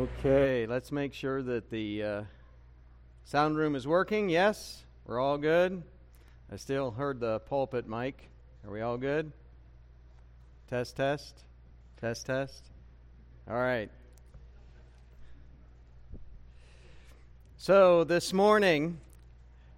Okay, 0.00 0.64
let's 0.66 0.90
make 0.90 1.12
sure 1.12 1.42
that 1.42 1.68
the 1.68 2.02
uh, 2.02 2.22
sound 3.24 3.58
room 3.58 3.74
is 3.76 3.86
working. 3.86 4.30
Yes, 4.30 4.82
we're 5.04 5.20
all 5.20 5.36
good. 5.36 5.82
I 6.50 6.56
still 6.56 6.90
heard 6.90 7.20
the 7.20 7.40
pulpit 7.40 7.86
mic. 7.86 8.30
Are 8.64 8.72
we 8.72 8.80
all 8.80 8.96
good? 8.96 9.30
Test, 10.70 10.96
test, 10.96 11.44
test, 12.00 12.24
test. 12.24 12.64
All 13.46 13.58
right. 13.58 13.90
So 17.58 18.02
this 18.04 18.32
morning 18.32 18.98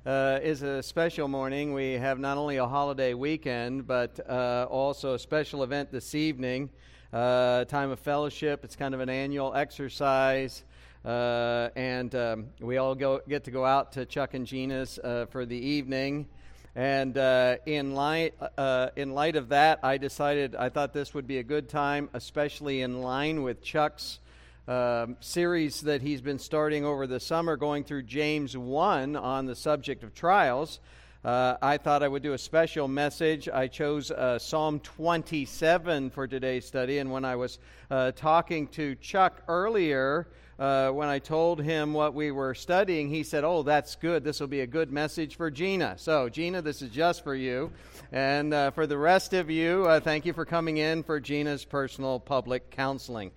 uh, 0.06 0.38
is 0.40 0.62
a 0.62 0.84
special 0.84 1.26
morning. 1.26 1.72
We 1.72 1.94
have 1.94 2.20
not 2.20 2.38
only 2.38 2.58
a 2.58 2.66
holiday 2.68 3.14
weekend, 3.14 3.88
but 3.88 4.20
uh, 4.30 4.68
also 4.70 5.14
a 5.14 5.18
special 5.18 5.64
event 5.64 5.90
this 5.90 6.14
evening 6.14 6.70
uh, 7.12 7.64
time 7.66 7.90
of 7.90 8.00
fellowship. 8.00 8.64
It's 8.64 8.76
kind 8.76 8.94
of 8.94 9.00
an 9.00 9.08
annual 9.08 9.54
exercise. 9.54 10.64
Uh, 11.04 11.68
and 11.74 12.14
um, 12.14 12.46
we 12.60 12.76
all 12.76 12.94
go, 12.94 13.20
get 13.28 13.44
to 13.44 13.50
go 13.50 13.64
out 13.64 13.92
to 13.92 14.06
Chuck 14.06 14.34
and 14.34 14.46
Gina's 14.46 14.98
uh, 14.98 15.26
for 15.30 15.44
the 15.44 15.56
evening. 15.56 16.26
And 16.74 17.18
uh, 17.18 17.56
in, 17.66 17.94
light, 17.94 18.34
uh, 18.56 18.90
in 18.96 19.12
light 19.12 19.36
of 19.36 19.50
that, 19.50 19.80
I 19.82 19.98
decided 19.98 20.54
I 20.54 20.70
thought 20.70 20.94
this 20.94 21.12
would 21.12 21.26
be 21.26 21.38
a 21.38 21.42
good 21.42 21.68
time, 21.68 22.08
especially 22.14 22.80
in 22.80 23.02
line 23.02 23.42
with 23.42 23.62
Chuck's 23.62 24.20
um, 24.66 25.16
series 25.20 25.82
that 25.82 26.00
he's 26.00 26.22
been 26.22 26.38
starting 26.38 26.84
over 26.84 27.06
the 27.06 27.20
summer, 27.20 27.56
going 27.56 27.84
through 27.84 28.04
James 28.04 28.56
1 28.56 29.16
on 29.16 29.46
the 29.46 29.56
subject 29.56 30.02
of 30.02 30.14
trials. 30.14 30.80
Uh, 31.24 31.56
I 31.62 31.78
thought 31.78 32.02
I 32.02 32.08
would 32.08 32.24
do 32.24 32.32
a 32.32 32.38
special 32.38 32.88
message. 32.88 33.48
I 33.48 33.68
chose 33.68 34.10
uh, 34.10 34.40
Psalm 34.40 34.80
27 34.80 36.10
for 36.10 36.26
today's 36.26 36.66
study. 36.66 36.98
And 36.98 37.12
when 37.12 37.24
I 37.24 37.36
was 37.36 37.60
uh, 37.92 38.10
talking 38.10 38.66
to 38.68 38.96
Chuck 38.96 39.40
earlier, 39.46 40.26
uh, 40.58 40.90
when 40.90 41.08
I 41.08 41.20
told 41.20 41.62
him 41.62 41.92
what 41.92 42.12
we 42.14 42.32
were 42.32 42.54
studying, 42.54 43.08
he 43.08 43.22
said, 43.22 43.44
Oh, 43.44 43.62
that's 43.62 43.94
good. 43.94 44.24
This 44.24 44.40
will 44.40 44.48
be 44.48 44.62
a 44.62 44.66
good 44.66 44.90
message 44.90 45.36
for 45.36 45.48
Gina. 45.48 45.94
So, 45.96 46.28
Gina, 46.28 46.60
this 46.60 46.82
is 46.82 46.90
just 46.90 47.22
for 47.22 47.36
you. 47.36 47.70
And 48.10 48.52
uh, 48.52 48.72
for 48.72 48.88
the 48.88 48.98
rest 48.98 49.32
of 49.32 49.48
you, 49.48 49.84
uh, 49.86 50.00
thank 50.00 50.26
you 50.26 50.32
for 50.32 50.44
coming 50.44 50.78
in 50.78 51.04
for 51.04 51.20
Gina's 51.20 51.64
personal 51.64 52.18
public 52.18 52.70
counseling. 52.70 53.30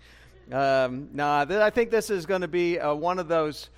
Um, 0.51 1.09
now, 1.13 1.41
I 1.41 1.69
think 1.69 1.91
this 1.91 2.09
is 2.09 2.25
going 2.25 2.41
to 2.41 2.47
be 2.47 2.77
one 2.77 3.19
of 3.19 3.27
those 3.27 3.69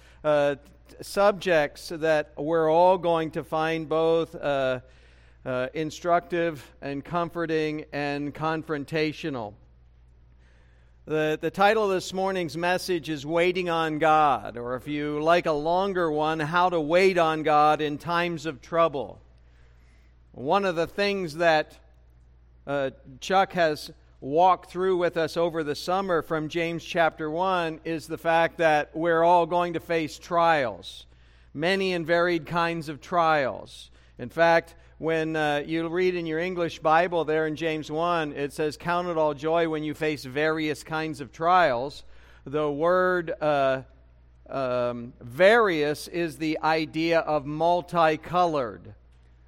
subjects 1.02 1.90
that 1.90 2.34
we're 2.38 2.72
all 2.72 2.98
going 2.98 3.32
to 3.32 3.44
find 3.44 3.88
both 3.88 4.36
uh, 4.36 4.80
uh, 5.46 5.68
instructive 5.74 6.64
and 6.82 7.04
comforting 7.04 7.86
and 7.94 8.34
confrontational. 8.34 9.54
The, 11.06 11.40
the 11.40 11.50
title 11.50 11.86
of 11.86 11.92
this 11.92 12.12
morning's 12.12 12.58
message 12.58 13.10
is 13.10 13.26
Waiting 13.26 13.70
on 13.70 13.98
God, 13.98 14.58
or 14.58 14.76
if 14.76 14.90
you 14.90 15.22
like 15.22 15.46
a 15.46 15.54
longer 15.54 16.12
one, 16.12 16.40
How 16.40 16.70
to 16.70 16.82
Wait 16.82 17.18
on 17.18 17.44
God 17.44 17.80
in 17.80 17.98
Times 17.98 18.46
of 18.46 18.62
Trouble. 18.62 19.22
One 20.34 20.66
of 20.66 20.76
the 20.76 20.86
things 20.86 21.36
that 21.36 21.80
uh, 22.68 22.90
Chuck 23.22 23.54
has 23.54 23.92
walk 24.20 24.68
through 24.68 24.98
with 24.98 25.16
us 25.16 25.38
over 25.38 25.64
the 25.64 25.76
summer 25.76 26.24
from 26.24 26.50
James 26.50 26.84
chapter 26.84 27.30
1 27.30 27.82
is 27.86 28.08
the 28.08 28.18
fact 28.18 28.58
that 28.58 28.90
we're 28.96 29.24
all 29.24 29.46
going 29.46 29.74
to 29.74 29.80
face 29.80 30.18
trials, 30.18 31.06
many 31.54 31.94
and 31.94 32.06
varied 32.06 32.48
kinds 32.48 32.90
of 32.90 33.00
trials. 33.00 33.92
In 34.18 34.30
fact, 34.30 34.74
when 34.98 35.36
uh, 35.36 35.64
you 35.64 35.88
read 35.88 36.16
in 36.16 36.26
your 36.26 36.40
English 36.40 36.80
Bible 36.80 37.26
there 37.26 37.46
in 37.46 37.56
James 37.56 37.92
1, 37.92 38.34
it 38.34 38.54
says, 38.54 38.76
Count 38.76 39.08
it 39.08 39.18
all 39.18 39.36
joy 39.36 39.70
when 39.70 39.84
you 39.84 39.94
face 39.94 40.26
various 40.26 40.84
kinds 40.84 41.22
of 41.22 41.32
trials. 41.32 42.04
The 42.44 42.72
word 42.72 43.32
uh, 43.40 43.84
um, 44.50 45.14
various 45.22 46.08
is 46.08 46.38
the 46.38 46.58
idea 46.64 47.20
of 47.20 47.46
multicolored. 47.46 48.96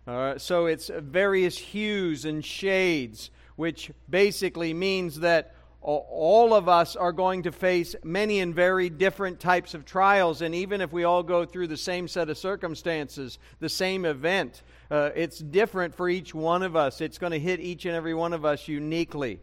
Uh, 0.05 0.37
so 0.37 0.67
it's 0.67 0.91
various 0.95 1.57
hues 1.57 2.25
and 2.25 2.45
shades 2.45 3.31
which 3.59 3.91
basically 4.09 4.73
means 4.73 5.19
that 5.19 5.53
all 5.81 6.53
of 6.53 6.69
us 6.69 6.95
are 6.95 7.11
going 7.11 7.43
to 7.43 7.51
face 7.51 7.93
many 8.05 8.39
and 8.39 8.55
very 8.55 8.89
different 8.89 9.37
types 9.37 9.73
of 9.73 9.83
trials. 9.83 10.41
And 10.41 10.55
even 10.55 10.79
if 10.79 10.93
we 10.93 11.03
all 11.03 11.23
go 11.23 11.43
through 11.43 11.67
the 11.67 11.75
same 11.75 12.07
set 12.07 12.29
of 12.29 12.37
circumstances, 12.37 13.37
the 13.59 13.67
same 13.67 14.05
event, 14.05 14.63
uh, 14.89 15.09
it's 15.13 15.39
different 15.39 15.93
for 15.93 16.07
each 16.07 16.33
one 16.33 16.63
of 16.63 16.77
us. 16.77 17.01
It's 17.01 17.17
going 17.17 17.33
to 17.33 17.39
hit 17.39 17.59
each 17.59 17.83
and 17.83 17.93
every 17.93 18.13
one 18.13 18.31
of 18.31 18.45
us 18.45 18.69
uniquely. 18.69 19.41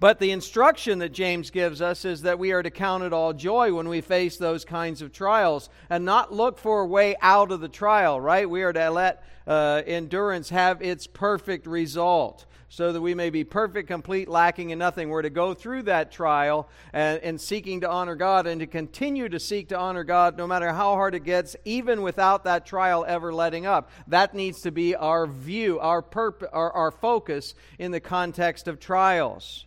But 0.00 0.18
the 0.18 0.32
instruction 0.32 0.98
that 0.98 1.10
James 1.10 1.50
gives 1.50 1.80
us 1.80 2.04
is 2.04 2.22
that 2.22 2.40
we 2.40 2.50
are 2.50 2.62
to 2.62 2.70
count 2.72 3.04
it 3.04 3.12
all 3.12 3.32
joy 3.32 3.72
when 3.72 3.88
we 3.88 4.00
face 4.00 4.36
those 4.36 4.64
kinds 4.64 5.00
of 5.00 5.12
trials 5.12 5.70
and 5.90 6.04
not 6.04 6.32
look 6.32 6.58
for 6.58 6.80
a 6.80 6.86
way 6.86 7.14
out 7.22 7.52
of 7.52 7.60
the 7.60 7.68
trial, 7.68 8.20
right? 8.20 8.50
We 8.50 8.64
are 8.64 8.72
to 8.72 8.90
let 8.90 9.22
uh, 9.46 9.82
endurance 9.86 10.48
have 10.48 10.82
its 10.82 11.06
perfect 11.06 11.68
result 11.68 12.46
so 12.72 12.92
that 12.92 13.00
we 13.00 13.16
may 13.16 13.30
be 13.30 13.42
perfect, 13.42 13.88
complete, 13.88 14.28
lacking 14.28 14.70
in 14.70 14.78
nothing. 14.78 15.08
We're 15.08 15.22
to 15.22 15.30
go 15.30 15.54
through 15.54 15.82
that 15.82 16.12
trial 16.12 16.68
and, 16.92 17.20
and, 17.20 17.40
seeking 17.40 17.80
to 17.80 17.90
honor 17.90 18.14
God 18.14 18.46
and 18.46 18.60
to 18.60 18.66
continue 18.68 19.28
to 19.28 19.40
seek 19.40 19.70
to 19.70 19.78
honor 19.78 20.04
God 20.04 20.38
no 20.38 20.46
matter 20.46 20.72
how 20.72 20.94
hard 20.94 21.16
it 21.16 21.24
gets, 21.24 21.56
even 21.64 22.00
without 22.00 22.44
that 22.44 22.64
trial 22.64 23.04
ever 23.08 23.34
letting 23.34 23.66
up. 23.66 23.90
That 24.06 24.34
needs 24.34 24.62
to 24.62 24.70
be 24.70 24.94
our 24.94 25.26
view, 25.26 25.80
our, 25.80 26.00
purpose, 26.00 26.48
our, 26.52 26.70
our 26.70 26.90
focus 26.92 27.56
in 27.80 27.90
the 27.90 27.98
context 27.98 28.68
of 28.68 28.78
trials. 28.78 29.66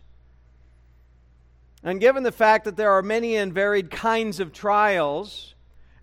And 1.82 2.00
given 2.00 2.22
the 2.22 2.32
fact 2.32 2.64
that 2.64 2.78
there 2.78 2.92
are 2.92 3.02
many 3.02 3.36
and 3.36 3.52
varied 3.52 3.90
kinds 3.90 4.40
of 4.40 4.50
trials, 4.54 5.53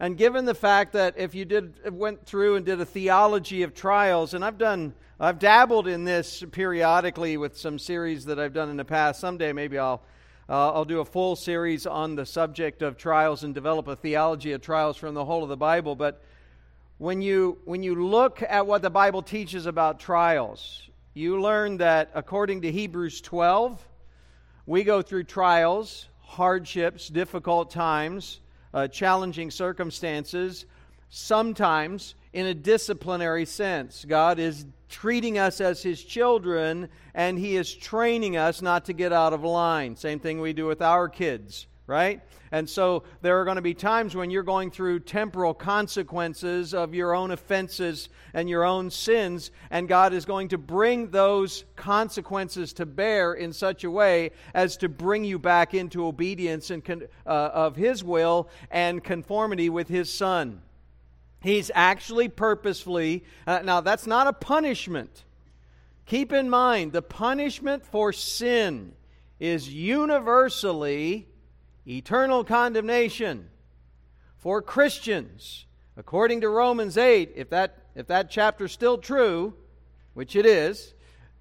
and 0.01 0.17
given 0.17 0.45
the 0.45 0.55
fact 0.55 0.93
that 0.93 1.13
if 1.15 1.35
you 1.35 1.45
did 1.45 1.93
went 1.93 2.25
through 2.25 2.55
and 2.55 2.65
did 2.65 2.81
a 2.81 2.85
theology 2.85 3.61
of 3.61 3.75
trials, 3.75 4.33
and 4.33 4.43
I've 4.43 4.57
done 4.57 4.95
I've 5.19 5.37
dabbled 5.37 5.87
in 5.87 6.05
this 6.05 6.43
periodically 6.51 7.37
with 7.37 7.55
some 7.55 7.77
series 7.77 8.25
that 8.25 8.39
I've 8.39 8.51
done 8.51 8.71
in 8.71 8.77
the 8.77 8.83
past. 8.83 9.19
Someday 9.19 9.53
maybe 9.53 9.77
I'll 9.77 10.01
uh, 10.49 10.73
I'll 10.73 10.85
do 10.85 11.01
a 11.01 11.05
full 11.05 11.35
series 11.35 11.85
on 11.85 12.15
the 12.15 12.25
subject 12.25 12.81
of 12.81 12.97
trials 12.97 13.43
and 13.43 13.53
develop 13.53 13.87
a 13.87 13.95
theology 13.95 14.53
of 14.53 14.61
trials 14.61 14.97
from 14.97 15.13
the 15.13 15.23
whole 15.23 15.43
of 15.43 15.49
the 15.49 15.55
Bible. 15.55 15.95
But 15.95 16.19
when 16.97 17.21
you 17.21 17.59
when 17.65 17.83
you 17.83 18.03
look 18.03 18.41
at 18.41 18.65
what 18.65 18.81
the 18.81 18.89
Bible 18.89 19.21
teaches 19.21 19.67
about 19.67 19.99
trials, 19.99 20.89
you 21.13 21.39
learn 21.39 21.77
that 21.77 22.09
according 22.15 22.63
to 22.63 22.71
Hebrews 22.71 23.21
12, 23.21 23.87
we 24.65 24.83
go 24.83 25.03
through 25.03 25.25
trials, 25.25 26.07
hardships, 26.21 27.07
difficult 27.07 27.69
times, 27.69 28.39
uh, 28.73 28.87
challenging 28.87 29.51
circumstances, 29.51 30.65
sometimes 31.09 32.15
in 32.33 32.45
a 32.45 32.53
disciplinary 32.53 33.45
sense. 33.45 34.05
God 34.07 34.39
is 34.39 34.65
treating 34.89 35.37
us 35.37 35.61
as 35.61 35.83
his 35.83 36.03
children, 36.03 36.89
and 37.13 37.37
he 37.37 37.55
is 37.55 37.73
training 37.73 38.37
us 38.37 38.61
not 38.61 38.85
to 38.85 38.93
get 38.93 39.11
out 39.11 39.33
of 39.33 39.43
line. 39.43 39.95
Same 39.95 40.19
thing 40.19 40.39
we 40.39 40.53
do 40.53 40.65
with 40.65 40.81
our 40.81 41.09
kids, 41.09 41.67
right? 41.91 42.21
And 42.53 42.69
so 42.69 43.03
there 43.21 43.39
are 43.41 43.43
going 43.43 43.57
to 43.57 43.61
be 43.61 43.73
times 43.73 44.15
when 44.15 44.31
you're 44.31 44.43
going 44.43 44.71
through 44.71 45.01
temporal 45.01 45.53
consequences 45.53 46.73
of 46.73 46.93
your 46.93 47.13
own 47.13 47.31
offenses 47.31 48.07
and 48.33 48.49
your 48.49 48.63
own 48.63 48.89
sins, 48.89 49.51
and 49.69 49.89
God 49.89 50.13
is 50.13 50.23
going 50.23 50.47
to 50.49 50.57
bring 50.57 51.09
those 51.09 51.65
consequences 51.75 52.71
to 52.73 52.85
bear 52.85 53.33
in 53.33 53.51
such 53.51 53.83
a 53.83 53.91
way 53.91 54.31
as 54.53 54.77
to 54.77 54.87
bring 54.87 55.25
you 55.25 55.37
back 55.37 55.73
into 55.73 56.05
obedience 56.05 56.69
and 56.69 56.83
con- 56.83 57.07
uh, 57.25 57.29
of 57.53 57.75
His 57.75 58.05
will 58.05 58.47
and 58.69 59.03
conformity 59.03 59.69
with 59.69 59.89
His 59.89 60.11
Son. 60.11 60.61
He's 61.41 61.71
actually 61.75 62.29
purposefully, 62.29 63.25
uh, 63.45 63.63
now 63.65 63.81
that's 63.81 64.07
not 64.07 64.27
a 64.27 64.33
punishment. 64.33 65.25
Keep 66.05 66.31
in 66.31 66.49
mind, 66.49 66.93
the 66.93 67.01
punishment 67.01 67.85
for 67.85 68.13
sin 68.13 68.93
is 69.39 69.73
universally 69.73 71.27
eternal 71.87 72.43
condemnation 72.43 73.49
for 74.37 74.61
Christians. 74.61 75.65
According 75.97 76.41
to 76.41 76.49
Romans 76.49 76.97
8, 76.97 77.33
if 77.35 77.49
that, 77.49 77.77
if 77.95 78.07
that 78.07 78.31
chapter's 78.31 78.71
still 78.71 78.97
true, 78.97 79.53
which 80.13 80.35
it 80.35 80.45
is, 80.45 80.93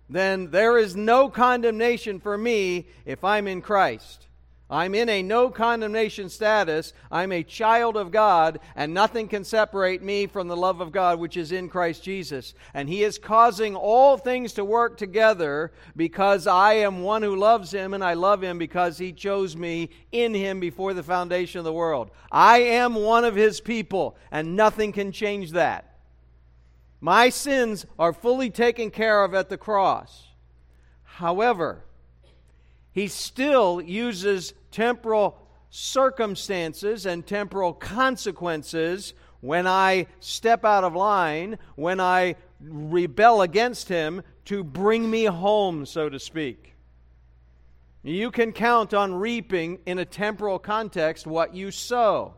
then 0.08 0.50
there 0.50 0.76
is 0.76 0.96
no 0.96 1.28
condemnation 1.28 2.20
for 2.20 2.36
me 2.36 2.88
if 3.04 3.22
I'm 3.22 3.46
in 3.46 3.62
Christ. 3.62 4.26
I'm 4.70 4.94
in 4.94 5.08
a 5.08 5.20
no 5.20 5.50
condemnation 5.50 6.28
status. 6.28 6.92
I'm 7.10 7.32
a 7.32 7.42
child 7.42 7.96
of 7.96 8.12
God, 8.12 8.60
and 8.76 8.94
nothing 8.94 9.26
can 9.26 9.42
separate 9.42 10.00
me 10.00 10.28
from 10.28 10.46
the 10.46 10.56
love 10.56 10.80
of 10.80 10.92
God 10.92 11.18
which 11.18 11.36
is 11.36 11.50
in 11.50 11.68
Christ 11.68 12.04
Jesus. 12.04 12.54
And 12.72 12.88
He 12.88 13.02
is 13.02 13.18
causing 13.18 13.74
all 13.74 14.16
things 14.16 14.52
to 14.52 14.64
work 14.64 14.96
together 14.96 15.72
because 15.96 16.46
I 16.46 16.74
am 16.74 17.02
one 17.02 17.22
who 17.22 17.34
loves 17.34 17.72
Him, 17.72 17.94
and 17.94 18.04
I 18.04 18.14
love 18.14 18.42
Him 18.42 18.58
because 18.58 18.96
He 18.96 19.12
chose 19.12 19.56
me 19.56 19.90
in 20.12 20.32
Him 20.34 20.60
before 20.60 20.94
the 20.94 21.02
foundation 21.02 21.58
of 21.58 21.64
the 21.64 21.72
world. 21.72 22.12
I 22.30 22.58
am 22.58 22.94
one 22.94 23.24
of 23.24 23.34
His 23.34 23.60
people, 23.60 24.16
and 24.30 24.54
nothing 24.54 24.92
can 24.92 25.10
change 25.10 25.50
that. 25.50 25.96
My 27.00 27.30
sins 27.30 27.86
are 27.98 28.12
fully 28.12 28.50
taken 28.50 28.92
care 28.92 29.24
of 29.24 29.34
at 29.34 29.48
the 29.48 29.58
cross. 29.58 30.28
However, 31.02 31.82
he 32.92 33.08
still 33.08 33.80
uses 33.80 34.52
temporal 34.70 35.36
circumstances 35.70 37.06
and 37.06 37.26
temporal 37.26 37.72
consequences 37.72 39.14
when 39.40 39.66
I 39.66 40.06
step 40.20 40.64
out 40.64 40.84
of 40.84 40.94
line, 40.94 41.58
when 41.76 42.00
I 42.00 42.36
rebel 42.60 43.42
against 43.42 43.88
Him, 43.88 44.22
to 44.46 44.62
bring 44.62 45.08
me 45.08 45.24
home, 45.24 45.86
so 45.86 46.08
to 46.08 46.18
speak. 46.18 46.74
You 48.02 48.30
can 48.30 48.52
count 48.52 48.94
on 48.94 49.14
reaping 49.14 49.78
in 49.86 49.98
a 49.98 50.04
temporal 50.04 50.58
context 50.58 51.26
what 51.26 51.54
you 51.54 51.70
sow. 51.70 52.34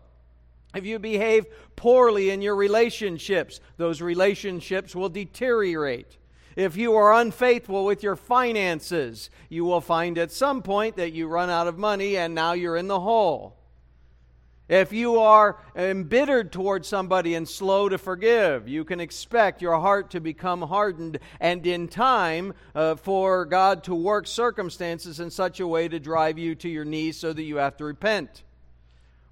If 0.75 0.85
you 0.87 0.99
behave 0.99 1.47
poorly 1.77 2.31
in 2.31 2.43
your 2.43 2.57
relationships, 2.57 3.61
those 3.77 4.01
relationships 4.01 4.97
will 4.97 5.09
deteriorate. 5.09 6.19
If 6.57 6.77
you 6.77 6.95
are 6.97 7.15
unfaithful 7.15 7.85
with 7.85 8.03
your 8.03 8.17
finances, 8.17 9.31
you 9.49 9.65
will 9.65 9.81
find 9.81 10.19
at 10.19 10.31
some 10.31 10.63
point 10.63 10.97
that 10.97 11.13
you 11.13 11.27
run 11.27 11.51
out 11.51 11.67
of 11.67 11.79
money 11.79 12.17
and 12.17 12.35
now 12.35 12.53
you're 12.53 12.77
in 12.77 12.89
the 12.89 13.01
hole. 13.01 13.57
If 14.69 14.93
you 14.93 15.19
are 15.19 15.59
embittered 15.77 16.53
towards 16.53 16.89
somebody 16.89 17.35
and 17.35 17.49
slow 17.49 17.89
to 17.89 17.99
forgive, 17.99 18.69
you 18.69 18.85
can 18.85 19.01
expect 19.01 19.61
your 19.61 19.79
heart 19.79 20.11
to 20.13 20.21
become 20.21 20.63
hardened 20.63 21.19
and 21.41 21.67
in 21.67 21.89
time 21.89 22.55
uh, 22.75 22.95
for 22.95 23.45
God 23.45 23.85
to 23.85 23.95
work 23.95 24.27
circumstances 24.27 25.21
in 25.21 25.31
such 25.31 25.61
a 25.61 25.67
way 25.67 25.89
to 25.89 26.01
drive 26.01 26.39
you 26.39 26.55
to 26.55 26.69
your 26.69 26.85
knees 26.85 27.19
so 27.19 27.33
that 27.33 27.43
you 27.43 27.57
have 27.57 27.77
to 27.79 27.85
repent. 27.85 28.45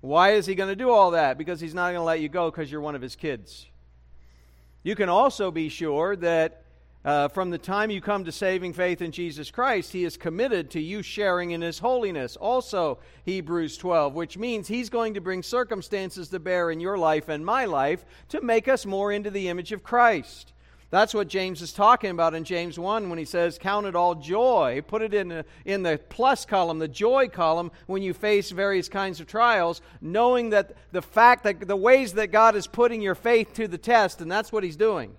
Why 0.01 0.33
is 0.33 0.47
He 0.47 0.55
going 0.55 0.69
to 0.69 0.77
do 0.77 0.91
all 0.91 1.13
that? 1.13 1.39
Because 1.39 1.61
He's 1.61 1.75
not 1.75 1.93
going 1.93 2.01
to 2.01 2.03
let 2.03 2.21
you 2.21 2.29
go 2.29 2.51
because 2.51 2.71
you're 2.71 2.81
one 2.81 2.95
of 2.95 3.03
His 3.03 3.17
kids. 3.17 3.67
You 4.83 4.95
can 4.95 5.09
also 5.09 5.51
be 5.51 5.69
sure 5.69 6.17
that 6.17 6.65
uh, 7.05 7.29
from 7.29 7.51
the 7.51 7.59
time 7.59 7.91
you 7.91 8.01
come 8.01 8.25
to 8.25 8.33
saving 8.33 8.73
faith 8.75 9.01
in 9.01 9.11
Jesus 9.11 9.51
Christ, 9.51 9.93
He 9.93 10.05
is 10.05 10.17
committed 10.17 10.71
to 10.71 10.81
you 10.81 11.03
sharing 11.03 11.53
in 11.53 11.63
His 11.63 11.79
holiness. 11.79 12.37
Also, 12.37 12.99
Hebrews 13.25 13.77
12, 13.79 14.15
which 14.15 14.37
means 14.37 14.69
He's 14.69 14.91
going 14.91 15.15
to 15.15 15.21
bring 15.21 15.43
circumstances 15.43 16.29
to 16.29 16.39
bear 16.39 16.71
in 16.71 16.81
your 16.81 16.99
life 16.99 17.29
and 17.29 17.45
my 17.45 17.65
life 17.65 18.05
to 18.29 18.43
make 18.43 18.69
us 18.69 18.85
more 18.85 19.13
into 19.13 19.31
the 19.31 19.49
image 19.49 19.73
of 19.73 19.83
Christ. 19.83 20.53
That's 20.91 21.15
what 21.15 21.29
James 21.29 21.63
is 21.63 21.73
talking 21.73 22.11
about 22.11 22.35
in 22.35 22.43
James 22.43 22.77
1 22.77 23.09
when 23.09 23.19
he 23.19 23.25
says, 23.25 23.59
Count 23.59 23.87
it 23.87 23.95
all 23.95 24.17
joy. 24.17 24.83
Put 24.85 25.03
it 25.03 25.15
in, 25.15 25.45
in 25.65 25.85
the 25.85 26.01
plus 26.09 26.45
column, 26.45 26.81
the 26.81 26.89
joy 26.89 27.29
column, 27.29 27.71
when 27.87 28.03
you 28.03 28.13
face 28.13 28.51
various 28.51 28.89
kinds 28.89 29.21
of 29.21 29.29
trials, 29.29 29.83
knowing 30.01 30.51
that 30.51 30.75
the 30.91 31.01
fact 31.01 31.45
that 31.45 31.67
the 31.67 31.77
ways 31.77 32.15
that 32.15 32.33
God 32.33 32.57
is 32.57 32.67
putting 32.67 33.01
your 33.01 33.15
faith 33.15 33.55
to 33.55 33.69
the 33.69 33.79
test, 33.79 34.21
and 34.21 34.31
that's 34.31 34.51
what 34.51 34.65
He's 34.65 34.77
doing. 34.77 35.15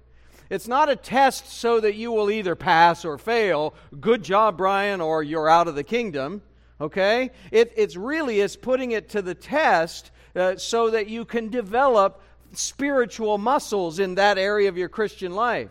It's 0.51 0.67
not 0.67 0.89
a 0.89 0.97
test 0.97 1.47
so 1.49 1.79
that 1.79 1.95
you 1.95 2.11
will 2.11 2.29
either 2.29 2.55
pass 2.55 3.05
or 3.05 3.17
fail. 3.17 3.73
Good 4.01 4.21
job, 4.21 4.57
Bryan, 4.57 4.99
or 4.99 5.23
you're 5.23 5.47
out 5.47 5.69
of 5.69 5.75
the 5.75 5.83
kingdom. 5.83 6.41
Okay? 6.81 7.31
It 7.51 7.71
it's 7.77 7.95
really 7.95 8.41
is 8.41 8.57
putting 8.57 8.91
it 8.91 9.07
to 9.11 9.21
the 9.21 9.33
test 9.33 10.11
uh, 10.35 10.57
so 10.57 10.89
that 10.89 11.07
you 11.07 11.23
can 11.23 11.47
develop 11.47 12.21
spiritual 12.51 13.37
muscles 13.37 13.97
in 13.97 14.15
that 14.15 14.37
area 14.37 14.67
of 14.67 14.77
your 14.77 14.89
Christian 14.89 15.33
life. 15.33 15.69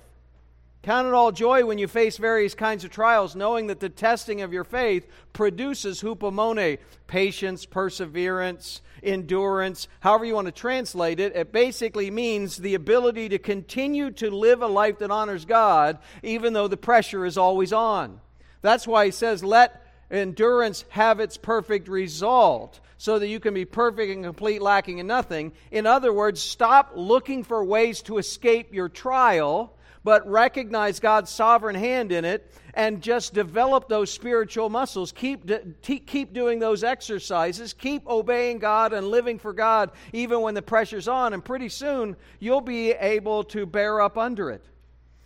Count 0.82 1.06
it 1.06 1.12
all 1.12 1.31
joy 1.31 1.67
when 1.67 1.77
you 1.77 1.87
face 1.87 2.17
various 2.17 2.55
kinds 2.55 2.82
of 2.82 2.91
trials, 2.91 3.37
knowing 3.37 3.67
that 3.67 3.81
the 3.81 3.91
testing 3.91 4.41
of 4.41 4.50
your 4.50 4.65
faith 4.65 5.06
produces 5.35 6.00
hupomone, 6.00 6.79
patience, 7.06 7.67
perseverance, 7.67 8.81
endurance, 9.02 9.88
however 10.00 10.25
you 10.25 10.35
want 10.35 10.47
to 10.47 10.52
translate 10.52 11.20
it. 11.20 11.37
It 11.37 11.52
basically 11.52 12.11
means 12.11 12.56
the 12.56 12.75
ability 12.75 13.31
to 13.31 13.38
continue 13.38 14.11
to 14.12 14.31
live 14.31 14.62
a 14.62 14.67
life 14.67 14.99
that 14.99 15.11
honors 15.11 15.44
God, 15.44 15.99
even 16.23 16.52
though 16.52 16.69
the 16.69 16.76
pressure 16.76 17.25
is 17.25 17.38
always 17.38 17.73
on. 17.73 18.20
That's 18.62 18.87
why 18.87 19.06
he 19.06 19.11
says, 19.11 19.43
let 19.43 19.87
endurance 20.11 20.85
have 20.91 21.20
its 21.20 21.37
perfect 21.37 21.88
result 21.88 22.81
so 22.99 23.19
that 23.19 23.29
you 23.29 23.41
can 23.41 23.55
be 23.55 23.64
perfect 23.64 24.12
and 24.12 24.25
complete, 24.25 24.61
lacking 24.61 24.99
in 24.99 25.06
nothing. 25.06 25.53
In 25.70 25.87
other 25.87 26.12
words, 26.12 26.41
stop 26.43 26.93
looking 26.94 27.44
for 27.44 27.64
ways 27.64 28.03
to 28.03 28.19
escape 28.19 28.75
your 28.75 28.91
trial 28.91 29.75
but 30.02 30.29
recognize 30.29 31.00
God's 31.00 31.31
sovereign 31.31 31.76
hand 31.76 32.12
in 32.12 32.25
it 32.25 32.52
and 32.75 33.02
just 33.02 33.35
develop 33.35 33.88
those 33.88 34.11
spiritual 34.11 34.70
muscles. 34.70 35.12
Keep, 35.12 35.50
keep 35.82 36.32
doing 36.32 36.58
those 36.58 36.82
exercises. 36.82 37.73
Keep 37.73 38.08
obeying 38.08 38.58
God 38.58 38.93
and 38.93 39.08
living 39.08 39.38
for 39.38 39.52
God 39.52 39.91
even 40.12 40.41
when 40.41 40.55
the 40.55 40.62
pressure's 40.62 41.08
on, 41.08 41.32
and 41.32 41.44
pretty 41.44 41.69
soon 41.69 42.17
you'll 42.38 42.61
be 42.61 42.93
able 42.93 43.44
to 43.44 43.67
bear 43.67 44.00
up 44.00 44.17
under 44.17 44.50
it. 44.50 44.64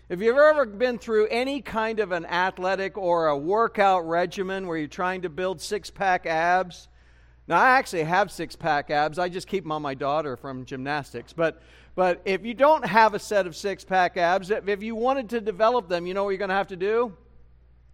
If 0.09 0.21
you've 0.21 0.37
ever 0.37 0.67
been 0.67 0.99
through 0.99 1.29
any 1.29 1.63
kind 1.63 1.99
of 1.99 2.13
an 2.13 2.27
athletic 2.27 2.99
or 2.99 3.29
a 3.29 3.37
workout 3.37 4.07
regimen 4.07 4.67
where 4.67 4.77
you're 4.77 4.87
trying 4.87 5.23
to 5.23 5.31
build 5.31 5.63
six 5.63 5.91
pack 5.91 6.27
abs, 6.27 6.89
now 7.47 7.59
I 7.59 7.71
actually 7.71 8.05
have 8.05 8.31
six 8.31 8.57
pack 8.57 8.91
abs, 8.91 9.19
I 9.19 9.29
just 9.29 9.47
keep 9.47 9.65
them 9.65 9.73
on 9.73 9.83
my 9.83 9.95
daughter 9.95 10.37
from 10.37 10.65
gymnastics. 10.65 11.33
But 11.33 11.63
but 11.95 12.23
if 12.25 12.45
you 12.45 12.55
don't 12.55 12.85
have 12.85 13.15
a 13.15 13.19
set 13.19 13.47
of 13.47 13.55
six 13.55 13.85
pack 13.85 14.17
abs, 14.17 14.51
if 14.51 14.83
you 14.83 14.95
wanted 14.95 15.31
to 15.31 15.41
develop 15.41 15.89
them, 15.89 16.07
you 16.07 16.15
know 16.15 16.25
what 16.25 16.31
you're 16.31 16.39
going 16.39 16.49
to 16.49 16.55
have 16.55 16.69
to 16.69 16.77
do? 16.77 17.17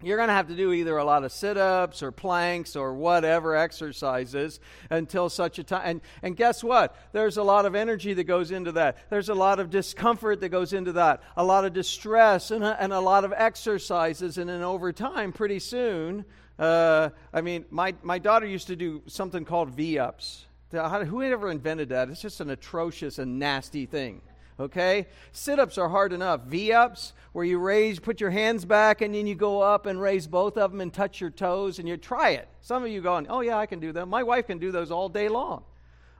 You're 0.03 0.17
going 0.17 0.29
to 0.29 0.35
have 0.35 0.49
to 0.49 0.57
do 0.57 0.73
either 0.73 0.97
a 0.97 1.05
lot 1.05 1.25
of 1.25 1.33
sit 1.33 1.59
ups 1.59 2.03
or 2.03 2.11
planks 2.11 2.75
or 2.75 2.95
whatever 2.95 3.55
exercises 3.55 4.59
until 4.89 5.29
such 5.29 5.59
a 5.59 5.65
time. 5.65 5.83
And, 5.85 6.01
and 6.23 6.37
guess 6.37 6.65
what? 6.65 6.97
There's 7.13 7.37
a 7.37 7.43
lot 7.43 7.67
of 7.67 7.75
energy 7.75 8.15
that 8.15 8.25
goes 8.25 8.51
into 8.51 8.73
that. 8.73 8.97
There's 9.11 9.29
a 9.29 9.35
lot 9.35 9.61
of 9.61 9.69
discomfort 9.69 10.41
that 10.41 10.49
goes 10.49 10.73
into 10.73 10.93
that, 10.93 11.23
a 11.37 11.45
lot 11.45 11.67
of 11.67 11.75
distress, 11.75 12.51
and 12.51 12.65
a, 12.65 12.83
and 12.83 12.95
a 12.95 13.01
lot 13.01 13.25
of 13.25 13.35
exercises. 13.37 14.39
And 14.39 14.49
then 14.49 14.63
over 14.63 14.91
time, 14.91 15.33
pretty 15.33 15.59
soon, 15.59 16.25
uh, 16.59 17.11
I 17.31 17.43
mean, 17.43 17.67
my, 17.69 17.95
my 18.03 18.19
daughter 18.19 18.47
used 18.47 18.69
to 18.69 18.77
do 18.77 19.03
something 19.07 19.45
called 19.45 19.69
V 19.69 19.99
ups. 19.99 20.47
Who 20.73 21.23
ever 21.23 21.51
invented 21.51 21.89
that? 21.89 22.09
It's 22.11 22.21
just 22.21 22.41
an 22.41 22.51
atrocious 22.51 23.19
and 23.19 23.39
nasty 23.39 23.87
thing. 23.87 24.23
Okay? 24.59 25.07
Sit 25.33 25.59
ups 25.59 25.79
are 25.79 25.89
hard 25.89 26.13
enough. 26.13 26.43
V 26.43 26.73
ups, 26.73 27.13
where 27.33 27.45
you 27.45 27.59
raise, 27.59 27.99
put 27.99 28.21
your 28.21 28.31
hands 28.31 28.65
back, 28.65 29.01
and 29.01 29.15
then 29.15 29.27
you 29.27 29.35
go 29.35 29.63
up 29.63 29.87
and 29.87 30.01
raise 30.01 30.27
both 30.27 30.59
of 30.59 30.71
them 30.71 30.81
and 30.81 30.93
touch 30.93 31.21
your 31.21 31.31
toes, 31.31 31.79
and 31.79 31.89
you 31.89 31.97
try 31.97 32.31
it. 32.31 32.47
Some 32.61 32.85
of 32.85 32.91
you 32.91 33.01
going, 33.01 33.27
oh, 33.29 33.41
yeah, 33.41 33.57
I 33.57 33.67
can 33.67 33.81
do 33.81 33.93
that. 33.93 34.07
My 34.07 34.23
wife 34.23 34.47
can 34.49 34.59
do 34.59 34.71
those 34.71 34.91
all 34.91 35.09
day 35.09 35.29
long. 35.29 35.65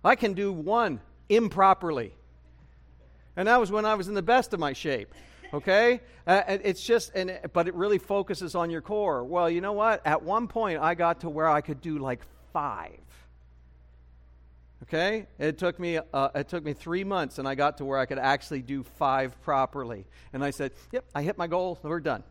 I 0.03 0.17
can 0.17 0.33
do 0.33 0.53
one 0.53 1.01
improperly. 1.29 2.15
And 3.37 3.47
that 3.47 3.61
was 3.61 3.71
when 3.71 3.85
I 3.85 3.95
was 3.95 4.09
in 4.09 4.15
the 4.15 4.23
best 4.23 4.55
of 4.55 4.59
my 4.59 4.73
shape. 4.73 5.15
Okay? 5.53 6.01
Uh, 6.27 6.43
it's 6.47 6.83
just, 6.83 7.13
and, 7.15 7.39
but 7.53 7.69
it 7.69 7.75
really 7.75 7.99
focuses 7.99 8.55
on 8.55 8.71
your 8.71 8.81
core. 8.81 9.23
Well, 9.25 9.51
you 9.51 9.61
know 9.61 9.73
what? 9.73 10.05
At 10.07 10.23
one 10.23 10.49
point, 10.49 10.81
I 10.81 10.95
got 10.95 11.21
to 11.21 11.29
where 11.29 11.49
I 11.49 11.61
could 11.61 11.81
do 11.81 11.99
like 11.99 12.21
five. 12.53 12.99
Okay, 14.85 15.27
it 15.39 15.59
took 15.59 15.79
me 15.79 15.99
uh, 16.13 16.29
it 16.35 16.49
took 16.49 16.65
me 16.65 16.73
three 16.73 17.05
months, 17.05 17.39
and 17.39 17.47
I 17.47 17.55
got 17.55 17.77
to 17.79 17.85
where 17.85 17.99
I 17.99 18.07
could 18.07 18.19
actually 18.19 18.63
do 18.63 18.83
five 18.83 19.41
properly. 19.43 20.07
And 20.33 20.43
I 20.43 20.51
said, 20.51 20.73
"Yep, 20.93 21.05
I 21.15 21.23
hit 21.23 21.37
my 21.37 21.47
goal. 21.47 21.79
We're 21.83 22.01
done." 22.01 22.23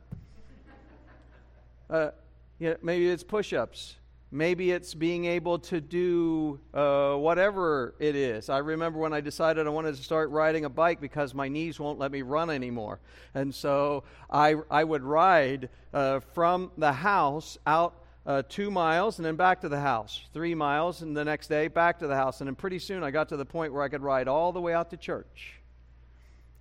uh, 1.89 2.09
yeah, 2.57 2.73
maybe 2.81 3.07
it's 3.07 3.23
push-ups. 3.23 3.97
Maybe 4.31 4.71
it's 4.71 4.93
being 4.93 5.25
able 5.25 5.57
to 5.59 5.79
do 5.79 6.59
uh, 6.73 7.15
whatever 7.15 7.95
it 7.99 8.15
is. 8.15 8.49
I 8.49 8.59
remember 8.59 8.99
when 8.99 9.13
I 9.13 9.21
decided 9.21 9.65
I 9.65 9.69
wanted 9.69 9.95
to 9.95 10.03
start 10.03 10.29
riding 10.29 10.65
a 10.65 10.69
bike 10.69 10.99
because 10.99 11.33
my 11.33 11.49
knees 11.49 11.79
won't 11.79 11.97
let 11.99 12.11
me 12.11 12.23
run 12.23 12.49
anymore, 12.49 12.99
and 13.35 13.53
so 13.53 14.03
I 14.29 14.55
I 14.71 14.83
would 14.83 15.03
ride 15.03 15.69
uh, 15.93 16.19
from 16.19 16.71
the 16.77 16.93
house 16.93 17.59
out 17.67 17.93
uh, 18.29 18.43
two 18.47 18.69
miles 18.69 19.17
and 19.17 19.25
then 19.25 19.35
back 19.35 19.59
to 19.59 19.67
the 19.67 19.79
house, 19.79 20.21
three 20.33 20.53
miles, 20.53 21.01
and 21.01 21.17
the 21.17 21.25
next 21.25 21.47
day 21.47 21.67
back 21.67 21.97
to 21.97 22.05
the 22.05 22.15
house. 22.15 22.41
And 22.41 22.47
then 22.47 22.53
pretty 22.53 22.77
soon 22.77 23.03
I 23.03 23.09
got 23.09 23.29
to 23.29 23.37
the 23.37 23.45
point 23.45 23.73
where 23.73 23.81
I 23.81 23.89
could 23.89 24.03
ride 24.03 24.27
all 24.27 24.51
the 24.51 24.61
way 24.61 24.71
out 24.71 24.91
to 24.91 24.97
church. 24.97 25.55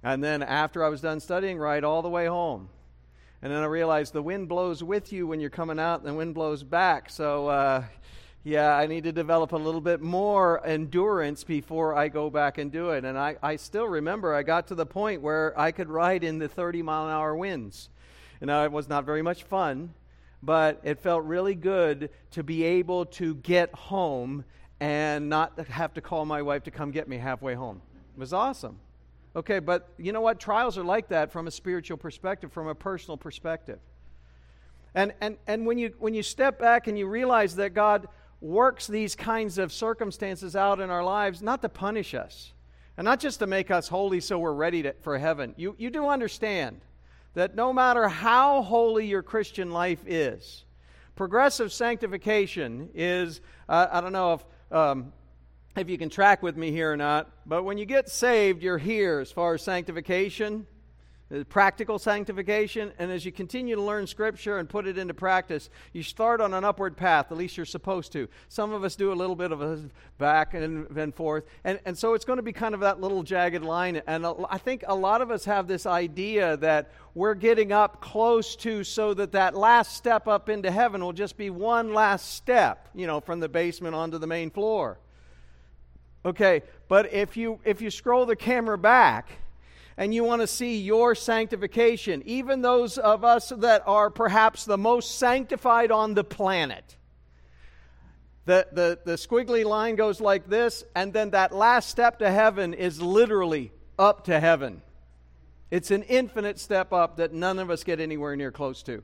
And 0.03 0.25
then 0.25 0.43
after 0.43 0.83
I 0.83 0.89
was 0.89 1.03
done 1.03 1.21
studying, 1.21 1.59
ride 1.59 1.85
all 1.85 2.01
the 2.01 2.09
way 2.09 2.25
home. 2.25 2.71
And 3.43 3.53
then 3.53 3.63
I 3.63 3.67
realized 3.67 4.15
the 4.15 4.23
wind 4.23 4.49
blows 4.49 4.83
with 4.83 5.13
you 5.13 5.27
when 5.27 5.41
you're 5.41 5.51
coming 5.51 5.79
out, 5.79 6.01
and 6.01 6.09
the 6.09 6.15
wind 6.15 6.35
blows 6.35 6.63
back. 6.63 7.11
So, 7.11 7.49
uh, 7.49 7.85
yeah, 8.45 8.75
I 8.75 8.87
need 8.87 9.05
to 9.05 9.13
develop 9.13 9.53
a 9.53 9.59
little 9.59 9.83
bit 9.83 10.01
more 10.01 10.67
endurance 10.67 11.45
before 11.45 11.95
I 11.95 12.09
go 12.09 12.31
back 12.31 12.57
and 12.57 12.73
do 12.73 12.91
it. 12.91 13.05
And 13.05 13.19
I, 13.19 13.37
I 13.43 13.57
still 13.57 13.87
remember 13.87 14.35
I 14.35 14.43
got 14.43 14.69
to 14.69 14.75
the 14.75 14.87
point 14.87 15.21
where 15.21 15.53
I 15.61 15.73
could 15.73 15.91
ride 15.91 16.25
in 16.25 16.39
the 16.39 16.49
30 16.49 16.81
mile 16.81 17.09
an 17.09 17.13
hour 17.13 17.37
winds. 17.37 17.91
And 18.41 18.49
it 18.49 18.73
was 18.73 18.89
not 18.89 19.05
very 19.05 19.21
much 19.21 19.43
fun 19.43 19.93
but 20.43 20.81
it 20.85 20.99
felt 21.01 21.25
really 21.25 21.55
good 21.55 22.11
to 22.33 22.43
be 22.43 22.63
able 22.65 23.07
to 23.07 23.35
get 23.37 23.75
home 23.75 24.45
and 24.81 25.29
not 25.29 25.59
have 25.69 25.95
to 25.95 26.01
call 26.01 26.25
my 26.25 26.43
wife 26.43 26.63
to 26.65 26.71
come 26.71 26.91
get 26.91 27.09
me 27.09 27.19
halfway 27.19 27.55
home. 27.55 27.83
It 28.17 28.21
was 28.21 28.33
awesome. 28.33 28.79
Okay, 29.35 29.59
but 29.59 29.89
you 29.99 30.13
know 30.13 30.21
what? 30.21 30.41
Trials 30.41 30.79
are 30.79 30.85
like 30.85 31.09
that 31.09 31.33
from 31.33 31.47
a 31.47 31.51
spiritual 31.51 31.97
perspective, 31.97 32.53
from 32.53 32.69
a 32.69 32.75
personal 32.75 33.17
perspective. 33.17 33.79
And, 34.95 35.13
and, 35.21 35.37
and 35.47 35.67
when, 35.67 35.79
you, 35.79 35.93
when 35.99 36.15
you 36.15 36.23
step 36.23 36.59
back 36.59 36.87
and 36.87 36.99
you 36.99 37.07
realize 37.07 37.57
that 37.57 37.75
God 37.75 38.09
works 38.41 38.87
these 38.87 39.15
kinds 39.15 39.59
of 39.59 39.73
circumstances 39.73 40.57
out 40.57 40.81
in 40.81 40.91
our 40.91 41.05
lives, 41.05 41.43
not 41.43 41.61
to 41.63 41.69
punish 41.69 42.15
us, 42.15 42.53
and 42.97 43.05
not 43.05 43.21
just 43.21 43.39
to 43.41 43.47
make 43.47 43.71
us 43.71 43.89
holy 43.89 44.21
so 44.21 44.39
we're 44.39 44.53
ready 44.53 44.83
to, 44.83 44.95
for 45.01 45.19
heaven, 45.19 45.55
you, 45.57 45.75
you 45.79 45.91
do 45.91 46.09
understand 46.09 46.81
that 47.39 47.55
no 47.55 47.73
matter 47.73 48.09
how 48.09 48.63
holy 48.63 49.07
your 49.07 49.23
Christian 49.23 49.71
life 49.71 50.01
is, 50.07 50.65
progressive 51.15 51.73
sanctification 51.73 52.91
is, 52.95 53.41
uh, 53.69 53.87
I 53.93 54.01
don't 54.01 54.13
know 54.13 54.33
if 54.33 54.45
um, 54.73 55.13
if 55.77 55.89
you 55.89 55.97
can 55.97 56.11
track 56.11 56.43
with 56.43 56.57
me 56.57 56.73
here 56.73 56.93
or 56.93 56.97
not, 56.97 57.31
but 57.47 57.63
when 57.63 57.79
you 57.79 57.87
get 57.87 58.09
saved, 58.09 58.65
you're 58.65 58.77
here 58.77 59.21
as 59.21 59.31
far 59.31 59.55
as 59.55 59.63
sanctification 59.63 60.67
Uh, 61.31 61.45
practical 61.45 61.99
sanctification, 61.99 62.91
and 62.99 63.11
as 63.11 63.23
you 63.23 63.31
continue 63.31 63.77
to 63.77 63.83
learn 63.83 64.07
Scripture 64.07 64.57
and 64.57 64.67
put 64.67 64.87
it 64.87 64.97
into 64.97 65.13
practice, 65.13 65.69
you 65.93 66.03
start 66.03 66.41
on 66.41 66.55
an 66.55 66.65
upward 66.65 66.97
path. 66.97 67.31
At 67.31 67.37
least 67.37 67.59
you're 67.59 67.67
supposed 67.67 68.13
to. 68.13 68.29
Some 68.49 68.73
of 68.73 68.83
us 68.83 68.97
do 68.97 69.13
a 69.13 69.15
little 69.15 69.37
bit 69.37 69.53
of 69.53 69.61
a 69.61 69.79
back 70.17 70.55
and, 70.55 70.89
and 70.97 71.15
forth, 71.15 71.45
and, 71.65 71.81
and 71.85 71.99
so 71.99 72.15
it's 72.15 72.25
going 72.25 72.39
to 72.39 72.43
be 72.43 72.55
kind 72.55 72.73
of 72.73 72.81
that 72.81 73.03
little 73.03 73.23
jagged 73.23 73.63
line. 73.63 74.01
And 74.07 74.27
I 74.49 74.57
think 74.57 74.85
a 74.87 74.95
lot 74.95 75.21
of 75.21 75.31
us 75.31 75.45
have 75.45 75.69
this 75.69 75.85
idea 75.85 76.57
that 76.59 76.93
we're 77.15 77.35
getting 77.35 77.73
up 77.73 78.01
close 78.01 78.57
to 78.57 78.83
so 78.83 79.13
that 79.13 79.33
that 79.33 79.55
last 79.55 79.99
step 79.99 80.29
up 80.29 80.49
into 80.49 80.71
heaven 80.71 81.05
will 81.05 81.13
just 81.13 81.37
be 81.37 81.51
one 81.51 81.93
last 81.93 82.37
step, 82.37 82.89
you 82.95 83.07
know, 83.07 83.21
from 83.21 83.41
the 83.41 83.51
basement 83.51 83.95
onto 83.95 84.17
the 84.17 84.27
main 84.27 84.49
floor. 84.49 84.99
Okay, 86.25 86.63
but 86.89 87.13
if 87.13 87.37
you 87.37 87.61
if 87.65 87.83
you 87.83 87.91
scroll 87.91 88.25
the 88.25 88.35
camera 88.35 88.79
back 88.79 89.29
and 89.99 90.15
you 90.15 90.23
want 90.23 90.41
to 90.41 90.47
see 90.47 90.79
your 90.79 91.17
sanctification, 91.17 92.23
even 92.25 92.63
those 92.63 92.99
of 92.99 93.25
us 93.25 93.49
that 93.49 93.83
are 93.85 94.11
perhaps 94.11 94.65
the 94.65 94.79
most 94.79 95.19
sanctified 95.19 95.91
on 95.91 96.15
the 96.15 96.23
planet. 96.23 96.97
The, 98.45 98.69
the, 98.71 98.99
the 99.05 99.13
squiggly 99.15 99.65
line 99.65 99.97
goes 99.97 100.21
like 100.21 100.49
this, 100.49 100.85
and 100.95 101.13
then 101.13 101.31
that 101.31 101.53
last 101.53 101.91
step 101.91 102.21
to 102.21 102.31
heaven 102.31 102.75
is 102.75 103.03
literally 103.03 103.73
up 103.99 104.25
to 104.27 104.39
heaven. 104.39 104.83
It's 105.69 105.91
an 105.91 106.05
infinite 106.05 106.61
step 106.61 106.93
up 106.93 107.17
that 107.17 107.35
none 107.35 107.59
of 107.59 107.69
us 107.69 107.83
get 107.83 107.99
anywhere 107.99 108.37
near 108.37 108.53
close 108.53 108.85
to. 108.85 109.03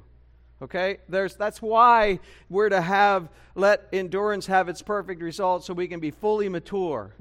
Okay? 0.63 0.99
There's, 1.09 1.37
that's 1.37 1.61
why 1.61 2.21
we're 2.49 2.69
to 2.69 2.81
have, 2.81 3.29
let 3.55 3.89
endurance 3.93 4.47
have 4.47 4.69
its 4.69 4.83
perfect 4.83 5.23
result 5.23 5.65
so 5.65 5.75
we 5.75 5.89
can 5.89 6.01
be 6.01 6.11
fully 6.11 6.49
mature 6.49 7.13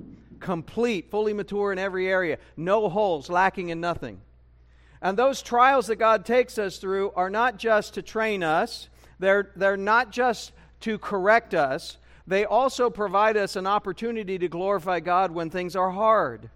complete, 0.44 1.10
fully 1.10 1.34
mature 1.34 1.72
in 1.72 1.80
every 1.80 2.08
area, 2.08 2.38
no 2.56 2.90
holes, 2.90 3.30
lacking 3.30 3.70
in 3.70 3.82
nothing. 3.82 4.22
And 5.02 5.18
those 5.18 5.42
trials 5.42 5.88
that 5.88 5.96
God 5.96 6.26
takes 6.26 6.58
us 6.60 6.78
through 6.78 7.12
are 7.16 7.30
not 7.30 7.58
just 7.58 7.96
to 7.96 8.02
train 8.02 8.44
us, 8.44 8.90
they're, 9.20 9.52
they're 9.56 9.78
not 9.78 10.12
just 10.12 10.52
to 10.82 11.00
correct 11.00 11.54
us, 11.54 11.98
they 12.28 12.46
also 12.46 12.90
provide 12.90 13.36
us 13.36 13.56
an 13.56 13.66
opportunity 13.66 14.38
to 14.38 14.48
glorify 14.48 15.00
God 15.00 15.32
when 15.32 15.50
things 15.50 15.76
are 15.76 15.92
hard. 15.92 16.50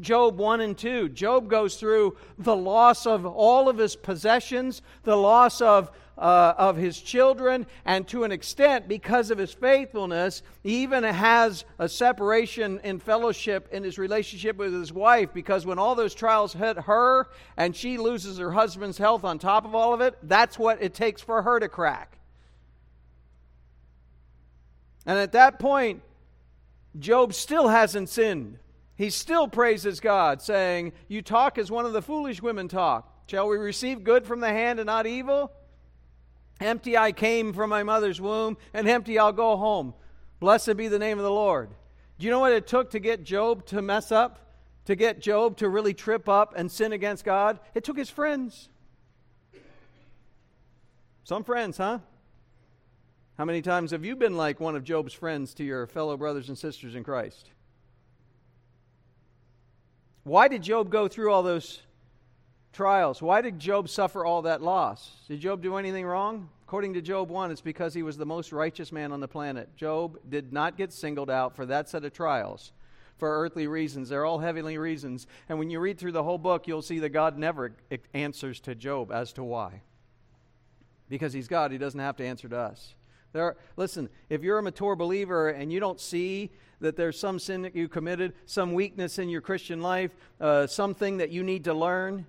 Job 0.00 0.38
1 0.38 0.60
and 0.60 0.76
2. 0.76 1.10
Job 1.10 1.48
goes 1.48 1.76
through 1.76 2.16
the 2.38 2.56
loss 2.56 3.06
of 3.06 3.24
all 3.24 3.68
of 3.68 3.78
his 3.78 3.96
possessions, 3.96 4.82
the 5.04 5.16
loss 5.16 5.60
of 5.60 5.90
uh, 6.16 6.54
of 6.56 6.76
his 6.76 7.00
children, 7.00 7.66
and 7.84 8.06
to 8.08 8.24
an 8.24 8.32
extent, 8.32 8.88
because 8.88 9.30
of 9.30 9.38
his 9.38 9.52
faithfulness, 9.52 10.42
he 10.62 10.82
even 10.82 11.04
has 11.04 11.64
a 11.78 11.88
separation 11.88 12.80
in 12.84 13.00
fellowship 13.00 13.68
in 13.72 13.82
his 13.82 13.98
relationship 13.98 14.56
with 14.56 14.72
his 14.72 14.92
wife. 14.92 15.30
Because 15.34 15.66
when 15.66 15.78
all 15.78 15.94
those 15.94 16.14
trials 16.14 16.52
hit 16.52 16.78
her 16.78 17.28
and 17.56 17.74
she 17.74 17.98
loses 17.98 18.38
her 18.38 18.52
husband's 18.52 18.98
health 18.98 19.24
on 19.24 19.38
top 19.38 19.64
of 19.64 19.74
all 19.74 19.92
of 19.92 20.00
it, 20.00 20.16
that's 20.22 20.58
what 20.58 20.82
it 20.82 20.94
takes 20.94 21.20
for 21.20 21.42
her 21.42 21.58
to 21.58 21.68
crack. 21.68 22.18
And 25.06 25.18
at 25.18 25.32
that 25.32 25.58
point, 25.58 26.02
Job 26.98 27.34
still 27.34 27.68
hasn't 27.68 28.08
sinned. 28.08 28.58
He 28.96 29.10
still 29.10 29.48
praises 29.48 30.00
God, 30.00 30.40
saying, 30.40 30.92
You 31.08 31.20
talk 31.20 31.58
as 31.58 31.70
one 31.70 31.84
of 31.84 31.92
the 31.92 32.02
foolish 32.02 32.40
women 32.40 32.68
talk. 32.68 33.10
Shall 33.26 33.48
we 33.48 33.56
receive 33.56 34.04
good 34.04 34.26
from 34.26 34.40
the 34.40 34.48
hand 34.48 34.78
and 34.78 34.86
not 34.86 35.06
evil? 35.06 35.50
Empty 36.64 36.96
I 36.96 37.12
came 37.12 37.52
from 37.52 37.68
my 37.68 37.82
mother's 37.82 38.20
womb, 38.20 38.56
and 38.72 38.88
empty 38.88 39.18
I'll 39.18 39.32
go 39.32 39.56
home. 39.56 39.92
Blessed 40.40 40.76
be 40.76 40.88
the 40.88 40.98
name 40.98 41.18
of 41.18 41.24
the 41.24 41.30
Lord. 41.30 41.68
Do 42.18 42.24
you 42.24 42.30
know 42.30 42.40
what 42.40 42.52
it 42.52 42.66
took 42.66 42.90
to 42.92 42.98
get 42.98 43.22
Job 43.22 43.66
to 43.66 43.82
mess 43.82 44.10
up? 44.10 44.40
To 44.86 44.96
get 44.96 45.20
Job 45.20 45.58
to 45.58 45.68
really 45.68 45.92
trip 45.92 46.28
up 46.28 46.54
and 46.56 46.72
sin 46.72 46.92
against 46.92 47.24
God? 47.24 47.60
It 47.74 47.84
took 47.84 47.98
his 47.98 48.08
friends. 48.08 48.70
Some 51.24 51.44
friends, 51.44 51.76
huh? 51.76 51.98
How 53.36 53.44
many 53.44 53.60
times 53.60 53.90
have 53.90 54.04
you 54.04 54.16
been 54.16 54.36
like 54.36 54.60
one 54.60 54.76
of 54.76 54.84
Job's 54.84 55.12
friends 55.12 55.54
to 55.54 55.64
your 55.64 55.86
fellow 55.86 56.16
brothers 56.16 56.48
and 56.48 56.56
sisters 56.56 56.94
in 56.94 57.04
Christ? 57.04 57.50
Why 60.22 60.48
did 60.48 60.62
Job 60.62 60.88
go 60.88 61.08
through 61.08 61.30
all 61.30 61.42
those 61.42 61.82
trials. 62.74 63.22
Why 63.22 63.40
did 63.40 63.58
Job 63.58 63.88
suffer 63.88 64.24
all 64.24 64.42
that 64.42 64.60
loss? 64.62 65.12
Did 65.28 65.40
Job 65.40 65.62
do 65.62 65.76
anything 65.76 66.04
wrong? 66.04 66.50
According 66.66 66.94
to 66.94 67.02
Job 67.02 67.30
1, 67.30 67.50
it's 67.50 67.60
because 67.60 67.94
he 67.94 68.02
was 68.02 68.16
the 68.16 68.26
most 68.26 68.52
righteous 68.52 68.92
man 68.92 69.12
on 69.12 69.20
the 69.20 69.28
planet. 69.28 69.74
Job 69.76 70.18
did 70.28 70.52
not 70.52 70.76
get 70.76 70.92
singled 70.92 71.30
out 71.30 71.54
for 71.54 71.64
that 71.66 71.88
set 71.88 72.04
of 72.04 72.12
trials 72.12 72.72
for 73.16 73.42
earthly 73.42 73.66
reasons. 73.66 74.08
They're 74.08 74.24
all 74.24 74.38
heavenly 74.38 74.76
reasons. 74.76 75.26
And 75.48 75.58
when 75.58 75.70
you 75.70 75.80
read 75.80 75.98
through 75.98 76.12
the 76.12 76.22
whole 76.22 76.38
book, 76.38 76.66
you'll 76.66 76.82
see 76.82 76.98
that 76.98 77.10
God 77.10 77.38
never 77.38 77.72
answers 78.12 78.60
to 78.60 78.74
Job 78.74 79.12
as 79.12 79.32
to 79.34 79.44
why. 79.44 79.82
Because 81.08 81.32
he's 81.32 81.48
God, 81.48 81.70
he 81.70 81.78
doesn't 81.78 82.00
have 82.00 82.16
to 82.16 82.26
answer 82.26 82.48
to 82.48 82.58
us. 82.58 82.94
There 83.32 83.44
are, 83.44 83.56
listen, 83.76 84.08
if 84.28 84.42
you're 84.42 84.58
a 84.58 84.62
mature 84.62 84.96
believer 84.96 85.48
and 85.48 85.72
you 85.72 85.80
don't 85.80 86.00
see 86.00 86.50
that 86.80 86.96
there's 86.96 87.18
some 87.18 87.38
sin 87.38 87.62
that 87.62 87.74
you 87.74 87.88
committed, 87.88 88.32
some 88.46 88.74
weakness 88.74 89.18
in 89.18 89.28
your 89.28 89.40
Christian 89.40 89.80
life, 89.80 90.14
uh, 90.40 90.66
something 90.66 91.18
that 91.18 91.30
you 91.30 91.42
need 91.42 91.64
to 91.64 91.74
learn, 91.74 92.26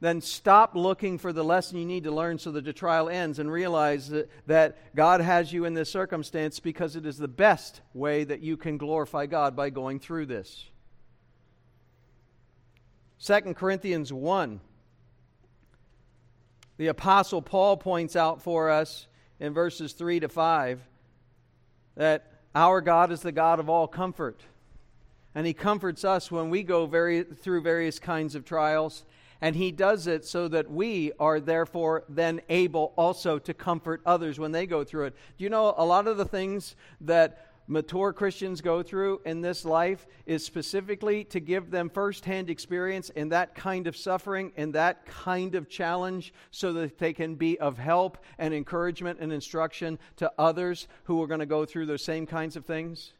then 0.00 0.20
stop 0.20 0.76
looking 0.76 1.18
for 1.18 1.32
the 1.32 1.42
lesson 1.42 1.78
you 1.78 1.84
need 1.84 2.04
to 2.04 2.12
learn 2.12 2.38
so 2.38 2.52
that 2.52 2.64
the 2.64 2.72
trial 2.72 3.08
ends 3.08 3.38
and 3.38 3.50
realize 3.50 4.08
that, 4.10 4.30
that 4.46 4.94
God 4.94 5.20
has 5.20 5.52
you 5.52 5.64
in 5.64 5.74
this 5.74 5.90
circumstance 5.90 6.60
because 6.60 6.94
it 6.94 7.04
is 7.04 7.18
the 7.18 7.26
best 7.26 7.80
way 7.94 8.22
that 8.24 8.40
you 8.40 8.56
can 8.56 8.78
glorify 8.78 9.26
God 9.26 9.56
by 9.56 9.70
going 9.70 9.98
through 9.98 10.26
this. 10.26 10.66
2 13.24 13.54
Corinthians 13.54 14.12
1. 14.12 14.60
The 16.76 16.86
Apostle 16.86 17.42
Paul 17.42 17.76
points 17.76 18.14
out 18.14 18.40
for 18.40 18.70
us 18.70 19.08
in 19.40 19.52
verses 19.52 19.94
3 19.94 20.20
to 20.20 20.28
5 20.28 20.80
that 21.96 22.32
our 22.54 22.80
God 22.80 23.10
is 23.10 23.22
the 23.22 23.32
God 23.32 23.58
of 23.58 23.68
all 23.68 23.88
comfort. 23.88 24.40
And 25.34 25.44
he 25.44 25.52
comforts 25.52 26.04
us 26.04 26.30
when 26.30 26.50
we 26.50 26.62
go 26.62 26.86
very, 26.86 27.24
through 27.24 27.62
various 27.62 27.98
kinds 27.98 28.36
of 28.36 28.44
trials 28.44 29.04
and 29.40 29.54
he 29.54 29.70
does 29.70 30.06
it 30.06 30.24
so 30.24 30.48
that 30.48 30.70
we 30.70 31.12
are 31.20 31.40
therefore 31.40 32.04
then 32.08 32.40
able 32.48 32.92
also 32.96 33.38
to 33.38 33.54
comfort 33.54 34.00
others 34.04 34.38
when 34.38 34.52
they 34.52 34.66
go 34.66 34.84
through 34.84 35.06
it. 35.06 35.16
Do 35.36 35.44
you 35.44 35.50
know 35.50 35.74
a 35.76 35.84
lot 35.84 36.06
of 36.06 36.16
the 36.16 36.24
things 36.24 36.76
that 37.02 37.44
mature 37.68 38.12
Christians 38.12 38.60
go 38.60 38.82
through 38.82 39.20
in 39.26 39.42
this 39.42 39.64
life 39.64 40.06
is 40.26 40.44
specifically 40.44 41.22
to 41.24 41.38
give 41.38 41.70
them 41.70 41.90
firsthand 41.90 42.50
experience 42.50 43.10
in 43.10 43.28
that 43.28 43.54
kind 43.54 43.86
of 43.86 43.96
suffering, 43.96 44.52
in 44.56 44.72
that 44.72 45.04
kind 45.06 45.54
of 45.54 45.68
challenge, 45.68 46.32
so 46.50 46.72
that 46.72 46.98
they 46.98 47.12
can 47.12 47.34
be 47.34 47.58
of 47.60 47.78
help 47.78 48.18
and 48.38 48.54
encouragement 48.54 49.18
and 49.20 49.32
instruction 49.32 49.98
to 50.16 50.32
others 50.38 50.88
who 51.04 51.22
are 51.22 51.26
going 51.26 51.40
to 51.40 51.46
go 51.46 51.64
through 51.64 51.86
those 51.86 52.02
same 52.02 52.26
kinds 52.26 52.56
of 52.56 52.64
things? 52.64 53.12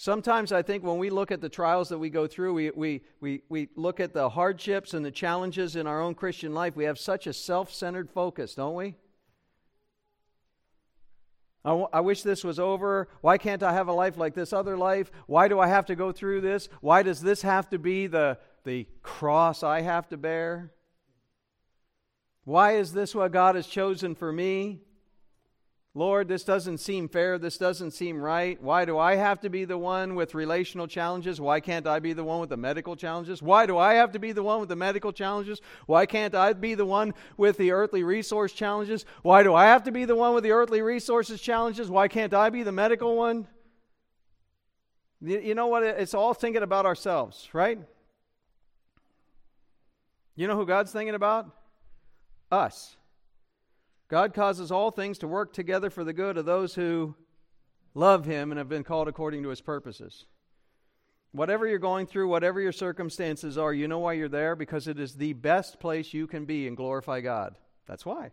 Sometimes 0.00 0.50
I 0.50 0.62
think 0.62 0.82
when 0.82 0.96
we 0.96 1.10
look 1.10 1.30
at 1.30 1.42
the 1.42 1.50
trials 1.50 1.90
that 1.90 1.98
we 1.98 2.08
go 2.08 2.26
through, 2.26 2.54
we, 2.54 2.70
we, 2.70 3.02
we, 3.20 3.42
we 3.50 3.68
look 3.76 4.00
at 4.00 4.14
the 4.14 4.30
hardships 4.30 4.94
and 4.94 5.04
the 5.04 5.10
challenges 5.10 5.76
in 5.76 5.86
our 5.86 6.00
own 6.00 6.14
Christian 6.14 6.54
life. 6.54 6.74
We 6.74 6.84
have 6.84 6.98
such 6.98 7.26
a 7.26 7.34
self 7.34 7.70
centered 7.70 8.08
focus, 8.08 8.54
don't 8.54 8.74
we? 8.74 8.94
I, 11.66 11.68
w- 11.68 11.88
I 11.92 12.00
wish 12.00 12.22
this 12.22 12.42
was 12.42 12.58
over. 12.58 13.08
Why 13.20 13.36
can't 13.36 13.62
I 13.62 13.74
have 13.74 13.88
a 13.88 13.92
life 13.92 14.16
like 14.16 14.32
this 14.32 14.54
other 14.54 14.78
life? 14.78 15.10
Why 15.26 15.48
do 15.48 15.60
I 15.60 15.68
have 15.68 15.84
to 15.84 15.94
go 15.94 16.12
through 16.12 16.40
this? 16.40 16.70
Why 16.80 17.02
does 17.02 17.20
this 17.20 17.42
have 17.42 17.68
to 17.68 17.78
be 17.78 18.06
the, 18.06 18.38
the 18.64 18.86
cross 19.02 19.62
I 19.62 19.82
have 19.82 20.08
to 20.08 20.16
bear? 20.16 20.72
Why 22.44 22.76
is 22.76 22.94
this 22.94 23.14
what 23.14 23.32
God 23.32 23.54
has 23.54 23.66
chosen 23.66 24.14
for 24.14 24.32
me? 24.32 24.80
Lord, 25.92 26.28
this 26.28 26.44
doesn't 26.44 26.78
seem 26.78 27.08
fair. 27.08 27.36
This 27.36 27.58
doesn't 27.58 27.90
seem 27.90 28.22
right. 28.22 28.62
Why 28.62 28.84
do 28.84 28.96
I 28.96 29.16
have 29.16 29.40
to 29.40 29.50
be 29.50 29.64
the 29.64 29.76
one 29.76 30.14
with 30.14 30.36
relational 30.36 30.86
challenges? 30.86 31.40
Why 31.40 31.58
can't 31.58 31.84
I 31.84 31.98
be 31.98 32.12
the 32.12 32.22
one 32.22 32.38
with 32.38 32.50
the 32.50 32.56
medical 32.56 32.94
challenges? 32.94 33.42
Why 33.42 33.66
do 33.66 33.76
I 33.76 33.94
have 33.94 34.12
to 34.12 34.20
be 34.20 34.30
the 34.30 34.42
one 34.44 34.60
with 34.60 34.68
the 34.68 34.76
medical 34.76 35.12
challenges? 35.12 35.60
Why 35.86 36.06
can't 36.06 36.32
I 36.32 36.52
be 36.52 36.76
the 36.76 36.86
one 36.86 37.12
with 37.36 37.56
the 37.56 37.72
earthly 37.72 38.04
resource 38.04 38.52
challenges? 38.52 39.04
Why 39.22 39.42
do 39.42 39.52
I 39.52 39.64
have 39.64 39.82
to 39.82 39.90
be 39.90 40.04
the 40.04 40.14
one 40.14 40.32
with 40.32 40.44
the 40.44 40.52
earthly 40.52 40.80
resources 40.80 41.40
challenges? 41.40 41.90
Why 41.90 42.06
can't 42.06 42.34
I 42.34 42.50
be 42.50 42.62
the 42.62 42.70
medical 42.70 43.16
one? 43.16 43.48
You 45.20 45.56
know 45.56 45.66
what? 45.66 45.82
It's 45.82 46.14
all 46.14 46.34
thinking 46.34 46.62
about 46.62 46.86
ourselves, 46.86 47.48
right? 47.52 47.80
You 50.36 50.46
know 50.46 50.56
who 50.56 50.66
God's 50.66 50.92
thinking 50.92 51.16
about? 51.16 51.50
Us. 52.52 52.96
God 54.10 54.34
causes 54.34 54.72
all 54.72 54.90
things 54.90 55.18
to 55.18 55.28
work 55.28 55.52
together 55.52 55.88
for 55.88 56.02
the 56.02 56.12
good 56.12 56.36
of 56.36 56.44
those 56.44 56.74
who 56.74 57.14
love 57.94 58.26
Him 58.26 58.50
and 58.50 58.58
have 58.58 58.68
been 58.68 58.82
called 58.82 59.06
according 59.06 59.44
to 59.44 59.50
His 59.50 59.60
purposes. 59.60 60.26
Whatever 61.30 61.68
you're 61.68 61.78
going 61.78 62.08
through, 62.08 62.26
whatever 62.26 62.60
your 62.60 62.72
circumstances 62.72 63.56
are, 63.56 63.72
you 63.72 63.86
know 63.86 64.00
why 64.00 64.14
you're 64.14 64.28
there? 64.28 64.56
Because 64.56 64.88
it 64.88 64.98
is 64.98 65.14
the 65.14 65.32
best 65.34 65.78
place 65.78 66.12
you 66.12 66.26
can 66.26 66.44
be 66.44 66.66
and 66.66 66.76
glorify 66.76 67.20
God. 67.20 67.54
That's 67.86 68.04
why. 68.04 68.32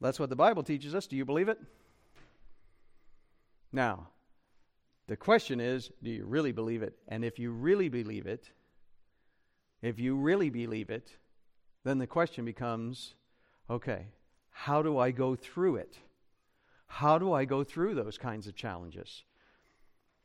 That's 0.00 0.18
what 0.18 0.28
the 0.28 0.36
Bible 0.36 0.64
teaches 0.64 0.92
us. 0.92 1.06
Do 1.06 1.16
you 1.16 1.24
believe 1.24 1.48
it? 1.48 1.60
Now, 3.72 4.08
the 5.06 5.16
question 5.16 5.60
is 5.60 5.92
do 6.02 6.10
you 6.10 6.24
really 6.24 6.52
believe 6.52 6.82
it? 6.82 6.94
And 7.06 7.24
if 7.24 7.38
you 7.38 7.52
really 7.52 7.88
believe 7.88 8.26
it, 8.26 8.50
if 9.80 10.00
you 10.00 10.16
really 10.16 10.50
believe 10.50 10.90
it, 10.90 11.16
then 11.86 11.98
the 11.98 12.06
question 12.06 12.44
becomes 12.44 13.14
okay, 13.70 14.06
how 14.50 14.82
do 14.82 14.98
I 14.98 15.12
go 15.12 15.36
through 15.36 15.76
it? 15.76 15.98
How 16.86 17.18
do 17.18 17.32
I 17.32 17.44
go 17.44 17.62
through 17.62 17.94
those 17.94 18.18
kinds 18.18 18.46
of 18.46 18.54
challenges? 18.54 19.24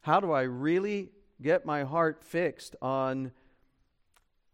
How 0.01 0.19
do 0.19 0.31
I 0.31 0.43
really 0.43 1.09
get 1.41 1.65
my 1.65 1.83
heart 1.83 2.23
fixed 2.23 2.75
on, 2.81 3.31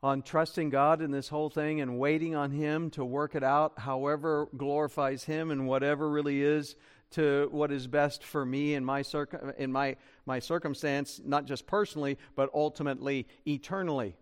on 0.03 0.21
trusting 0.21 0.69
God 0.69 1.01
in 1.01 1.11
this 1.11 1.29
whole 1.29 1.49
thing 1.49 1.79
and 1.79 1.97
waiting 1.97 2.35
on 2.35 2.51
Him 2.51 2.89
to 2.91 3.05
work 3.05 3.35
it 3.35 3.43
out, 3.43 3.79
however 3.79 4.49
glorifies 4.55 5.23
Him 5.23 5.51
and 5.51 5.67
whatever 5.67 6.09
really 6.09 6.41
is 6.41 6.75
to 7.11 7.47
what 7.51 7.71
is 7.71 7.87
best 7.87 8.23
for 8.23 8.45
me 8.45 8.73
in 8.73 8.83
my, 8.83 9.01
circ- 9.01 9.55
in 9.57 9.71
my, 9.71 9.95
my 10.25 10.39
circumstance, 10.39 11.21
not 11.23 11.45
just 11.45 11.67
personally, 11.67 12.17
but 12.35 12.49
ultimately 12.53 13.27
eternally? 13.45 14.15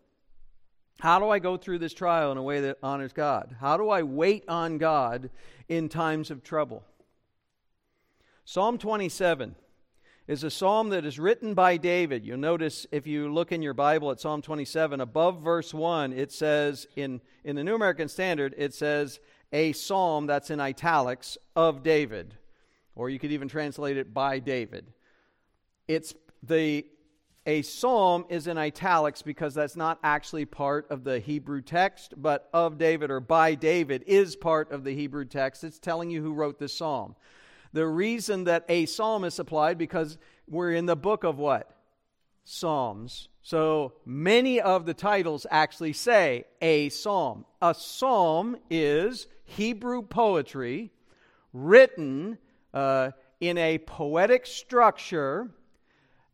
How 0.99 1.19
do 1.19 1.29
I 1.29 1.39
go 1.39 1.57
through 1.57 1.79
this 1.79 1.93
trial 1.93 2.31
in 2.31 2.37
a 2.37 2.43
way 2.43 2.61
that 2.61 2.77
honors 2.81 3.13
God? 3.13 3.55
How 3.59 3.77
do 3.77 3.89
I 3.89 4.03
wait 4.03 4.45
on 4.47 4.77
God 4.77 5.29
in 5.67 5.89
times 5.89 6.31
of 6.31 6.43
trouble? 6.43 6.83
Psalm 8.45 8.77
27 8.77 9.55
is 10.27 10.43
a 10.43 10.49
psalm 10.49 10.89
that 10.89 11.05
is 11.05 11.19
written 11.19 11.53
by 11.53 11.77
David. 11.77 12.25
You'll 12.25 12.37
notice 12.37 12.87
if 12.91 13.05
you 13.05 13.31
look 13.31 13.51
in 13.51 13.61
your 13.61 13.73
Bible 13.73 14.09
at 14.09 14.19
Psalm 14.19 14.41
27, 14.41 15.01
above 15.01 15.41
verse 15.41 15.73
1, 15.73 16.13
it 16.13 16.31
says, 16.31 16.87
in, 16.95 17.21
in 17.43 17.55
the 17.55 17.63
New 17.63 17.75
American 17.75 18.07
Standard, 18.07 18.55
it 18.57 18.73
says, 18.73 19.19
a 19.51 19.71
psalm 19.73 20.25
that's 20.25 20.49
in 20.49 20.59
italics 20.59 21.37
of 21.55 21.83
David. 21.83 22.35
Or 22.95 23.09
you 23.09 23.19
could 23.19 23.31
even 23.31 23.47
translate 23.47 23.97
it 23.97 24.13
by 24.13 24.39
David. 24.39 24.93
It's 25.87 26.15
the 26.41 26.85
a 27.45 27.61
psalm 27.61 28.25
is 28.29 28.47
in 28.47 28.57
italics 28.57 29.21
because 29.21 29.53
that's 29.53 29.75
not 29.75 29.99
actually 30.03 30.45
part 30.45 30.87
of 30.89 31.03
the 31.03 31.19
Hebrew 31.19 31.61
text, 31.61 32.15
but 32.17 32.49
of 32.53 32.77
David 32.77 33.11
or 33.11 33.19
by 33.19 33.53
David 33.55 34.03
is 34.07 34.35
part 34.35 34.71
of 34.71 34.83
the 34.83 34.95
Hebrew 34.95 35.25
text. 35.25 35.63
It's 35.63 35.77
telling 35.77 36.09
you 36.09 36.21
who 36.21 36.33
wrote 36.33 36.57
this 36.57 36.75
psalm. 36.75 37.15
The 37.73 37.85
reason 37.85 38.45
that 38.45 38.65
a 38.67 38.85
psalm 38.85 39.23
is 39.23 39.37
applied 39.37 39.77
because 39.77 40.17
we're 40.47 40.71
in 40.71 40.85
the 40.85 40.95
book 40.95 41.23
of 41.23 41.37
what? 41.37 41.69
Psalms. 42.43 43.27
So 43.41 43.93
many 44.05 44.59
of 44.59 44.85
the 44.85 44.93
titles 44.93 45.45
actually 45.51 45.93
say 45.93 46.45
a 46.61 46.89
psalm. 46.89 47.45
A 47.61 47.75
psalm 47.75 48.57
is 48.69 49.27
Hebrew 49.43 50.01
poetry 50.01 50.91
written 51.53 52.37
uh, 52.73 53.11
in 53.39 53.57
a 53.57 53.77
poetic 53.77 54.45
structure, 54.45 55.51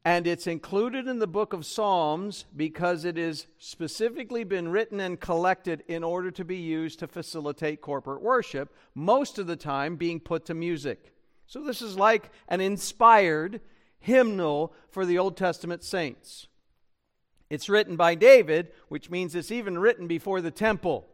and 0.03 0.25
it's 0.25 0.47
included 0.47 1.07
in 1.07 1.19
the 1.19 1.27
book 1.27 1.53
of 1.53 1.65
Psalms 1.65 2.45
because 2.55 3.05
it 3.05 3.17
has 3.17 3.45
specifically 3.59 4.43
been 4.43 4.69
written 4.69 4.99
and 4.99 5.19
collected 5.19 5.83
in 5.87 6.03
order 6.03 6.31
to 6.31 6.43
be 6.43 6.57
used 6.57 6.99
to 6.99 7.07
facilitate 7.07 7.81
corporate 7.81 8.21
worship, 8.21 8.73
most 8.95 9.37
of 9.37 9.45
the 9.45 9.55
time 9.55 9.97
being 9.97 10.19
put 10.19 10.45
to 10.45 10.55
music. 10.55 11.13
So 11.45 11.63
this 11.63 11.81
is 11.83 11.97
like 11.97 12.31
an 12.47 12.61
inspired 12.61 13.61
hymnal 13.99 14.73
for 14.89 15.05
the 15.05 15.19
Old 15.19 15.37
Testament 15.37 15.83
saints. 15.83 16.47
It's 17.51 17.69
written 17.69 17.95
by 17.95 18.15
David, 18.15 18.71
which 18.87 19.09
means 19.11 19.35
it's 19.35 19.51
even 19.51 19.77
written 19.77 20.07
before 20.07 20.41
the 20.41 20.51
temple. 20.51 21.05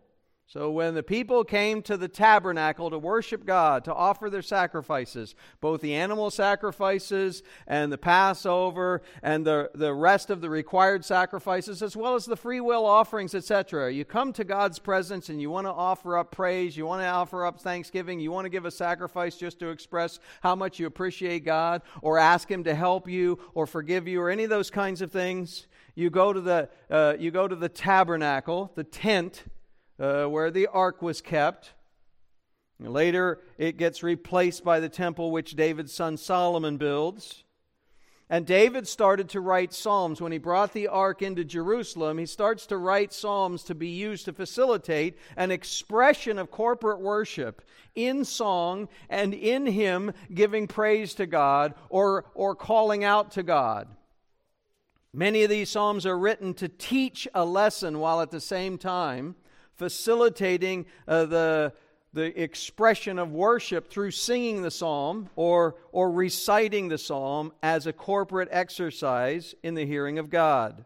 So 0.49 0.71
when 0.71 0.95
the 0.95 1.03
people 1.03 1.43
came 1.43 1.81
to 1.81 1.97
the 1.97 2.07
tabernacle 2.07 2.89
to 2.89 2.97
worship 2.97 3.45
God, 3.45 3.83
to 3.83 3.93
offer 3.93 4.29
their 4.29 4.41
sacrifices, 4.41 5.35
both 5.59 5.81
the 5.81 5.93
animal 5.93 6.31
sacrifices 6.31 7.43
and 7.67 7.91
the 7.91 7.97
Passover 7.97 9.01
and 9.21 9.45
the, 9.45 9.69
the 9.75 9.93
rest 9.93 10.29
of 10.29 10.39
the 10.39 10.49
required 10.49 11.03
sacrifices, 11.03 11.83
as 11.83 11.97
well 11.97 12.15
as 12.15 12.23
the 12.23 12.37
free 12.37 12.61
will 12.61 12.85
offerings, 12.85 13.35
etc., 13.35 13.91
you 13.91 14.05
come 14.05 14.31
to 14.31 14.45
God's 14.45 14.79
presence 14.79 15.27
and 15.27 15.41
you 15.41 15.49
want 15.49 15.67
to 15.67 15.71
offer 15.71 16.17
up 16.17 16.31
praise, 16.31 16.77
you 16.77 16.85
want 16.85 17.01
to 17.01 17.07
offer 17.07 17.45
up 17.45 17.59
thanksgiving, 17.59 18.21
you 18.21 18.31
want 18.31 18.45
to 18.45 18.49
give 18.49 18.63
a 18.63 18.71
sacrifice 18.71 19.35
just 19.35 19.59
to 19.59 19.67
express 19.67 20.17
how 20.39 20.55
much 20.55 20.79
you 20.79 20.87
appreciate 20.87 21.43
God, 21.43 21.81
or 22.01 22.17
ask 22.17 22.49
Him 22.49 22.63
to 22.63 22.73
help 22.73 23.09
you, 23.09 23.37
or 23.53 23.67
forgive 23.67 24.07
you, 24.07 24.21
or 24.21 24.29
any 24.29 24.45
of 24.45 24.49
those 24.49 24.71
kinds 24.71 25.01
of 25.01 25.11
things. 25.11 25.67
You 25.93 26.09
go 26.09 26.31
to 26.31 26.39
the, 26.39 26.69
uh, 26.89 27.15
you 27.19 27.31
go 27.31 27.49
to 27.49 27.55
the 27.55 27.67
tabernacle, 27.67 28.71
the 28.75 28.85
tent, 28.85 29.43
uh, 29.99 30.25
where 30.25 30.51
the 30.51 30.67
ark 30.67 31.01
was 31.01 31.21
kept. 31.21 31.73
Later, 32.79 33.41
it 33.57 33.77
gets 33.77 34.03
replaced 34.03 34.63
by 34.63 34.79
the 34.79 34.89
temple 34.89 35.31
which 35.31 35.55
David's 35.55 35.93
son 35.93 36.17
Solomon 36.17 36.77
builds. 36.77 37.43
And 38.29 38.45
David 38.45 38.87
started 38.87 39.29
to 39.29 39.39
write 39.39 39.73
psalms. 39.73 40.19
When 40.19 40.33
he 40.33 40.37
brought 40.37 40.73
the 40.73 40.89
ark 40.89 41.21
into 41.21 41.45
Jerusalem, 41.45 42.17
he 42.17 42.25
starts 42.25 42.65
to 42.67 42.77
write 42.77 43.13
psalms 43.13 43.63
to 43.63 43.75
be 43.75 43.87
used 43.87 44.25
to 44.25 44.33
facilitate 44.33 45.17
an 45.37 45.49
expression 45.49 46.37
of 46.37 46.51
corporate 46.51 46.99
worship 46.99 47.61
in 47.95 48.25
song 48.25 48.89
and 49.09 49.33
in 49.33 49.65
hymn 49.65 50.13
giving 50.33 50.67
praise 50.67 51.13
to 51.15 51.25
God 51.25 51.73
or, 51.89 52.25
or 52.35 52.53
calling 52.53 53.05
out 53.05 53.31
to 53.31 53.43
God. 53.43 53.87
Many 55.13 55.43
of 55.43 55.49
these 55.49 55.69
psalms 55.69 56.05
are 56.05 56.19
written 56.19 56.53
to 56.55 56.67
teach 56.67 57.29
a 57.33 57.45
lesson 57.45 57.99
while 57.99 58.19
at 58.19 58.29
the 58.29 58.41
same 58.41 58.77
time 58.77 59.35
facilitating 59.77 60.85
uh, 61.07 61.25
the, 61.25 61.73
the 62.13 62.41
expression 62.41 63.19
of 63.19 63.31
worship 63.31 63.89
through 63.89 64.11
singing 64.11 64.61
the 64.61 64.71
psalm 64.71 65.29
or, 65.35 65.75
or 65.91 66.11
reciting 66.11 66.87
the 66.87 66.97
psalm 66.97 67.53
as 67.61 67.87
a 67.87 67.93
corporate 67.93 68.49
exercise 68.51 69.55
in 69.63 69.75
the 69.75 69.85
hearing 69.85 70.17
of 70.17 70.29
God. 70.29 70.83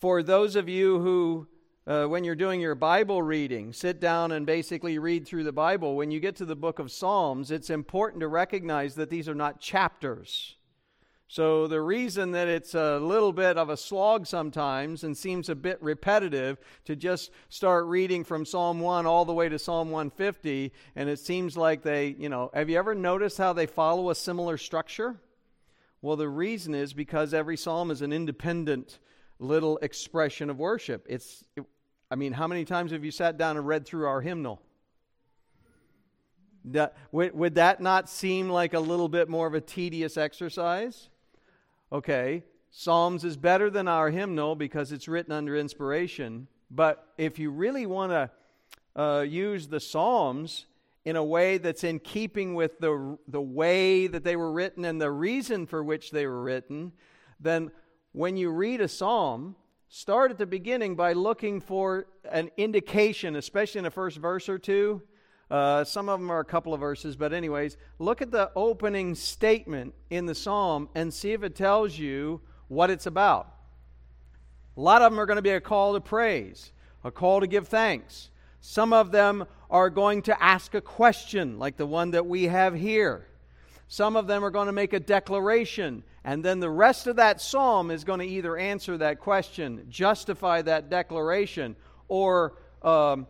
For 0.00 0.22
those 0.22 0.56
of 0.56 0.68
you 0.68 0.98
who, 1.00 1.46
uh, 1.86 2.06
when 2.06 2.24
you're 2.24 2.34
doing 2.34 2.60
your 2.60 2.74
Bible 2.74 3.22
reading, 3.22 3.72
sit 3.72 4.00
down 4.00 4.32
and 4.32 4.46
basically 4.46 4.98
read 4.98 5.26
through 5.26 5.44
the 5.44 5.52
Bible, 5.52 5.96
when 5.96 6.10
you 6.10 6.20
get 6.20 6.36
to 6.36 6.46
the 6.46 6.56
book 6.56 6.78
of 6.78 6.90
Psalms, 6.90 7.50
it's 7.50 7.68
important 7.68 8.20
to 8.20 8.28
recognize 8.28 8.94
that 8.94 9.10
these 9.10 9.28
are 9.28 9.34
not 9.34 9.60
chapters. 9.60 10.56
So, 11.32 11.68
the 11.68 11.80
reason 11.80 12.32
that 12.32 12.48
it's 12.48 12.74
a 12.74 12.98
little 12.98 13.32
bit 13.32 13.56
of 13.56 13.70
a 13.70 13.76
slog 13.76 14.26
sometimes 14.26 15.04
and 15.04 15.16
seems 15.16 15.48
a 15.48 15.54
bit 15.54 15.80
repetitive 15.80 16.58
to 16.86 16.96
just 16.96 17.30
start 17.48 17.86
reading 17.86 18.24
from 18.24 18.44
Psalm 18.44 18.80
1 18.80 19.06
all 19.06 19.24
the 19.24 19.32
way 19.32 19.48
to 19.48 19.56
Psalm 19.56 19.92
150, 19.92 20.72
and 20.96 21.08
it 21.08 21.20
seems 21.20 21.56
like 21.56 21.82
they, 21.84 22.16
you 22.18 22.28
know, 22.28 22.50
have 22.52 22.68
you 22.68 22.76
ever 22.76 22.96
noticed 22.96 23.38
how 23.38 23.52
they 23.52 23.66
follow 23.66 24.10
a 24.10 24.14
similar 24.16 24.56
structure? 24.56 25.20
Well, 26.02 26.16
the 26.16 26.28
reason 26.28 26.74
is 26.74 26.92
because 26.94 27.32
every 27.32 27.56
psalm 27.56 27.92
is 27.92 28.02
an 28.02 28.12
independent 28.12 28.98
little 29.38 29.78
expression 29.82 30.50
of 30.50 30.58
worship. 30.58 31.06
It's, 31.08 31.44
I 32.10 32.16
mean, 32.16 32.32
how 32.32 32.48
many 32.48 32.64
times 32.64 32.90
have 32.90 33.04
you 33.04 33.12
sat 33.12 33.38
down 33.38 33.56
and 33.56 33.64
read 33.64 33.86
through 33.86 34.08
our 34.08 34.20
hymnal? 34.20 34.60
That, 36.64 36.96
would, 37.12 37.36
would 37.36 37.54
that 37.54 37.80
not 37.80 38.08
seem 38.08 38.50
like 38.50 38.74
a 38.74 38.80
little 38.80 39.08
bit 39.08 39.28
more 39.28 39.46
of 39.46 39.54
a 39.54 39.60
tedious 39.60 40.16
exercise? 40.16 41.08
Okay, 41.92 42.44
Psalms 42.70 43.24
is 43.24 43.36
better 43.36 43.68
than 43.68 43.88
our 43.88 44.10
hymnal 44.10 44.54
because 44.54 44.92
it's 44.92 45.08
written 45.08 45.32
under 45.32 45.56
inspiration. 45.56 46.46
But 46.70 47.04
if 47.18 47.38
you 47.38 47.50
really 47.50 47.84
want 47.84 48.12
to 48.12 48.30
uh, 49.00 49.22
use 49.22 49.66
the 49.66 49.80
Psalms 49.80 50.66
in 51.04 51.16
a 51.16 51.24
way 51.24 51.58
that's 51.58 51.82
in 51.82 51.98
keeping 51.98 52.54
with 52.54 52.78
the, 52.78 53.18
the 53.26 53.40
way 53.40 54.06
that 54.06 54.22
they 54.22 54.36
were 54.36 54.52
written 54.52 54.84
and 54.84 55.00
the 55.00 55.10
reason 55.10 55.66
for 55.66 55.82
which 55.82 56.12
they 56.12 56.26
were 56.26 56.42
written, 56.42 56.92
then 57.40 57.72
when 58.12 58.36
you 58.36 58.50
read 58.50 58.80
a 58.80 58.88
psalm, 58.88 59.56
start 59.88 60.30
at 60.30 60.38
the 60.38 60.46
beginning 60.46 60.94
by 60.94 61.12
looking 61.12 61.60
for 61.60 62.06
an 62.30 62.50
indication, 62.56 63.34
especially 63.34 63.78
in 63.78 63.84
the 63.84 63.90
first 63.90 64.18
verse 64.18 64.48
or 64.48 64.58
two, 64.58 65.02
uh, 65.50 65.84
some 65.84 66.08
of 66.08 66.20
them 66.20 66.30
are 66.30 66.40
a 66.40 66.44
couple 66.44 66.72
of 66.72 66.80
verses, 66.80 67.16
but, 67.16 67.32
anyways, 67.32 67.76
look 67.98 68.22
at 68.22 68.30
the 68.30 68.50
opening 68.54 69.14
statement 69.14 69.94
in 70.08 70.26
the 70.26 70.34
psalm 70.34 70.88
and 70.94 71.12
see 71.12 71.32
if 71.32 71.42
it 71.42 71.56
tells 71.56 71.98
you 71.98 72.40
what 72.68 72.90
it's 72.90 73.06
about. 73.06 73.52
A 74.76 74.80
lot 74.80 75.02
of 75.02 75.10
them 75.10 75.18
are 75.18 75.26
going 75.26 75.36
to 75.36 75.42
be 75.42 75.50
a 75.50 75.60
call 75.60 75.94
to 75.94 76.00
praise, 76.00 76.72
a 77.02 77.10
call 77.10 77.40
to 77.40 77.46
give 77.46 77.68
thanks. 77.68 78.30
Some 78.60 78.92
of 78.92 79.10
them 79.10 79.46
are 79.70 79.90
going 79.90 80.22
to 80.22 80.42
ask 80.42 80.74
a 80.74 80.80
question, 80.80 81.58
like 81.58 81.76
the 81.76 81.86
one 81.86 82.12
that 82.12 82.26
we 82.26 82.44
have 82.44 82.74
here. 82.74 83.26
Some 83.88 84.14
of 84.14 84.28
them 84.28 84.44
are 84.44 84.50
going 84.50 84.66
to 84.66 84.72
make 84.72 84.92
a 84.92 85.00
declaration, 85.00 86.04
and 86.22 86.44
then 86.44 86.60
the 86.60 86.70
rest 86.70 87.08
of 87.08 87.16
that 87.16 87.40
psalm 87.40 87.90
is 87.90 88.04
going 88.04 88.20
to 88.20 88.26
either 88.26 88.56
answer 88.56 88.96
that 88.98 89.18
question, 89.18 89.86
justify 89.88 90.62
that 90.62 90.90
declaration, 90.90 91.74
or 92.06 92.54
um, 92.82 93.26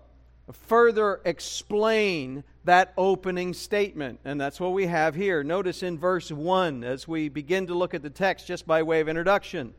further 0.52 1.20
explain 1.24 2.44
that 2.64 2.92
opening 2.96 3.54
statement. 3.54 4.20
And 4.24 4.40
that's 4.40 4.60
what 4.60 4.72
we 4.72 4.86
have 4.86 5.14
here. 5.14 5.42
Notice 5.42 5.82
in 5.82 5.98
verse 5.98 6.30
1 6.30 6.84
as 6.84 7.08
we 7.08 7.28
begin 7.28 7.66
to 7.68 7.74
look 7.74 7.94
at 7.94 8.02
the 8.02 8.10
text 8.10 8.46
just 8.46 8.66
by 8.66 8.82
way 8.82 9.00
of 9.00 9.08
introduction. 9.08 9.74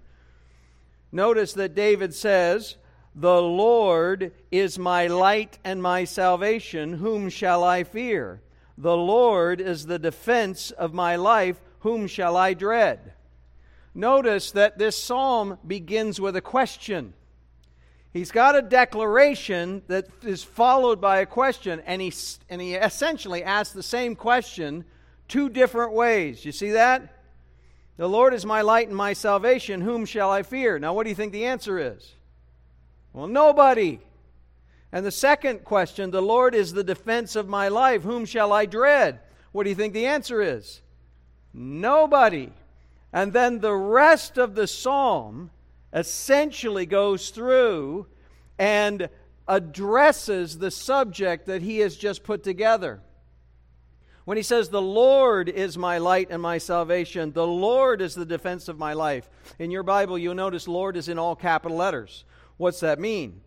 Notice 1.12 1.54
that 1.54 1.76
David 1.76 2.14
says, 2.14 2.78
The 3.16 3.42
Lord 3.42 4.32
is 4.52 4.80
my 4.80 5.08
light 5.08 5.60
and 5.64 5.82
my 5.82 6.06
salvation. 6.06 6.94
Whom 6.94 7.30
shall 7.30 7.64
I 7.64 7.84
fear? 7.84 8.42
The 8.78 8.96
Lord 8.96 9.62
is 9.62 9.86
the 9.86 10.00
defense 10.00 10.72
of 10.72 10.94
my 10.94 11.18
life. 11.18 11.62
Whom 11.80 12.08
shall 12.08 12.38
I 12.38 12.54
dread? 12.54 13.14
Notice 13.94 14.52
that 14.52 14.78
this 14.78 14.98
psalm 14.98 15.60
begins 15.68 16.22
with 16.22 16.36
a 16.36 16.42
question. 16.42 17.14
He's 18.14 18.32
got 18.32 18.58
a 18.58 18.62
declaration 18.62 19.84
that 19.88 20.08
is 20.24 20.44
followed 20.44 21.00
by 21.00 21.20
a 21.20 21.26
question, 21.26 21.82
and 21.86 22.02
he, 22.02 22.12
and 22.50 22.60
he 22.60 22.76
essentially 22.76 23.44
asks 23.44 23.74
the 23.74 23.84
same 23.84 24.16
question 24.16 24.84
two 25.30 25.48
different 25.48 25.94
ways. 25.94 26.44
You 26.44 26.52
see 26.52 26.72
that? 26.72 27.22
The 27.96 28.10
Lord 28.10 28.34
is 28.34 28.46
my 28.46 28.62
light 28.62 28.88
and 28.88 28.98
my 28.98 29.14
salvation. 29.14 29.80
Whom 29.80 30.06
shall 30.06 30.30
I 30.30 30.44
fear? 30.44 30.78
Now, 30.78 30.94
what 30.94 31.04
do 31.04 31.10
you 31.10 31.16
think 31.16 31.32
the 31.32 31.46
answer 31.46 31.80
is? 31.80 32.16
Well, 33.14 33.28
nobody. 33.28 34.00
And 34.92 35.06
the 35.06 35.12
second 35.12 35.64
question, 35.64 36.12
the 36.12 36.22
Lord 36.22 36.54
is 36.54 36.74
the 36.74 36.84
defense 36.84 37.38
of 37.38 37.48
my 37.48 37.70
life. 37.70 38.04
Whom 38.04 38.26
shall 38.26 38.52
I 38.52 38.66
dread? 38.66 39.20
What 39.54 39.64
do 39.64 39.70
you 39.70 39.76
think 39.76 39.94
the 39.94 40.08
answer 40.08 40.42
is? 40.42 40.82
Nobody. 41.54 42.52
And 43.14 43.32
then 43.32 43.60
the 43.60 43.74
rest 43.74 44.38
of 44.38 44.56
the 44.56 44.68
psalm 44.68 45.52
essentially 45.94 46.86
goes 46.86 47.30
through 47.30 48.08
and 48.58 49.10
addresses 49.48 50.58
the 50.58 50.72
subject 50.72 51.48
that 51.48 51.62
he 51.62 51.80
has 51.80 51.96
just 51.96 52.24
put 52.24 52.44
together. 52.44 53.02
When 54.26 54.38
he 54.38 54.44
says, 54.44 54.70
The 54.70 54.82
Lord 54.82 55.50
is 55.50 55.78
my 55.78 55.98
light 55.98 56.28
and 56.30 56.42
my 56.42 56.58
salvation, 56.58 57.34
the 57.34 57.48
Lord 57.48 58.02
is 58.02 58.16
the 58.16 58.26
defense 58.26 58.68
of 58.68 58.78
my 58.78 58.94
life. 58.94 59.30
In 59.60 59.72
your 59.72 59.84
Bible, 59.84 60.18
you'll 60.18 60.36
notice 60.36 60.68
Lord 60.68 60.96
is 60.96 61.10
in 61.10 61.18
all 61.18 61.36
capital 61.36 61.78
letters. 61.78 62.24
What's 62.58 62.80
that 62.82 63.00
mean? 63.00 63.42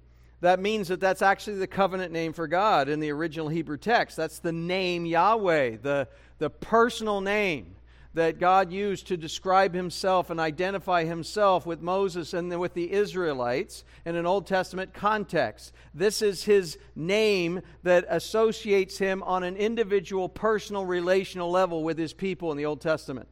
that 0.45 0.61
means 0.61 0.89
that 0.89 1.01
that's 1.01 1.23
actually 1.23 1.57
the 1.57 1.67
covenant 1.67 2.13
name 2.13 2.33
for 2.33 2.47
God 2.47 2.89
in 2.89 3.01
the 3.01 3.11
original 3.11 3.49
Hebrew 3.49 3.79
text. 3.79 4.17
That's 4.17 4.39
the 4.39 4.53
name 4.53 5.07
Yahweh, 5.07 5.79
the, 5.83 6.07
the 6.39 6.51
personal 6.51 7.21
name 7.21 7.75
that 8.15 8.39
God 8.39 8.73
used 8.73 9.09
to 9.09 9.17
describe 9.17 9.75
himself 9.75 10.31
and 10.31 10.39
identify 10.39 11.05
himself 11.05 11.67
with 11.67 11.83
Moses 11.83 12.33
and 12.33 12.59
with 12.61 12.73
the 12.73 12.93
Israelites 12.93 13.85
in 14.05 14.15
an 14.15 14.25
Old 14.25 14.47
Testament 14.47 14.95
context. 14.95 15.73
This 15.93 16.23
is 16.23 16.45
his 16.45 16.79
name 16.95 17.61
that 17.83 18.07
associates 18.09 18.99
him 18.99 19.23
on 19.25 19.43
an 19.43 19.57
individual, 19.57 20.29
personal, 20.29 20.87
relational 20.87 21.51
level 21.51 21.83
with 21.83 21.99
his 21.99 22.13
people 22.13 22.53
in 22.53 22.57
the 22.57 22.67
Old 22.67 22.81
Testament. 22.81 23.29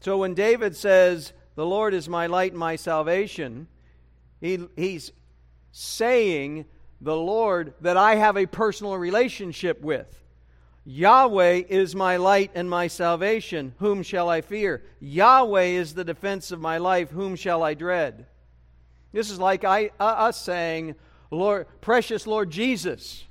So 0.00 0.18
when 0.18 0.34
David 0.34 0.76
says, 0.76 1.32
The 1.56 1.66
Lord 1.66 1.94
is 1.94 2.08
my 2.08 2.26
light 2.26 2.52
and 2.52 2.60
my 2.60 2.76
salvation, 2.76 3.66
he, 4.40 4.66
he's 4.76 5.10
saying 5.72 6.64
the 7.00 7.16
Lord 7.16 7.74
that 7.80 7.96
I 7.96 8.14
have 8.14 8.36
a 8.36 8.46
personal 8.46 8.96
relationship 8.96 9.80
with. 9.82 10.19
Yahweh 10.92 11.62
is 11.68 11.94
my 11.94 12.16
light 12.16 12.50
and 12.56 12.68
my 12.68 12.88
salvation. 12.88 13.72
Whom 13.78 14.02
shall 14.02 14.28
I 14.28 14.40
fear? 14.40 14.82
Yahweh 14.98 15.62
is 15.62 15.94
the 15.94 16.02
defense 16.02 16.50
of 16.50 16.60
my 16.60 16.78
life. 16.78 17.10
Whom 17.10 17.36
shall 17.36 17.62
I 17.62 17.74
dread? 17.74 18.26
This 19.12 19.30
is 19.30 19.38
like 19.38 19.62
I, 19.62 19.92
uh, 20.00 20.04
us 20.04 20.42
saying, 20.42 20.96
Lord, 21.30 21.68
precious 21.80 22.26
Lord 22.26 22.50
Jesus, 22.50 23.24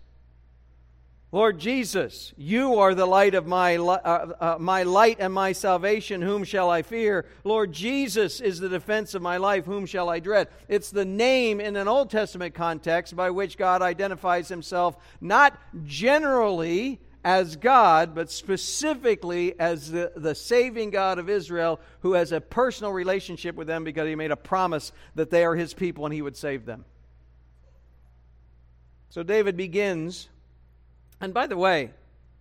Lord 1.34 1.60
Jesus, 1.60 2.34
you 2.38 2.80
are 2.80 2.95
the 2.95 3.06
light 3.06 3.36
of 3.36 3.45
my, 3.45 3.76
uh, 3.76 4.34
uh, 4.39 4.58
my 4.58 4.84
light 4.84 5.17
and 5.19 5.34
my 5.34 5.52
salvation. 5.52 6.22
Whom 6.22 6.45
shall 6.45 6.69
I 6.69 6.82
fear? 6.82 7.26
Lord 7.43 7.74
Jesus 7.74 8.39
is 8.39 8.62
the 8.62 8.69
defense 8.69 9.15
of 9.15 9.22
my 9.22 9.36
life. 9.36 9.65
Whom 9.65 9.86
shall 9.86 10.08
I 10.08 10.19
dread? 10.19 10.48
It's 10.69 10.91
the 10.91 11.04
name 11.04 11.60
in 11.60 11.76
an 11.76 11.89
Old 11.89 12.10
Testament 12.10 12.56
context 12.56 13.17
by 13.17 13.32
which 13.32 13.58
God 13.58 13.82
identifies 13.82 14.48
himself, 14.48 14.95
not 15.19 15.60
generally 15.84 17.02
as 17.23 17.55
God, 17.55 18.15
but 18.15 18.32
specifically 18.32 19.60
as 19.60 19.91
the, 19.91 20.12
the 20.15 20.34
saving 20.34 20.89
God 20.89 21.19
of 21.19 21.29
Israel 21.29 21.79
who 22.01 22.13
has 22.13 22.32
a 22.32 22.39
personal 22.39 22.93
relationship 22.93 23.55
with 23.55 23.67
them 23.67 23.84
because 23.84 24.08
he 24.08 24.15
made 24.15 24.32
a 24.32 24.38
promise 24.38 24.91
that 25.15 25.29
they 25.29 25.43
are 25.43 25.55
his 25.55 25.73
people 25.73 26.05
and 26.05 26.13
he 26.13 26.21
would 26.21 26.38
save 26.38 26.65
them. 26.65 26.86
So 29.10 29.23
David 29.23 29.58
begins 29.58 30.29
and 31.21 31.34
by 31.34 31.47
the 31.47 31.58
way, 31.58 31.91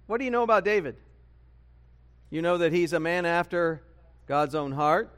what 0.06 0.18
do 0.18 0.24
you 0.24 0.30
know 0.30 0.42
about 0.42 0.64
David? 0.64 0.96
You 2.30 2.42
know 2.42 2.58
that 2.58 2.72
he's 2.72 2.92
a 2.92 3.00
man 3.00 3.26
after 3.26 3.82
God's 4.26 4.54
own 4.54 4.72
heart. 4.72 5.10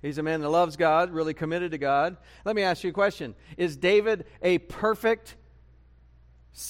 He's 0.00 0.18
a 0.18 0.22
man 0.22 0.40
that 0.42 0.48
loves 0.48 0.76
God, 0.76 1.10
really 1.10 1.34
committed 1.34 1.72
to 1.72 1.78
God. 1.78 2.16
Let 2.44 2.54
me 2.54 2.62
ask 2.62 2.84
you 2.84 2.90
a 2.90 2.92
question 2.92 3.34
Is 3.56 3.76
David 3.76 4.26
a 4.42 4.58
perfect 4.58 5.34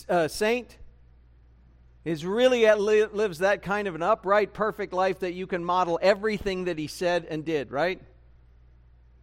uh, 0.08 0.28
saint? 0.28 0.78
Is 2.04 2.24
really 2.24 2.64
li- 2.64 3.04
lives 3.06 3.38
that 3.38 3.62
kind 3.62 3.86
of 3.88 3.94
an 3.94 4.02
upright, 4.02 4.54
perfect 4.54 4.92
life 4.92 5.20
that 5.20 5.32
you 5.32 5.46
can 5.46 5.64
model 5.64 5.98
everything 6.00 6.64
that 6.64 6.78
he 6.78 6.86
said 6.86 7.26
and 7.28 7.44
did, 7.44 7.70
right? 7.70 8.00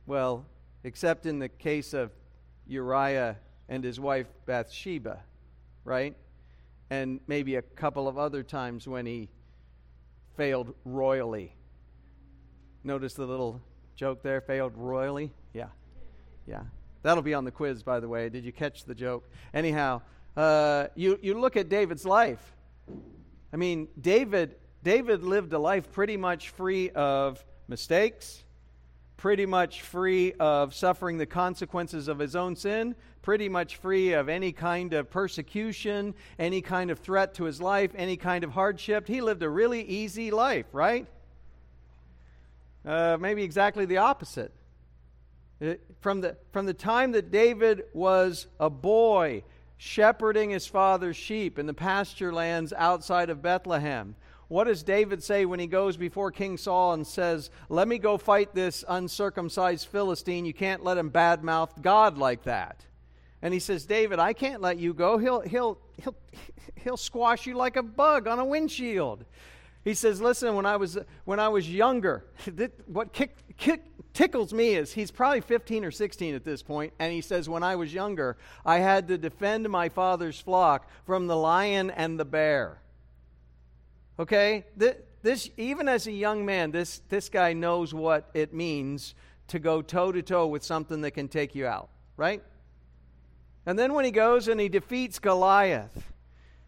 Well, 0.06 0.46
except 0.84 1.26
in 1.26 1.40
the 1.40 1.50
case 1.50 1.94
of 1.94 2.12
Uriah 2.68 3.38
and 3.70 3.84
his 3.84 4.00
wife 4.00 4.28
Bathsheba, 4.46 5.22
right? 5.84 6.16
and 6.90 7.20
maybe 7.28 7.56
a 7.56 7.62
couple 7.62 8.08
of 8.08 8.18
other 8.18 8.44
times 8.44 8.88
when 8.88 9.06
he 9.06 9.30
failed 10.38 10.74
royally. 10.84 11.56
Notice 12.84 13.14
the 13.14 13.26
little 13.26 13.62
joke 13.96 14.22
there, 14.22 14.42
failed 14.42 14.74
royally? 14.76 15.32
Yeah. 15.54 15.68
Yeah. 16.46 16.62
That'll 17.02 17.24
be 17.24 17.34
on 17.34 17.46
the 17.46 17.52
quiz, 17.52 17.84
by 17.84 18.00
the 18.00 18.08
way. 18.08 18.30
Did 18.30 18.46
you 18.46 18.52
catch 18.52 18.86
the 18.86 18.96
joke? 18.96 19.30
Anyhow, 19.54 20.02
uh, 20.38 20.88
you, 20.96 21.20
you 21.22 21.40
look 21.40 21.58
at 21.58 21.70
David's 21.70 22.06
life. 22.06 22.55
I 23.54 23.58
mean, 23.58 23.88
David, 24.00 24.56
David 24.84 25.24
lived 25.24 25.54
a 25.54 25.60
life 25.60 25.92
pretty 25.92 26.18
much 26.18 26.50
free 26.50 26.90
of 26.92 27.44
mistakes, 27.68 28.44
pretty 29.18 29.46
much 29.46 29.82
free 29.82 30.34
of 30.40 30.74
suffering 30.74 31.18
the 31.18 31.26
consequences 31.26 32.08
of 32.08 32.20
his 32.20 32.36
own 32.36 32.56
sin, 32.56 32.96
pretty 33.22 33.50
much 33.50 33.78
free 33.78 34.14
of 34.14 34.30
any 34.30 34.52
kind 34.52 34.94
of 34.94 35.10
persecution, 35.10 36.14
any 36.38 36.62
kind 36.62 36.92
of 36.92 37.00
threat 37.00 37.34
to 37.34 37.46
his 37.46 37.60
life, 37.60 37.92
any 37.96 38.18
kind 38.18 38.44
of 38.44 38.52
hardship. 38.52 39.08
He 39.08 39.22
lived 39.22 39.42
a 39.42 39.50
really 39.50 39.82
easy 39.82 40.32
life, 40.32 40.68
right? 40.74 41.08
Uh, 42.86 43.18
maybe 43.20 43.42
exactly 43.42 43.86
the 43.86 43.98
opposite. 43.98 44.52
It, 45.60 45.82
uh, 45.90 45.94
from, 46.02 46.22
the, 46.22 46.38
from 46.52 46.66
the 46.66 46.74
time 46.74 47.14
that 47.14 47.32
David 47.32 47.86
was 47.94 48.46
a 48.60 48.70
boy, 48.70 49.44
shepherding 49.78 50.50
his 50.50 50.68
father's 50.68 51.18
sheep 51.18 51.60
in 51.60 51.66
the 51.66 51.74
pasture 51.74 52.34
lands 52.34 52.74
outside 52.74 53.30
of 53.30 53.42
Bethlehem, 53.42 54.16
what 54.48 54.66
does 54.66 54.84
David 54.84 55.24
say 55.24 55.46
when 55.46 55.60
he 55.60 55.68
goes 55.68 55.98
before 55.98 56.32
King 56.32 56.58
Saul 56.58 56.94
and 56.94 57.06
says, 57.06 57.50
Let 57.68 57.88
me 57.88 57.98
go 57.98 58.18
fight 58.18 58.54
this 58.54 58.84
uncircumcised 58.88 59.88
Philistine? 59.88 60.46
You 60.46 60.54
can't 60.54 60.84
let 60.84 60.98
him 60.98 61.10
badmouth 61.10 61.82
God 61.82 62.18
like 62.18 62.44
that. 62.44 62.86
And 63.42 63.54
he 63.54 63.60
says, 63.60 63.86
David, 63.86 64.20
I 64.20 64.34
can't 64.34 64.62
let 64.62 64.78
you 64.78 64.94
go. 64.94 65.18
He'll, 65.18 65.42
he'll, 65.42 65.80
he'll, 66.02 66.16
he'll 66.76 66.98
squash 66.98 67.48
you 67.48 67.56
like 67.56 67.76
a 67.76 67.84
bug 67.84 68.28
on 68.28 68.40
a 68.40 68.46
windshield. 68.46 69.26
He 69.84 69.94
says, 69.96 70.22
Listen, 70.22 70.56
when 70.56 70.66
I 70.66 70.78
was, 70.78 70.98
when 71.26 71.40
I 71.40 71.48
was 71.48 71.70
younger, 71.72 72.26
what 72.86 73.14
kick, 73.14 73.36
kick, 73.38 73.45
tickles 74.14 74.54
me 74.54 74.76
is 74.76 74.94
he's 74.94 75.12
probably 75.12 75.42
15 75.42 75.86
or 75.86 75.92
16 75.92 76.36
at 76.36 76.44
this 76.44 76.64
point, 76.64 76.94
and 77.00 77.12
he 77.12 77.22
says, 77.22 77.48
When 77.48 77.64
I 77.64 77.76
was 77.76 77.94
younger, 77.94 78.38
I 78.66 78.80
had 78.80 79.08
to 79.10 79.18
defend 79.18 79.70
my 79.70 79.90
father's 79.90 80.40
flock 80.40 80.90
from 81.06 81.28
the 81.28 81.38
lion 81.38 81.92
and 81.92 82.20
the 82.20 82.26
bear. 82.26 82.80
Okay? 84.18 84.66
This, 84.76 85.50
even 85.58 85.88
as 85.90 86.08
a 86.08 86.12
young 86.12 86.46
man, 86.46 86.72
this, 86.72 87.02
this 87.10 87.30
guy 87.30 87.54
knows 87.54 87.94
what 87.94 88.30
it 88.34 88.54
means 88.54 89.16
to 89.48 89.60
go 89.60 89.82
toe 89.82 90.12
to 90.12 90.22
toe 90.22 90.48
with 90.48 90.64
something 90.64 91.02
that 91.02 91.12
can 91.12 91.28
take 91.28 91.56
you 91.56 91.68
out, 91.68 91.90
right? 92.18 92.44
And 93.66 93.78
then 93.78 93.94
when 93.94 94.06
he 94.06 94.12
goes 94.12 94.48
and 94.48 94.60
he 94.60 94.70
defeats 94.70 95.20
Goliath, 95.20 96.14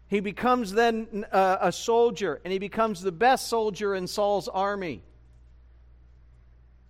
he 0.08 0.20
becomes 0.20 0.72
then 0.72 1.24
uh, 1.32 1.58
a 1.60 1.72
soldier, 1.72 2.40
and 2.44 2.52
he 2.52 2.58
becomes 2.58 3.02
the 3.02 3.12
best 3.12 3.48
soldier 3.48 3.94
in 3.94 4.06
Saul's 4.06 4.48
army. 4.48 5.02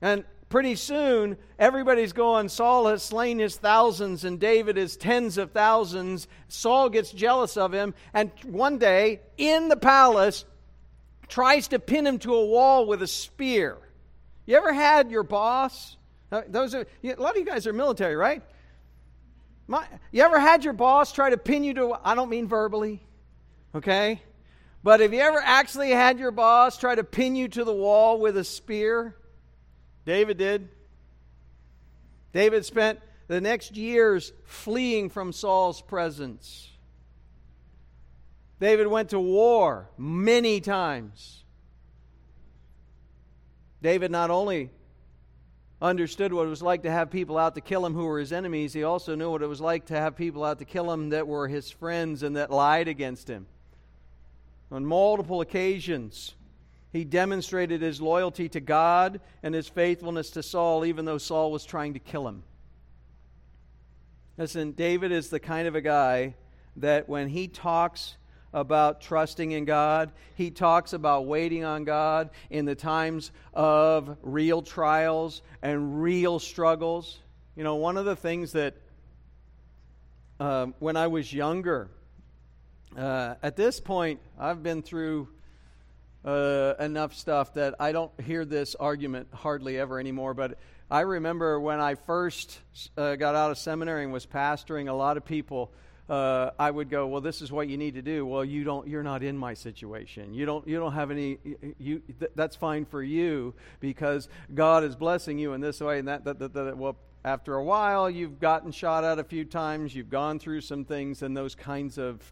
And 0.01 0.25
pretty 0.49 0.77
soon, 0.77 1.37
everybody's 1.59 2.13
going, 2.13 2.49
Saul 2.49 2.87
has 2.89 3.03
slain 3.03 3.39
his 3.39 3.57
thousands, 3.57 4.25
and 4.25 4.39
David 4.41 4.79
is 4.79 4.97
tens 4.97 5.39
of 5.39 5.51
thousands. 5.53 6.29
Saul 6.49 6.89
gets 6.89 7.11
jealous 7.11 7.57
of 7.57 7.73
him, 7.73 7.95
and 8.15 8.31
one 8.45 8.79
day, 8.79 9.21
in 9.37 9.69
the 9.69 9.77
palace, 9.77 10.45
tries 11.29 11.69
to 11.69 11.79
pin 11.79 12.07
him 12.07 12.19
to 12.21 12.35
a 12.35 12.47
wall 12.47 12.87
with 12.87 13.03
a 13.03 13.07
spear. 13.07 13.77
You 14.47 14.57
ever 14.57 14.73
had 14.73 15.11
your 15.11 15.25
boss? 15.25 15.97
Uh, 16.33 16.43
those 16.49 16.75
are, 16.75 16.87
a 17.05 17.15
lot 17.17 17.33
of 17.33 17.37
you 17.37 17.45
guys 17.45 17.67
are 17.67 17.73
military, 17.73 18.17
right? 18.17 18.43
My, 19.67 19.87
you 20.11 20.23
ever 20.23 20.41
had 20.41 20.65
your 20.65 20.73
boss 20.73 21.13
try 21.13 21.29
to 21.29 21.37
pin 21.37 21.65
you 21.65 21.75
to, 21.75 21.95
I 22.03 22.15
don't 22.15 22.31
mean 22.31 22.49
verbally, 22.49 23.03
okay? 23.75 24.23
But 24.83 25.01
have 25.01 25.13
you 25.13 25.21
ever 25.21 25.43
actually 25.45 25.91
had 25.91 26.19
your 26.19 26.31
boss 26.31 26.79
try 26.79 26.95
to 26.95 27.05
pin 27.05 27.37
you 27.37 27.49
to 27.49 27.65
the 27.65 27.75
wall 27.75 28.19
with 28.19 28.39
a 28.39 28.45
spear? 28.45 29.15
David 30.09 30.39
did. 30.39 30.71
David 32.33 32.65
spent 32.65 32.99
the 33.27 33.43
next 33.43 33.77
years 33.77 34.33
fleeing 34.45 35.11
from 35.11 35.35
Saul's 35.35 35.83
presence. 35.83 36.71
David 38.59 38.87
went 38.87 39.11
to 39.11 39.21
war 39.21 39.91
many 39.99 40.63
times. 40.63 41.45
David 43.83 44.11
not 44.11 44.31
only 44.31 44.71
understood 45.83 46.33
what 46.33 46.47
it 46.47 46.49
was 46.49 46.63
like 46.63 46.85
to 46.85 46.91
have 46.91 47.11
people 47.11 47.37
out 47.37 47.55
to 47.57 47.61
kill 47.61 47.85
him 47.85 47.93
who 47.93 48.07
were 48.07 48.19
his 48.19 48.33
enemies, 48.33 48.73
he 48.73 48.85
also 48.85 49.15
knew 49.15 49.31
what 49.31 49.43
it 49.43 49.47
was 49.47 49.61
like 49.61 49.85
to 49.87 49.95
have 49.95 50.17
people 50.17 50.43
out 50.43 50.59
to 50.61 50.65
kill 50.65 50.91
him 50.91 51.11
that 51.11 51.29
were 51.29 51.49
his 51.49 51.71
friends 51.71 52.23
and 52.23 52.35
that 52.35 52.51
lied 52.51 52.89
against 52.89 53.29
him. 53.29 53.47
On 54.71 54.87
multiple 54.87 55.43
occasions, 55.43 56.35
he 56.99 57.05
demonstrated 57.05 57.81
his 57.81 58.01
loyalty 58.01 58.49
to 58.49 58.59
God 58.59 59.21
and 59.45 59.55
his 59.55 59.69
faithfulness 59.69 60.31
to 60.31 60.43
Saul, 60.43 60.85
even 60.85 61.05
though 61.05 61.17
Saul 61.17 61.53
was 61.53 61.65
trying 61.65 61.95
to 61.95 62.01
kill 62.01 62.27
him. 62.27 62.43
Listen, 64.37 64.73
David 64.73 65.13
is 65.13 65.31
the 65.31 65.39
kind 65.39 65.69
of 65.69 65.77
a 65.77 65.81
guy 65.81 66.35
that 66.75 67.09
when 67.09 67.29
he 67.29 67.47
talks 67.47 68.17
about 68.53 69.01
trusting 69.01 69.53
in 69.53 69.65
God. 69.65 70.11
He 70.35 70.51
talks 70.51 70.93
about 70.93 71.27
waiting 71.27 71.63
on 71.63 71.85
God 71.85 72.31
in 72.51 72.65
the 72.65 72.75
times 72.75 73.31
of 73.55 74.17
real 74.23 74.61
trials 74.61 75.43
and 75.63 76.03
real 76.03 76.41
struggles. 76.41 77.21
You 77.55 77.63
know, 77.63 77.77
one 77.77 77.97
of 77.97 78.07
the 78.07 78.17
things 78.17 78.53
that 78.53 78.75
uh, 80.41 80.67
when 80.81 80.97
I 80.97 81.07
was 81.07 81.33
younger, 81.33 81.91
uh, 82.97 83.37
at 83.41 83.55
this 83.55 83.79
point, 83.79 84.19
I've 84.37 84.65
been 84.65 84.83
through 84.83 85.29
uh, 86.25 86.75
enough 86.81 87.15
stuff 87.15 87.55
that 87.55 87.75
I 87.79 87.93
don't 87.93 88.13
hear 88.21 88.45
this 88.45 88.75
argument 88.75 89.29
hardly 89.33 89.79
ever 89.79 90.01
anymore. 90.01 90.35
But 90.35 90.59
I 90.91 91.01
remember 91.01 91.61
when 91.61 91.81
I 91.81 91.95
first 91.95 92.59
uh, 92.97 93.17
got 93.17 93.35
out 93.35 93.51
of 93.51 93.59
seminary 93.59 94.05
and 94.05 94.13
was 94.13 94.27
pastoring, 94.27 94.89
a 94.89 94.93
lot 94.93 95.17
of 95.17 95.25
people 95.25 95.73
uh, 96.09 96.53
I 96.59 96.71
would 96.71 96.89
go, 96.89 97.07
well, 97.07 97.21
this 97.21 97.43
is 97.43 97.53
what 97.53 97.69
you 97.69 97.77
need 97.77 97.95
to 97.95 98.03
do. 98.03 98.25
Well, 98.25 98.45
you 98.45 98.65
don't. 98.65 98.89
You're 98.89 99.03
not 99.03 99.23
in 99.23 99.37
my 99.37 99.55
situation. 99.55 100.33
You 100.33 100.47
don't. 100.47 100.67
You 100.67 100.79
don't 100.79 100.93
have 100.93 101.11
any. 101.11 101.39
You. 101.79 102.01
Th- 102.19 102.33
that's 102.35 102.57
fine 102.57 102.87
for 102.87 103.03
you 103.03 103.55
because 103.81 104.29
God 104.55 104.85
is 104.85 104.97
blessing 104.97 105.39
you 105.39 105.53
in 105.53 105.61
this 105.61 105.81
way 105.81 105.99
and 105.99 106.09
that. 106.09 106.25
that, 106.25 106.39
that, 106.39 106.55
that 106.55 106.79
well, 106.79 106.97
after 107.25 107.57
a 107.57 107.65
while, 107.65 108.09
you've 108.09 108.41
gotten 108.41 108.73
shot 108.73 109.05
at 109.05 109.19
a 109.19 109.25
few 109.25 109.45
times. 109.45 109.95
You've 109.95 110.09
gone 110.09 110.39
through 110.39 110.63
some 110.63 110.87
things, 110.87 111.23
and 111.23 111.37
those 111.37 111.55
kinds 111.55 111.99
of 111.99 112.23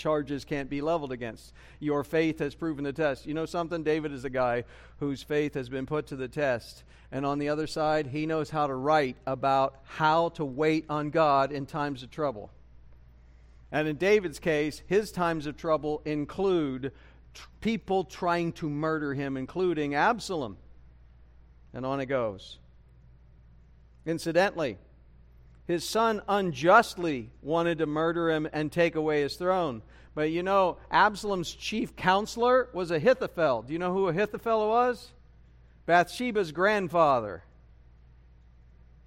charges 0.00 0.44
can't 0.44 0.68
be 0.68 0.80
leveled 0.80 1.12
against. 1.12 1.52
Your 1.78 2.02
faith 2.02 2.40
has 2.40 2.54
proven 2.54 2.82
the 2.82 2.92
test. 2.92 3.26
You 3.26 3.34
know 3.34 3.46
something? 3.46 3.84
David 3.84 4.12
is 4.12 4.24
a 4.24 4.30
guy 4.30 4.64
whose 4.98 5.22
faith 5.22 5.54
has 5.54 5.68
been 5.68 5.86
put 5.86 6.08
to 6.08 6.16
the 6.16 6.26
test. 6.26 6.82
And 7.12 7.24
on 7.24 7.38
the 7.38 7.48
other 7.48 7.66
side, 7.66 8.08
he 8.08 8.26
knows 8.26 8.50
how 8.50 8.66
to 8.66 8.74
write 8.74 9.16
about 9.26 9.76
how 9.84 10.30
to 10.30 10.44
wait 10.44 10.86
on 10.88 11.10
God 11.10 11.52
in 11.52 11.66
times 11.66 12.02
of 12.02 12.10
trouble. 12.10 12.50
And 13.70 13.86
in 13.86 13.96
David's 13.96 14.40
case, 14.40 14.82
his 14.86 15.12
times 15.12 15.46
of 15.46 15.56
trouble 15.56 16.02
include 16.04 16.92
people 17.60 18.04
trying 18.04 18.52
to 18.54 18.68
murder 18.68 19.14
him, 19.14 19.36
including 19.36 19.94
Absalom. 19.94 20.56
And 21.72 21.86
on 21.86 22.00
it 22.00 22.06
goes. 22.06 22.58
Incidentally, 24.06 24.78
his 25.70 25.88
son 25.88 26.20
unjustly 26.28 27.30
wanted 27.42 27.78
to 27.78 27.86
murder 27.86 28.30
him 28.30 28.48
and 28.52 28.70
take 28.70 28.94
away 28.94 29.22
his 29.22 29.36
throne. 29.36 29.82
But 30.14 30.30
you 30.30 30.42
know, 30.42 30.78
Absalom's 30.90 31.52
chief 31.52 31.96
counselor 31.96 32.68
was 32.72 32.90
Ahithophel. 32.90 33.62
Do 33.62 33.72
you 33.72 33.78
know 33.78 33.92
who 33.92 34.08
Ahithophel 34.08 34.68
was? 34.68 35.12
Bathsheba's 35.86 36.52
grandfather. 36.52 37.44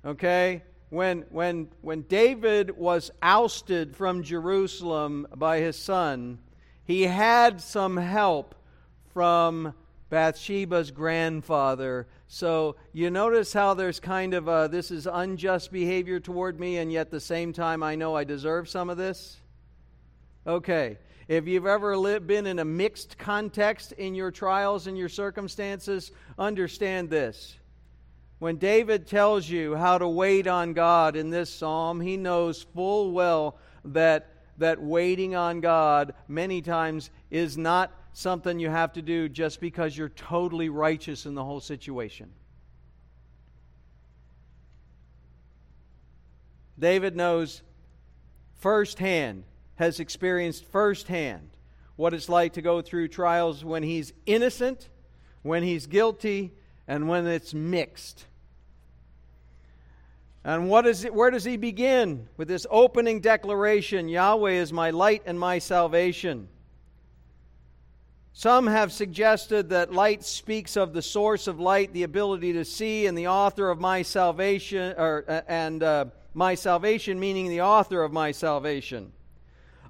Okay? 0.06 0.64
when, 0.94 1.26
when, 1.32 1.70
when 1.82 2.04
David 2.04 2.78
was 2.78 3.10
ousted 3.20 3.96
from 3.96 4.22
Jerusalem 4.22 5.26
by 5.36 5.58
his 5.58 5.76
son, 5.76 6.38
he 6.86 7.02
had 7.02 7.62
some 7.62 7.98
help 7.98 8.54
from 9.12 9.74
Bathsheba's 10.14 10.92
grandfather. 10.92 12.06
So 12.28 12.76
you 12.92 13.10
notice 13.10 13.52
how 13.52 13.74
there's 13.74 14.00
kind 14.00 14.36
of 14.36 14.48
a, 14.48 14.70
this 14.72 14.92
is 14.92 15.08
unjust 15.12 15.72
behavior 15.72 16.20
toward 16.20 16.60
me, 16.60 16.78
and 16.78 16.92
yet 16.92 17.08
at 17.08 17.10
the 17.10 17.20
same 17.20 17.52
time 17.52 17.82
I 17.82 17.96
know 17.96 18.16
I 18.16 18.24
deserve 18.24 18.70
some 18.70 18.92
of 18.92 18.98
this? 18.98 19.38
Okay. 20.46 21.00
If 21.28 21.48
you've 21.48 21.66
ever 21.66 21.98
lived, 21.98 22.28
been 22.28 22.46
in 22.46 22.60
a 22.60 22.64
mixed 22.64 23.18
context 23.18 23.92
in 23.94 24.14
your 24.14 24.30
trials 24.30 24.86
and 24.86 24.96
your 24.96 25.10
circumstances, 25.10 26.12
understand 26.38 27.10
this. 27.10 27.56
When 28.38 28.58
David 28.58 29.08
tells 29.08 29.50
you 29.50 29.74
how 29.74 29.98
to 29.98 30.08
wait 30.08 30.46
on 30.46 30.74
God 30.74 31.16
in 31.16 31.32
this 31.32 31.52
psalm, 31.52 32.00
he 32.00 32.18
knows 32.18 32.62
full 32.76 33.14
well 33.14 33.58
that, 33.84 34.30
that 34.60 34.80
waiting 34.80 35.34
on 35.34 35.60
God 35.60 36.14
many 36.28 36.62
times 36.62 37.10
is 37.32 37.58
not 37.58 37.92
something 38.14 38.60
you 38.60 38.70
have 38.70 38.94
to 38.94 39.02
do 39.02 39.28
just 39.28 39.60
because 39.60 39.98
you're 39.98 40.10
totally 40.10 40.70
righteous 40.70 41.26
in 41.26 41.36
the 41.36 41.44
whole 41.44 41.60
situation. 41.60 42.32
David 46.78 47.16
knows 47.16 47.62
firsthand, 48.60 49.44
has 49.76 50.00
experienced 50.00 50.66
firsthand 50.66 51.50
what 51.96 52.14
it's 52.14 52.30
like 52.30 52.54
to 52.54 52.62
go 52.62 52.82
through 52.82 53.08
trials 53.08 53.64
when 53.64 53.84
he's 53.84 54.14
innocent, 54.26 54.90
when 55.42 55.64
he's 55.64 55.86
guilty, 55.86 56.52
and 56.88 57.08
when 57.08 57.28
it's 57.28 57.54
mixed. 57.54 58.26
And 60.44 60.70
what 60.70 60.86
is 60.86 61.06
it, 61.06 61.14
where 61.14 61.32
does 61.32 61.46
he 61.46 61.56
begin? 61.56 62.28
With 62.36 62.48
this 62.48 62.68
opening 62.70 63.22
declaration 63.22 64.10
Yahweh 64.10 64.52
is 64.52 64.74
my 64.74 64.90
light 64.90 65.24
and 65.26 65.40
my 65.40 65.60
salvation. 65.60 66.50
Some 68.36 68.66
have 68.66 68.92
suggested 68.92 69.70
that 69.70 69.94
light 69.94 70.24
speaks 70.24 70.76
of 70.76 70.92
the 70.92 71.04
source 71.04 71.46
of 71.46 71.60
light, 71.60 71.94
the 71.94 72.02
ability 72.02 72.54
to 72.54 72.66
see, 72.66 73.06
and 73.06 73.16
the 73.16 73.28
author 73.28 73.70
of 73.70 73.80
my 73.80 74.02
salvation, 74.02 74.96
or, 74.98 75.24
uh, 75.28 75.42
and 75.48 75.84
uh, 75.84 76.06
my 76.34 76.56
salvation 76.56 77.20
meaning 77.20 77.48
the 77.48 77.62
author 77.62 78.02
of 78.02 78.12
my 78.12 78.32
salvation. 78.32 79.12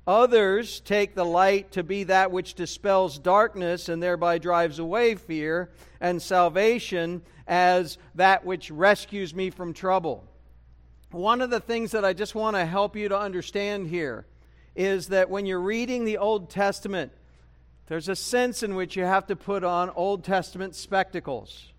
Others 0.06 0.82
take 0.82 1.16
the 1.16 1.24
light 1.24 1.72
to 1.72 1.84
be 1.84 2.04
that 2.04 2.32
which 2.32 2.56
dispels 2.56 3.18
darkness 3.18 3.88
and 3.88 4.04
thereby 4.04 4.40
drives 4.40 4.78
away 4.78 5.16
fear, 5.16 5.72
and 6.02 6.22
salvation 6.22 7.22
as 7.48 7.98
that 8.16 8.44
which 8.44 8.70
rescues 8.70 9.34
me 9.34 9.52
from 9.52 9.74
trouble. 9.74 10.28
One 11.12 11.40
of 11.40 11.50
the 11.50 11.62
things 11.62 11.92
that 11.92 12.04
I 12.04 12.12
just 12.12 12.36
want 12.36 12.58
to 12.58 12.66
help 12.66 12.98
you 12.98 13.08
to 13.08 13.18
understand 13.18 13.88
here 13.88 14.26
is 14.76 15.08
that 15.08 15.30
when 15.30 15.46
you're 15.46 15.62
reading 15.62 16.04
the 16.04 16.18
Old 16.18 16.50
Testament, 16.50 17.14
there's 17.88 18.10
a 18.10 18.16
sense 18.16 18.64
in 18.64 18.76
which 18.76 18.96
you 18.96 19.04
have 19.04 19.28
to 19.28 19.36
put 19.36 19.64
on 19.64 19.90
Old 19.90 20.24
Testament 20.24 20.76
spectacles. 20.76 21.74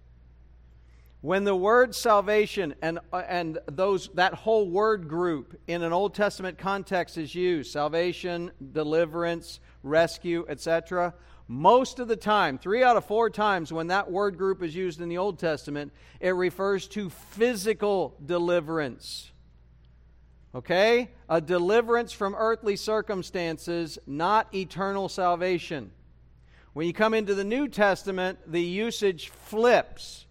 When 1.22 1.44
the 1.44 1.56
word 1.56 1.94
salvation 1.94 2.74
and, 2.82 2.98
uh, 3.10 3.22
and 3.26 3.58
those, 3.66 4.08
that 4.08 4.34
whole 4.34 4.68
word 4.68 5.08
group 5.08 5.58
in 5.66 5.82
an 5.82 5.90
Old 5.90 6.14
Testament 6.14 6.58
context 6.58 7.16
is 7.16 7.34
used 7.34 7.72
salvation, 7.72 8.50
deliverance, 8.72 9.60
rescue, 9.82 10.44
etc. 10.50 11.14
Most 11.48 11.98
of 11.98 12.08
the 12.08 12.16
time, 12.16 12.58
three 12.58 12.82
out 12.82 12.98
of 12.98 13.06
four 13.06 13.30
times 13.30 13.72
when 13.72 13.86
that 13.86 14.10
word 14.10 14.36
group 14.36 14.62
is 14.62 14.74
used 14.74 15.00
in 15.00 15.08
the 15.08 15.16
Old 15.16 15.38
Testament, 15.38 15.92
it 16.20 16.32
refers 16.32 16.86
to 16.88 17.08
physical 17.08 18.14
deliverance. 18.26 19.30
Okay? 20.54 21.10
A 21.28 21.40
deliverance 21.40 22.12
from 22.12 22.34
earthly 22.34 22.76
circumstances, 22.76 23.98
not 24.06 24.54
eternal 24.54 25.08
salvation. 25.08 25.90
When 26.72 26.86
you 26.86 26.92
come 26.92 27.14
into 27.14 27.34
the 27.34 27.44
New 27.44 27.68
Testament, 27.68 28.38
the 28.46 28.62
usage 28.62 29.28
flips 29.28 30.24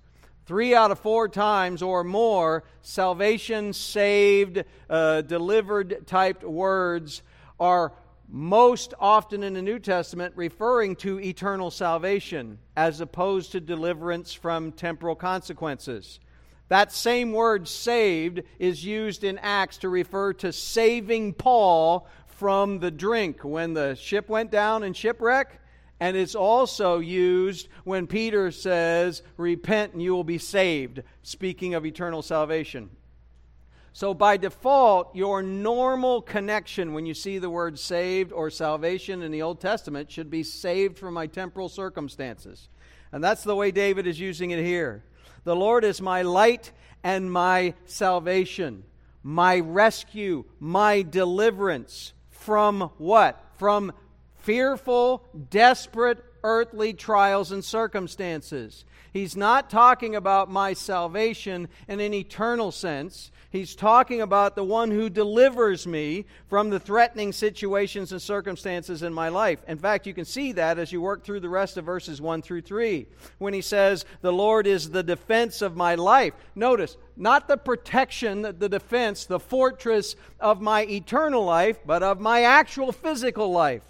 Three 0.46 0.76
out 0.76 0.92
of 0.92 1.00
four 1.00 1.30
times 1.30 1.82
or 1.82 2.04
more, 2.04 2.66
salvation, 2.82 3.72
saved, 3.72 4.66
uh, 4.90 5.22
delivered 5.22 6.06
typed 6.06 6.44
words 6.44 7.22
are 7.62 7.94
most 8.28 8.94
often 9.00 9.42
in 9.42 9.54
the 9.54 9.62
New 9.62 9.80
Testament 9.80 10.34
referring 10.36 10.98
to 10.98 11.22
eternal 11.22 11.72
salvation 11.72 12.60
as 12.76 13.00
opposed 13.00 13.54
to 13.54 13.62
deliverance 13.62 14.34
from 14.34 14.74
temporal 14.74 15.16
consequences. 15.16 16.20
That 16.70 16.92
same 16.92 17.34
word 17.34 17.68
saved 17.68 18.44
is 18.58 18.86
used 18.86 19.24
in 19.24 19.38
Acts 19.40 19.78
to 19.80 19.90
refer 19.90 20.34
to 20.34 20.52
saving 20.52 21.34
Paul 21.34 22.08
from 22.26 22.80
the 22.80 22.92
drink 22.92 23.44
when 23.44 23.74
the 23.74 23.96
ship 23.96 24.30
went 24.30 24.52
down 24.52 24.84
in 24.84 24.94
shipwreck. 24.94 25.60
And 26.00 26.18
it's 26.18 26.36
also 26.36 27.00
used 27.00 27.70
when 27.84 28.08
Peter 28.08 28.52
says, 28.52 29.22
Repent 29.38 29.94
and 29.94 30.02
you 30.02 30.14
will 30.14 30.24
be 30.24 30.38
saved, 30.38 31.04
speaking 31.22 31.76
of 31.76 31.86
eternal 31.86 32.22
salvation. 32.22 32.90
So, 33.96 34.16
by 34.16 34.38
default, 34.38 35.16
your 35.16 35.44
normal 35.44 36.22
connection 36.24 36.94
when 36.94 37.06
you 37.06 37.14
see 37.14 37.38
the 37.38 37.50
word 37.50 37.78
saved 37.78 38.34
or 38.34 38.50
salvation 38.50 39.22
in 39.22 39.32
the 39.32 39.44
Old 39.44 39.62
Testament 39.62 40.12
should 40.12 40.32
be 40.32 40.42
saved 40.42 40.98
from 40.98 41.14
my 41.14 41.28
temporal 41.28 41.70
circumstances. 41.70 42.70
And 43.12 43.24
that's 43.24 43.44
the 43.44 43.56
way 43.56 43.70
David 43.70 44.08
is 44.08 44.20
using 44.20 44.50
it 44.50 44.66
here. 44.66 45.04
The 45.44 45.56
Lord 45.56 45.84
is 45.84 46.02
my 46.02 46.22
light 46.22 46.72
and 47.04 47.32
my 47.32 47.74
salvation, 47.86 48.84
my 49.22 49.60
rescue, 49.60 50.46
my 50.60 51.02
deliverance 51.02 52.14
from 52.30 52.92
what? 52.98 53.44
From 53.58 53.94
fearful, 54.36 55.26
desperate 55.50 56.24
earthly 56.44 56.94
trials 56.94 57.52
and 57.52 57.64
circumstances. 57.64 58.86
He's 59.12 59.38
not 59.38 59.70
talking 59.70 60.16
about 60.16 60.52
my 60.52 60.74
salvation 60.74 61.70
in 61.88 62.00
an 62.00 62.14
eternal 62.14 62.72
sense. 62.72 63.32
He's 63.54 63.76
talking 63.76 64.20
about 64.20 64.56
the 64.56 64.64
one 64.64 64.90
who 64.90 65.12
delivers 65.12 65.86
me 65.86 66.26
from 66.48 66.72
the 66.72 66.80
threatening 66.80 67.32
situations 67.32 68.12
and 68.12 68.20
circumstances 68.20 69.04
in 69.04 69.14
my 69.14 69.30
life. 69.30 69.60
In 69.68 69.78
fact, 69.78 70.08
you 70.08 70.14
can 70.16 70.26
see 70.26 70.54
that 70.54 70.80
as 70.80 70.92
you 70.92 71.00
work 71.00 71.24
through 71.24 71.42
the 71.42 71.50
rest 71.50 71.78
of 71.78 71.86
verses 71.86 72.20
1 72.20 72.42
through 72.42 72.62
3 72.62 73.06
when 73.38 73.54
he 73.54 73.62
says, 73.62 74.06
The 74.22 74.34
Lord 74.34 74.66
is 74.66 74.90
the 74.90 75.04
defense 75.04 75.62
of 75.62 75.76
my 75.76 75.94
life. 75.94 76.34
Notice, 76.56 76.98
not 77.16 77.48
the 77.48 77.58
protection, 77.58 78.42
the 78.42 78.70
defense, 78.70 79.28
the 79.28 79.40
fortress 79.40 80.16
of 80.40 80.60
my 80.60 80.86
eternal 80.86 81.46
life, 81.46 81.78
but 81.86 82.02
of 82.02 82.20
my 82.20 82.42
actual 82.42 82.92
physical 82.92 83.52
life. 83.52 83.84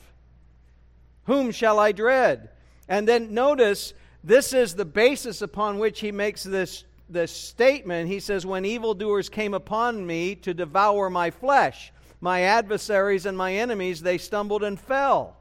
Whom 1.23 1.51
shall 1.51 1.79
I 1.79 1.93
dread? 1.93 2.49
And 2.89 3.07
then 3.07 3.33
notice, 3.33 3.93
this 4.25 4.51
is 4.51 4.75
the 4.75 4.83
basis 4.83 5.41
upon 5.41 5.79
which 5.79 6.01
he 6.01 6.11
makes 6.11 6.43
this 6.43 6.83
this 7.09 7.31
statement, 7.31 8.09
he 8.09 8.19
says, 8.19 8.45
When 8.45 8.65
evildoers 8.65 9.29
came 9.29 9.53
upon 9.53 10.05
me 10.05 10.35
to 10.35 10.53
devour 10.53 11.09
my 11.09 11.31
flesh, 11.31 11.91
my 12.21 12.41
adversaries 12.41 13.25
and 13.25 13.37
my 13.37 13.53
enemies, 13.53 14.01
they 14.01 14.17
stumbled 14.17 14.63
and 14.63 14.79
fell. 14.79 15.37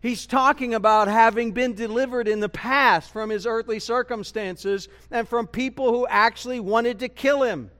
He's 0.00 0.26
talking 0.26 0.74
about 0.74 1.08
having 1.08 1.52
been 1.52 1.74
delivered 1.74 2.28
in 2.28 2.40
the 2.40 2.48
past 2.48 3.10
from 3.10 3.30
his 3.30 3.46
earthly 3.46 3.80
circumstances 3.80 4.88
and 5.10 5.26
from 5.26 5.46
people 5.46 5.90
who 5.92 6.06
actually 6.06 6.60
wanted 6.60 6.98
to 6.98 7.08
kill 7.08 7.42
him. 7.42 7.70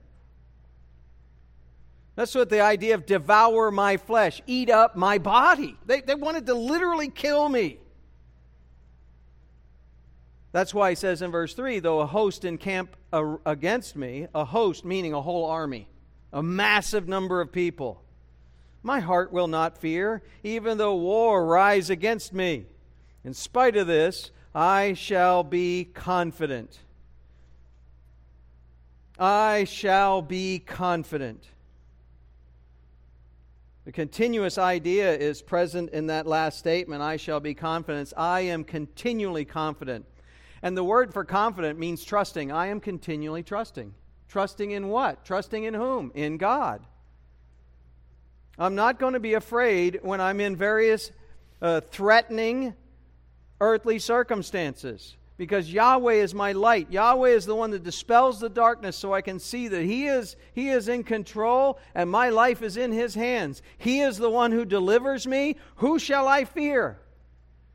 That's 2.16 2.34
what 2.34 2.48
the 2.48 2.60
idea 2.60 2.94
of 2.94 3.06
devour 3.06 3.70
my 3.70 3.96
flesh, 3.96 4.40
eat 4.46 4.70
up 4.70 4.96
my 4.96 5.18
body. 5.18 5.76
They, 5.84 6.00
they 6.00 6.14
wanted 6.14 6.46
to 6.46 6.54
literally 6.54 7.10
kill 7.10 7.48
me. 7.48 7.78
That's 10.54 10.72
why 10.72 10.90
he 10.90 10.94
says 10.94 11.20
in 11.20 11.32
verse 11.32 11.52
3 11.52 11.80
though 11.80 11.98
a 11.98 12.06
host 12.06 12.44
encamp 12.44 12.94
against 13.12 13.96
me, 13.96 14.28
a 14.32 14.44
host 14.44 14.84
meaning 14.84 15.12
a 15.12 15.20
whole 15.20 15.46
army, 15.46 15.88
a 16.32 16.44
massive 16.44 17.08
number 17.08 17.40
of 17.40 17.50
people, 17.50 18.00
my 18.80 19.00
heart 19.00 19.32
will 19.32 19.48
not 19.48 19.76
fear, 19.76 20.22
even 20.44 20.78
though 20.78 20.94
war 20.94 21.44
rise 21.44 21.90
against 21.90 22.32
me. 22.32 22.66
In 23.24 23.34
spite 23.34 23.76
of 23.76 23.88
this, 23.88 24.30
I 24.54 24.92
shall 24.92 25.42
be 25.42 25.86
confident. 25.92 26.78
I 29.18 29.64
shall 29.64 30.22
be 30.22 30.60
confident. 30.60 31.48
The 33.86 33.92
continuous 33.92 34.56
idea 34.56 35.16
is 35.16 35.42
present 35.42 35.90
in 35.90 36.06
that 36.06 36.28
last 36.28 36.60
statement 36.60 37.02
I 37.02 37.16
shall 37.16 37.40
be 37.40 37.54
confident. 37.54 38.12
I 38.16 38.42
am 38.42 38.62
continually 38.62 39.44
confident. 39.44 40.06
And 40.64 40.74
the 40.74 40.82
word 40.82 41.12
for 41.12 41.26
confident 41.26 41.78
means 41.78 42.02
trusting. 42.02 42.50
I 42.50 42.68
am 42.68 42.80
continually 42.80 43.42
trusting. 43.42 43.92
Trusting 44.28 44.70
in 44.70 44.88
what? 44.88 45.22
Trusting 45.22 45.64
in 45.64 45.74
whom? 45.74 46.10
In 46.14 46.38
God. 46.38 46.80
I'm 48.58 48.74
not 48.74 48.98
going 48.98 49.12
to 49.12 49.20
be 49.20 49.34
afraid 49.34 50.00
when 50.00 50.22
I'm 50.22 50.40
in 50.40 50.56
various 50.56 51.12
uh, 51.60 51.82
threatening 51.82 52.72
earthly 53.60 53.98
circumstances 53.98 55.18
because 55.36 55.70
Yahweh 55.70 56.14
is 56.14 56.32
my 56.32 56.52
light. 56.52 56.90
Yahweh 56.90 57.28
is 57.28 57.44
the 57.44 57.54
one 57.54 57.72
that 57.72 57.82
dispels 57.82 58.40
the 58.40 58.48
darkness 58.48 58.96
so 58.96 59.12
I 59.12 59.20
can 59.20 59.40
see 59.40 59.68
that 59.68 59.82
he 59.82 60.06
is 60.06 60.34
he 60.54 60.70
is 60.70 60.88
in 60.88 61.04
control 61.04 61.78
and 61.94 62.08
my 62.08 62.30
life 62.30 62.62
is 62.62 62.78
in 62.78 62.90
his 62.90 63.14
hands. 63.14 63.60
He 63.76 64.00
is 64.00 64.16
the 64.16 64.30
one 64.30 64.50
who 64.50 64.64
delivers 64.64 65.26
me. 65.26 65.56
Who 65.76 65.98
shall 65.98 66.26
I 66.26 66.46
fear? 66.46 67.00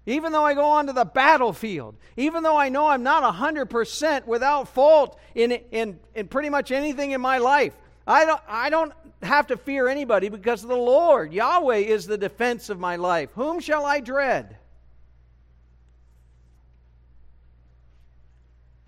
Even 0.09 0.31
though 0.31 0.43
I 0.43 0.55
go 0.55 0.65
onto 0.65 0.91
the 0.91 1.05
battlefield, 1.05 1.95
even 2.17 2.41
though 2.41 2.57
I 2.57 2.69
know 2.69 2.87
I'm 2.87 3.03
not 3.03 3.21
100% 3.31 4.25
without 4.25 4.67
fault 4.67 5.19
in, 5.35 5.51
in, 5.51 5.99
in 6.15 6.27
pretty 6.27 6.49
much 6.49 6.71
anything 6.71 7.11
in 7.11 7.21
my 7.21 7.37
life, 7.37 7.77
I 8.07 8.25
don't, 8.25 8.41
I 8.47 8.71
don't 8.71 8.91
have 9.21 9.45
to 9.47 9.57
fear 9.57 9.87
anybody 9.87 10.29
because 10.29 10.63
the 10.63 10.75
Lord, 10.75 11.31
Yahweh, 11.31 11.75
is 11.75 12.07
the 12.07 12.17
defense 12.17 12.69
of 12.69 12.79
my 12.79 12.95
life. 12.95 13.29
Whom 13.35 13.59
shall 13.59 13.85
I 13.85 13.99
dread? 13.99 14.57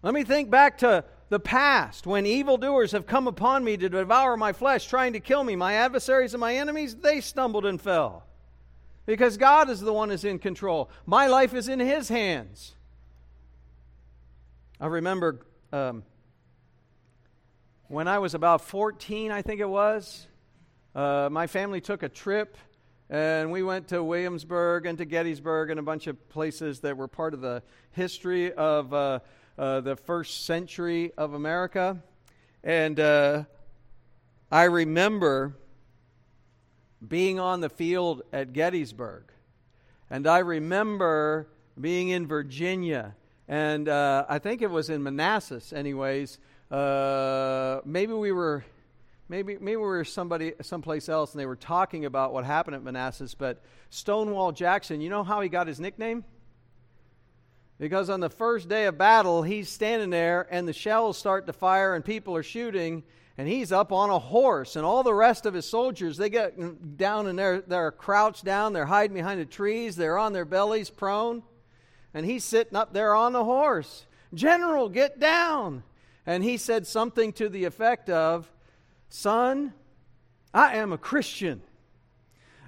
Let 0.01 0.15
me 0.15 0.23
think 0.23 0.49
back 0.49 0.79
to 0.79 1.05
the 1.29 1.39
past 1.39 2.07
when 2.07 2.25
evildoers 2.25 2.93
have 2.93 3.05
come 3.05 3.27
upon 3.27 3.63
me 3.63 3.77
to 3.77 3.89
devour 3.89 4.37
my 4.37 4.53
flesh, 4.53 4.87
trying 4.87 5.13
to 5.13 5.19
kill 5.19 5.43
me. 5.43 5.55
My 5.55 5.73
adversaries 5.73 6.33
and 6.33 6.41
my 6.41 6.55
enemies, 6.55 6.95
they 6.95 7.21
stumbled 7.21 7.67
and 7.67 7.79
fell 7.79 8.25
because 9.05 9.37
God 9.37 9.69
is 9.69 9.79
the 9.79 9.93
one 9.93 10.09
who's 10.09 10.25
in 10.25 10.39
control. 10.39 10.89
My 11.05 11.27
life 11.27 11.53
is 11.53 11.67
in 11.67 11.79
His 11.79 12.09
hands. 12.09 12.75
I 14.79 14.87
remember 14.87 15.45
um, 15.71 16.03
when 17.87 18.07
I 18.07 18.19
was 18.19 18.33
about 18.33 18.61
14, 18.61 19.31
I 19.31 19.41
think 19.41 19.61
it 19.61 19.69
was, 19.69 20.27
uh, 20.95 21.29
my 21.31 21.47
family 21.47 21.81
took 21.81 22.03
a 22.03 22.09
trip 22.09 22.57
and 23.09 23.51
we 23.51 23.61
went 23.61 23.89
to 23.89 24.01
Williamsburg 24.01 24.85
and 24.85 24.97
to 24.97 25.05
Gettysburg 25.05 25.69
and 25.69 25.79
a 25.79 25.83
bunch 25.83 26.07
of 26.07 26.29
places 26.29 26.79
that 26.79 26.95
were 26.95 27.09
part 27.09 27.33
of 27.33 27.41
the 27.41 27.61
history 27.91 28.53
of 28.53 28.93
uh, 28.93 29.19
uh, 29.57 29.81
the 29.81 29.97
first 29.97 30.45
century 30.45 31.11
of 31.17 31.33
America. 31.33 32.01
And 32.63 32.99
uh, 32.99 33.43
I 34.49 34.63
remember 34.63 35.57
being 37.07 37.39
on 37.39 37.61
the 37.61 37.69
field 37.69 38.21
at 38.31 38.53
Gettysburg. 38.53 39.23
And 40.09 40.27
I 40.27 40.39
remember 40.39 41.47
being 41.79 42.09
in 42.09 42.27
Virginia, 42.27 43.15
and 43.47 43.87
uh, 43.87 44.25
I 44.27 44.39
think 44.39 44.61
it 44.61 44.69
was 44.69 44.89
in 44.89 45.01
Manassas, 45.03 45.73
anyways. 45.73 46.37
Uh, 46.69 47.81
maybe 47.85 48.13
we 48.13 48.31
were, 48.31 48.63
maybe 49.29 49.57
maybe 49.59 49.77
we 49.77 49.83
were 49.83 50.05
somebody 50.05 50.53
someplace 50.61 51.09
else, 51.09 51.33
and 51.33 51.39
they 51.39 51.45
were 51.45 51.55
talking 51.55 52.05
about 52.05 52.33
what 52.33 52.45
happened 52.45 52.75
at 52.75 52.83
Manassas. 52.83 53.35
But 53.35 53.63
Stonewall 53.89 54.51
Jackson, 54.51 55.01
you 55.01 55.09
know 55.09 55.23
how 55.23 55.41
he 55.41 55.49
got 55.49 55.67
his 55.67 55.79
nickname? 55.79 56.23
Because 57.79 58.11
on 58.11 58.19
the 58.19 58.29
first 58.29 58.69
day 58.69 58.85
of 58.85 58.97
battle, 58.97 59.41
he's 59.41 59.67
standing 59.67 60.11
there, 60.11 60.47
and 60.51 60.67
the 60.67 60.73
shells 60.73 61.17
start 61.17 61.47
to 61.47 61.53
fire, 61.53 61.95
and 61.95 62.05
people 62.05 62.35
are 62.35 62.43
shooting, 62.43 63.03
and 63.37 63.47
he's 63.47 63.71
up 63.71 63.91
on 63.91 64.09
a 64.09 64.19
horse 64.19 64.75
and 64.75 64.85
all 64.85 65.03
the 65.03 65.13
rest 65.13 65.45
of 65.45 65.53
his 65.53 65.65
soldiers 65.65 66.17
they 66.17 66.29
get 66.29 66.97
down 66.97 67.27
and 67.27 67.39
they're, 67.39 67.61
they're 67.61 67.91
crouched 67.91 68.43
down 68.43 68.73
they're 68.73 68.85
hiding 68.85 69.15
behind 69.15 69.39
the 69.39 69.45
trees 69.45 69.95
they're 69.95 70.17
on 70.17 70.33
their 70.33 70.45
bellies 70.45 70.89
prone 70.89 71.41
and 72.13 72.25
he's 72.25 72.43
sitting 72.43 72.75
up 72.75 72.93
there 72.93 73.15
on 73.15 73.33
the 73.33 73.43
horse. 73.43 74.05
General 74.33 74.89
get 74.89 75.19
down! 75.19 75.83
And 76.25 76.43
he 76.43 76.57
said 76.57 76.85
something 76.85 77.33
to 77.33 77.49
the 77.49 77.65
effect 77.65 78.09
of 78.09 78.51
son 79.09 79.73
i 80.53 80.75
am 80.75 80.93
a 80.93 80.97
christian. 80.97 81.61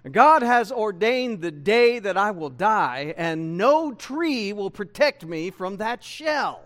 God 0.09 0.41
has 0.41 0.71
ordained 0.71 1.41
the 1.41 1.51
day 1.51 1.99
that 1.99 2.17
I 2.17 2.31
will 2.31 2.49
die, 2.49 3.13
and 3.15 3.57
no 3.57 3.93
tree 3.93 4.51
will 4.51 4.69
protect 4.69 5.25
me 5.25 5.49
from 5.49 5.77
that 5.77 6.03
shell 6.03 6.61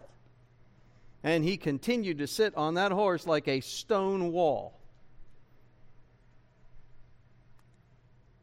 and 1.28 1.44
he 1.44 1.58
continued 1.58 2.20
to 2.20 2.26
sit 2.26 2.56
on 2.56 2.76
that 2.76 2.94
horse 2.94 3.28
like 3.28 3.50
a 3.50 3.60
stone 3.60 4.32
wall. 4.32 4.80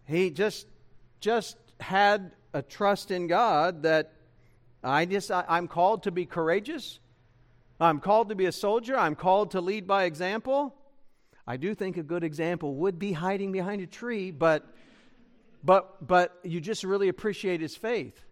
He 0.07 0.29
just 0.29 0.67
just 1.19 1.57
had 1.81 2.33
a 2.53 2.61
trust 2.61 3.11
in 3.11 3.27
God 3.27 3.85
that 3.85 4.13
I 4.83 5.07
just 5.07 5.31
I, 5.31 5.47
I'm 5.49 5.67
called 5.67 6.03
to 6.03 6.11
be 6.11 6.27
courageous. 6.27 7.01
I'm 7.81 8.01
called 8.01 8.29
to 8.29 8.35
be 8.35 8.45
a 8.45 8.53
soldier. 8.53 8.99
I'm 8.99 9.15
called 9.15 9.53
to 9.53 9.63
lead 9.63 9.87
by 9.87 10.05
example. 10.05 10.75
I 11.47 11.57
do 11.57 11.75
think 11.75 11.97
a 11.97 12.03
good 12.03 12.23
example 12.23 12.75
would 12.75 12.99
be 12.99 13.13
hiding 13.13 13.51
behind 13.51 13.81
a 13.81 13.87
tree, 13.87 14.31
but 14.31 14.63
but 15.65 16.07
but 16.07 16.39
you 16.43 16.61
just 16.61 16.85
really 16.85 17.09
appreciate 17.09 17.63
his 17.63 17.75
faith. 17.75 18.23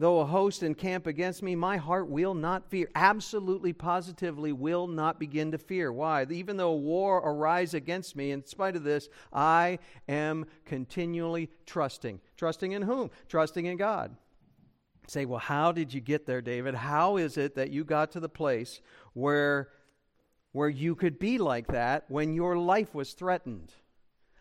Though 0.00 0.20
a 0.20 0.24
host 0.24 0.62
encamp 0.62 1.06
against 1.06 1.42
me, 1.42 1.54
my 1.54 1.76
heart 1.76 2.08
will 2.08 2.32
not 2.32 2.70
fear. 2.70 2.88
Absolutely, 2.94 3.74
positively 3.74 4.50
will 4.50 4.86
not 4.86 5.20
begin 5.20 5.52
to 5.52 5.58
fear. 5.58 5.92
Why? 5.92 6.24
Even 6.30 6.56
though 6.56 6.72
war 6.72 7.18
arise 7.18 7.74
against 7.74 8.16
me, 8.16 8.30
in 8.30 8.46
spite 8.46 8.76
of 8.76 8.82
this, 8.82 9.10
I 9.30 9.78
am 10.08 10.46
continually 10.64 11.50
trusting. 11.66 12.18
Trusting 12.38 12.72
in 12.72 12.80
whom? 12.80 13.10
Trusting 13.28 13.66
in 13.66 13.76
God. 13.76 14.16
Say, 15.06 15.26
well, 15.26 15.38
how 15.38 15.70
did 15.70 15.92
you 15.92 16.00
get 16.00 16.24
there, 16.24 16.40
David? 16.40 16.74
How 16.74 17.18
is 17.18 17.36
it 17.36 17.56
that 17.56 17.68
you 17.68 17.84
got 17.84 18.12
to 18.12 18.20
the 18.20 18.28
place 18.30 18.80
where, 19.12 19.68
where 20.52 20.70
you 20.70 20.94
could 20.94 21.18
be 21.18 21.36
like 21.36 21.66
that 21.66 22.06
when 22.08 22.32
your 22.32 22.56
life 22.56 22.94
was 22.94 23.12
threatened? 23.12 23.74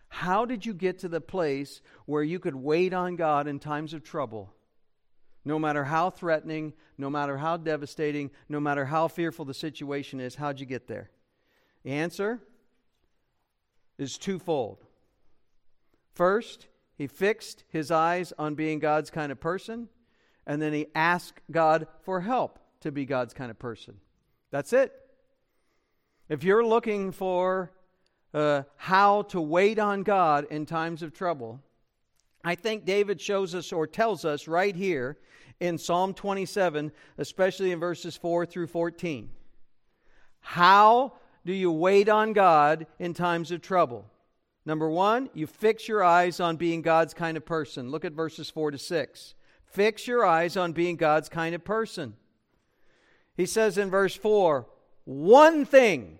How 0.07 0.45
did 0.45 0.66
you 0.66 0.74
get 0.74 0.99
to 0.99 1.10
the 1.10 1.20
place 1.20 1.82
where 2.05 2.24
you 2.24 2.39
could 2.39 2.55
wait 2.55 2.93
on 2.93 3.18
God 3.18 3.45
in 3.45 3.60
times 3.60 3.93
of 3.93 4.05
trouble? 4.05 4.53
No 5.46 5.58
matter 5.58 5.86
how 5.86 6.10
threatening, 6.10 6.74
no 6.98 7.10
matter 7.10 7.38
how 7.38 7.58
devastating, 7.58 8.32
no 8.50 8.60
matter 8.60 8.86
how 8.86 9.08
fearful 9.08 9.46
the 9.46 9.54
situation 9.54 10.20
is, 10.20 10.36
how'd 10.36 10.60
you 10.60 10.66
get 10.66 10.88
there? 10.88 11.10
The 11.84 11.92
answer 11.92 12.42
is 13.98 14.18
twofold. 14.18 14.84
First, 16.14 16.68
he 16.98 17.08
fixed 17.08 17.64
his 17.70 17.92
eyes 17.92 18.34
on 18.38 18.56
being 18.56 18.80
God's 18.80 19.10
kind 19.10 19.32
of 19.32 19.40
person, 19.40 19.88
and 20.46 20.62
then 20.62 20.74
he 20.74 20.88
asked 20.94 21.40
God 21.50 21.88
for 22.02 22.22
help 22.22 22.60
to 22.82 22.92
be 22.92 23.06
God's 23.06 23.34
kind 23.34 23.50
of 23.50 23.58
person. 23.58 23.96
That's 24.52 24.74
it. 24.74 24.94
If 26.28 26.44
you're 26.44 26.66
looking 26.66 27.12
for 27.12 27.72
uh, 28.34 28.64
how 28.76 29.24
to 29.24 29.40
wait 29.42 29.80
on 29.80 30.04
God 30.04 30.46
in 30.50 30.66
times 30.66 31.02
of 31.02 31.14
trouble, 31.14 31.62
I 32.44 32.56
think 32.56 32.86
David 32.86 33.20
shows 33.20 33.54
us 33.54 33.72
or 33.72 33.88
tells 33.88 34.26
us 34.26 34.48
right 34.48 34.76
here 34.76 35.18
in 35.60 35.78
Psalm 35.78 36.14
27, 36.14 36.92
especially 37.18 37.72
in 37.72 37.80
verses 37.80 38.16
4 38.16 38.46
through 38.46 38.68
14. 38.68 39.30
How 40.40 41.14
do 41.46 41.54
you 41.54 41.72
wait 41.72 42.08
on 42.08 42.34
God 42.34 42.88
in 42.98 43.14
times 43.14 43.52
of 43.52 43.62
trouble? 43.62 44.06
Number 44.66 44.90
one, 44.90 45.30
you 45.34 45.48
fix 45.48 45.88
your 45.88 46.04
eyes 46.04 46.40
on 46.40 46.56
being 46.56 46.82
God's 46.82 47.14
kind 47.14 47.36
of 47.36 47.46
person. 47.46 47.92
Look 47.92 48.06
at 48.06 48.14
verses 48.14 48.50
4 48.50 48.72
to 48.72 48.78
6. 48.78 49.34
Fix 49.66 50.08
your 50.08 50.26
eyes 50.26 50.58
on 50.58 50.74
being 50.74 50.96
God's 50.96 51.30
kind 51.30 51.56
of 51.56 51.64
person. 51.64 52.16
He 53.36 53.46
says 53.46 53.78
in 53.78 53.90
verse 53.90 54.16
4 54.16 54.68
One 55.06 55.66
thing, 55.66 56.20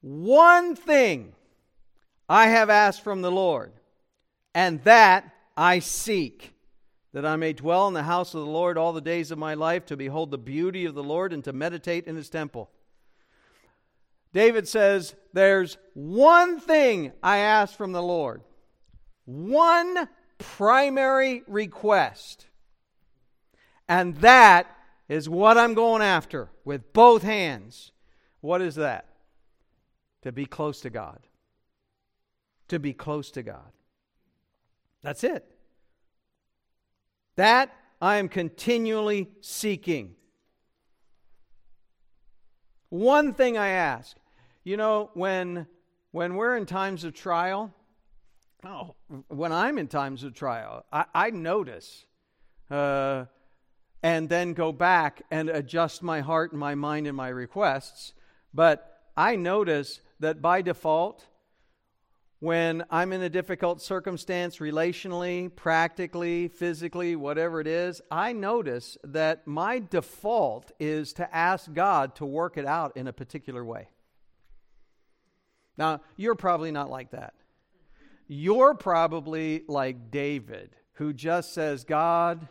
one 0.00 0.74
thing 0.74 1.34
I 2.28 2.46
have 2.48 2.70
asked 2.70 3.02
from 3.02 3.22
the 3.22 3.30
Lord, 3.30 3.72
and 4.54 4.82
that 4.84 5.34
I 5.56 5.78
seek, 5.78 6.54
that 7.12 7.26
I 7.26 7.36
may 7.36 7.52
dwell 7.52 7.88
in 7.88 7.94
the 7.94 8.02
house 8.02 8.34
of 8.34 8.40
the 8.40 8.50
Lord 8.50 8.78
all 8.78 8.92
the 8.92 9.00
days 9.00 9.30
of 9.30 9.38
my 9.38 9.54
life, 9.54 9.86
to 9.86 9.96
behold 9.96 10.30
the 10.30 10.38
beauty 10.38 10.84
of 10.84 10.94
the 10.94 11.02
Lord 11.02 11.32
and 11.32 11.44
to 11.44 11.52
meditate 11.52 12.06
in 12.06 12.16
his 12.16 12.30
temple. 12.30 12.70
David 14.32 14.66
says, 14.66 15.14
There's 15.32 15.76
one 15.94 16.58
thing 16.58 17.12
I 17.22 17.38
ask 17.38 17.76
from 17.76 17.92
the 17.92 18.02
Lord, 18.02 18.42
one 19.24 20.08
primary 20.38 21.42
request, 21.46 22.46
and 23.88 24.16
that 24.16 24.66
is 25.08 25.28
what 25.28 25.58
I'm 25.58 25.74
going 25.74 26.02
after 26.02 26.48
with 26.64 26.92
both 26.92 27.22
hands. 27.22 27.92
What 28.40 28.62
is 28.62 28.76
that? 28.76 29.08
To 30.22 30.32
be 30.32 30.46
close 30.46 30.80
to 30.80 30.90
God. 30.90 31.18
To 32.68 32.78
be 32.78 32.94
close 32.94 33.30
to 33.32 33.42
God. 33.42 33.72
That's 35.02 35.24
it. 35.24 35.44
That 37.36 37.74
I 38.00 38.16
am 38.16 38.28
continually 38.28 39.30
seeking. 39.40 40.14
One 42.88 43.32
thing 43.32 43.56
I 43.56 43.68
ask 43.68 44.16
you 44.64 44.76
know, 44.76 45.10
when, 45.14 45.66
when 46.12 46.36
we're 46.36 46.56
in 46.56 46.66
times 46.66 47.04
of 47.04 47.14
trial, 47.14 47.74
oh, 48.64 48.94
when 49.28 49.52
I'm 49.52 49.78
in 49.78 49.88
times 49.88 50.22
of 50.22 50.34
trial, 50.34 50.84
I, 50.92 51.06
I 51.14 51.30
notice 51.30 52.06
uh, 52.70 53.24
and 54.02 54.28
then 54.28 54.52
go 54.52 54.72
back 54.72 55.22
and 55.30 55.48
adjust 55.48 56.02
my 56.02 56.20
heart 56.20 56.52
and 56.52 56.60
my 56.60 56.74
mind 56.74 57.06
and 57.06 57.16
my 57.16 57.28
requests. 57.28 58.14
But 58.54 59.00
I 59.16 59.36
notice 59.36 60.00
that 60.20 60.40
by 60.40 60.62
default, 60.62 61.26
when 62.42 62.82
I'm 62.90 63.12
in 63.12 63.22
a 63.22 63.28
difficult 63.28 63.80
circumstance, 63.80 64.56
relationally, 64.56 65.54
practically, 65.54 66.48
physically, 66.48 67.14
whatever 67.14 67.60
it 67.60 67.68
is, 67.68 68.02
I 68.10 68.32
notice 68.32 68.98
that 69.04 69.46
my 69.46 69.78
default 69.78 70.72
is 70.80 71.12
to 71.12 71.32
ask 71.32 71.72
God 71.72 72.16
to 72.16 72.26
work 72.26 72.58
it 72.58 72.66
out 72.66 72.96
in 72.96 73.06
a 73.06 73.12
particular 73.12 73.64
way. 73.64 73.90
Now, 75.78 76.00
you're 76.16 76.34
probably 76.34 76.72
not 76.72 76.90
like 76.90 77.12
that. 77.12 77.34
You're 78.26 78.74
probably 78.74 79.62
like 79.68 80.10
David, 80.10 80.74
who 80.94 81.12
just 81.12 81.54
says, 81.54 81.84
God, 81.84 82.48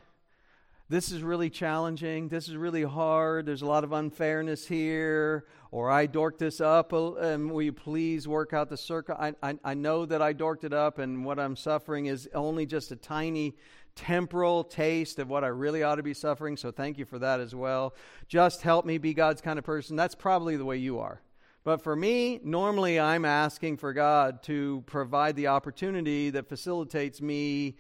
this 0.92 1.10
is 1.10 1.24
really 1.24 1.50
challenging. 1.50 2.28
This 2.28 2.50
is 2.50 2.58
really 2.58 2.84
hard. 2.84 3.46
There's 3.46 3.62
a 3.62 3.66
lot 3.66 3.86
of 3.86 3.94
unfairness 3.94 4.68
here. 4.68 5.46
Or 5.72 5.90
I 5.90 6.06
dorked 6.06 6.38
this 6.38 6.60
up, 6.60 6.92
and 6.92 7.50
will 7.50 7.62
you 7.62 7.72
please 7.72 8.28
work 8.28 8.52
out 8.52 8.68
the 8.68 8.76
circle? 8.76 9.16
I, 9.18 9.34
I, 9.42 9.58
I 9.64 9.74
know 9.74 10.06
that 10.06 10.22
I 10.22 10.34
dorked 10.34 10.66
it 10.66 10.74
up, 10.74 11.00
and 11.00 11.24
what 11.24 11.40
I'm 11.40 11.56
suffering 11.56 12.08
is 12.08 12.28
only 12.36 12.66
just 12.66 12.92
a 12.92 12.98
tiny 12.98 13.56
temporal 13.96 14.66
taste 14.66 15.18
of 15.18 15.30
what 15.30 15.46
I 15.46 15.48
really 15.48 15.82
ought 15.82 15.96
to 15.96 16.04
be 16.04 16.14
suffering. 16.14 16.58
So 16.58 16.72
thank 16.72 16.98
you 16.98 17.06
for 17.06 17.20
that 17.20 17.40
as 17.40 17.56
well. 17.56 17.96
Just 18.28 18.62
help 18.62 18.86
me 18.86 18.98
be 18.98 19.14
God's 19.14 19.40
kind 19.40 19.58
of 19.58 19.64
person. 19.64 19.96
That's 19.96 20.16
probably 20.16 20.58
the 20.58 20.66
way 20.66 20.76
you 20.76 21.00
are. 21.00 21.22
But 21.64 21.82
for 21.82 21.96
me, 21.96 22.42
normally 22.44 23.00
I'm 23.00 23.24
asking 23.24 23.78
for 23.78 23.94
God 23.94 24.44
to 24.44 24.84
provide 24.88 25.38
the 25.38 25.48
opportunity 25.48 26.32
that 26.32 26.50
facilitates 26.50 27.22
me 27.22 27.78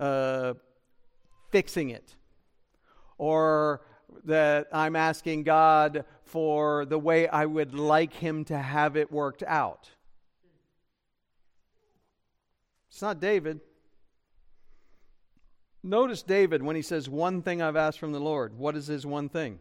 uh, 0.00 0.54
fixing 1.52 1.90
it. 1.90 2.16
Or 3.20 3.82
that 4.24 4.68
I'm 4.72 4.96
asking 4.96 5.42
God 5.42 6.04
for 6.22 6.86
the 6.86 6.98
way 6.98 7.28
I 7.28 7.44
would 7.44 7.74
like 7.74 8.14
Him 8.14 8.44
to 8.46 8.56
have 8.56 8.96
it 8.96 9.12
worked 9.12 9.42
out. 9.42 9.90
It's 12.90 13.02
not 13.02 13.20
David. 13.20 13.60
Notice 15.82 16.22
David 16.22 16.62
when 16.62 16.76
he 16.76 16.82
says, 16.82 17.08
One 17.08 17.42
thing 17.42 17.60
I've 17.60 17.76
asked 17.76 17.98
from 17.98 18.12
the 18.12 18.20
Lord. 18.20 18.58
What 18.58 18.76
is 18.76 18.86
his 18.86 19.06
one 19.06 19.28
thing? 19.28 19.58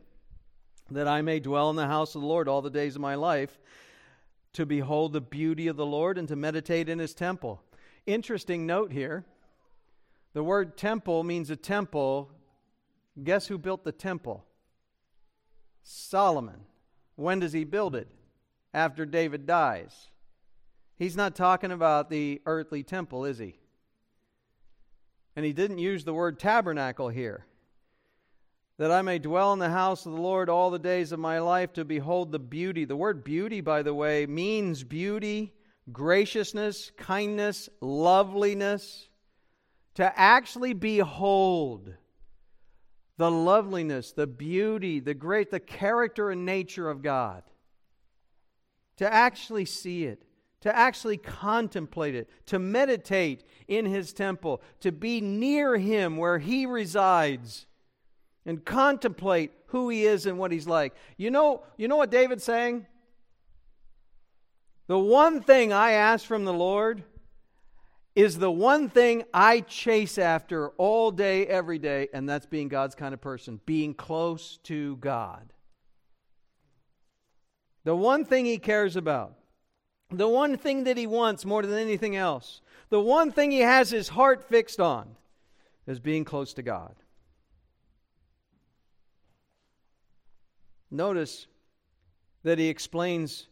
that 0.91 1.07
I 1.07 1.21
may 1.21 1.39
dwell 1.39 1.69
in 1.69 1.75
the 1.75 1.87
house 1.87 2.15
of 2.15 2.21
the 2.21 2.27
Lord 2.27 2.47
all 2.47 2.61
the 2.61 2.69
days 2.69 2.95
of 2.95 3.01
my 3.01 3.15
life, 3.15 3.59
to 4.53 4.65
behold 4.65 5.13
the 5.13 5.21
beauty 5.21 5.67
of 5.67 5.77
the 5.77 5.85
Lord 5.85 6.17
and 6.17 6.27
to 6.27 6.35
meditate 6.35 6.89
in 6.89 6.99
his 6.99 7.13
temple. 7.13 7.61
Interesting 8.05 8.65
note 8.65 8.91
here. 8.91 9.25
The 10.33 10.43
word 10.43 10.77
temple 10.77 11.23
means 11.23 11.49
a 11.49 11.55
temple. 11.55 12.31
Guess 13.23 13.47
who 13.47 13.57
built 13.57 13.83
the 13.83 13.91
temple? 13.91 14.45
Solomon. 15.83 16.61
When 17.15 17.39
does 17.39 17.53
he 17.53 17.63
build 17.63 17.95
it? 17.95 18.07
After 18.73 19.05
David 19.05 19.45
dies. 19.45 20.09
He's 20.95 21.15
not 21.15 21.35
talking 21.35 21.71
about 21.71 22.09
the 22.09 22.41
earthly 22.45 22.83
temple, 22.83 23.25
is 23.25 23.37
he? 23.37 23.59
And 25.35 25.45
he 25.45 25.53
didn't 25.53 25.79
use 25.79 26.03
the 26.03 26.13
word 26.13 26.39
tabernacle 26.39 27.09
here 27.09 27.45
that 28.79 28.91
I 28.91 29.01
may 29.01 29.19
dwell 29.19 29.51
in 29.51 29.59
the 29.59 29.69
house 29.69 30.05
of 30.05 30.13
the 30.13 30.21
Lord 30.21 30.49
all 30.49 30.71
the 30.71 30.79
days 30.79 31.11
of 31.11 31.19
my 31.19 31.39
life 31.39 31.73
to 31.73 31.83
behold 31.83 32.31
the 32.31 32.39
beauty. 32.39 32.85
The 32.85 32.95
word 32.95 33.25
beauty, 33.25 33.59
by 33.59 33.83
the 33.83 33.93
way, 33.93 34.25
means 34.25 34.85
beauty, 34.85 35.53
graciousness, 35.91 36.89
kindness, 36.97 37.67
loveliness. 37.81 39.09
To 39.95 40.17
actually 40.17 40.73
behold 40.73 41.93
the 43.19 43.29
loveliness, 43.29 44.13
the 44.13 44.25
beauty, 44.25 45.01
the 45.01 45.13
great, 45.13 45.51
the 45.51 45.59
character 45.59 46.31
and 46.31 46.45
nature 46.45 46.89
of 46.89 47.01
God. 47.01 47.43
To 48.95 49.13
actually 49.13 49.65
see 49.65 50.05
it, 50.05 50.23
to 50.61 50.73
actually 50.73 51.17
contemplate 51.17 52.15
it, 52.15 52.29
to 52.45 52.59
meditate 52.59 53.43
in 53.67 53.85
His 53.85 54.13
temple, 54.13 54.61
to 54.79 54.93
be 54.93 55.19
near 55.19 55.75
Him 55.75 56.15
where 56.15 56.39
He 56.39 56.65
resides 56.65 57.65
and 58.45 58.63
contemplate 58.63 59.51
who 59.67 59.89
he 59.89 60.05
is 60.05 60.25
and 60.25 60.39
what 60.39 60.51
he's 60.51 60.65
like. 60.65 60.95
You 61.17 61.29
know, 61.29 61.63
you 61.77 61.89
know 61.89 61.97
what 61.97 62.09
David's 62.09 62.45
saying? 62.45 62.87
The 64.87 64.97
one 64.97 65.41
thing 65.41 65.73
I 65.73 65.91
ask 65.91 66.25
from 66.25 66.45
the 66.45 66.53
Lord 66.53 67.03
is 68.19 68.37
the 68.37 68.51
one 68.51 68.89
thing 68.89 69.23
I 69.33 69.61
chase 69.61 70.17
after 70.17 70.71
all 70.71 71.09
day, 71.09 71.47
every 71.47 71.79
day, 71.79 72.09
and 72.13 72.27
that's 72.27 72.45
being 72.45 72.67
God's 72.67 72.93
kind 72.93 73.13
of 73.13 73.21
person, 73.21 73.61
being 73.65 73.93
close 73.93 74.57
to 74.63 74.97
God. 74.97 75.53
The 77.85 77.95
one 77.95 78.25
thing 78.25 78.43
he 78.43 78.57
cares 78.57 78.97
about, 78.97 79.35
the 80.11 80.27
one 80.27 80.57
thing 80.57 80.83
that 80.83 80.97
he 80.97 81.07
wants 81.07 81.45
more 81.45 81.61
than 81.61 81.79
anything 81.79 82.17
else, 82.17 82.59
the 82.89 82.99
one 82.99 83.31
thing 83.31 83.51
he 83.51 83.61
has 83.61 83.89
his 83.89 84.09
heart 84.09 84.49
fixed 84.49 84.81
on 84.81 85.15
is 85.87 86.01
being 86.01 86.25
close 86.25 86.53
to 86.55 86.61
God. 86.61 86.95
Notice 90.91 91.47
that 92.43 92.59
he 92.59 92.67
explains 92.67 93.47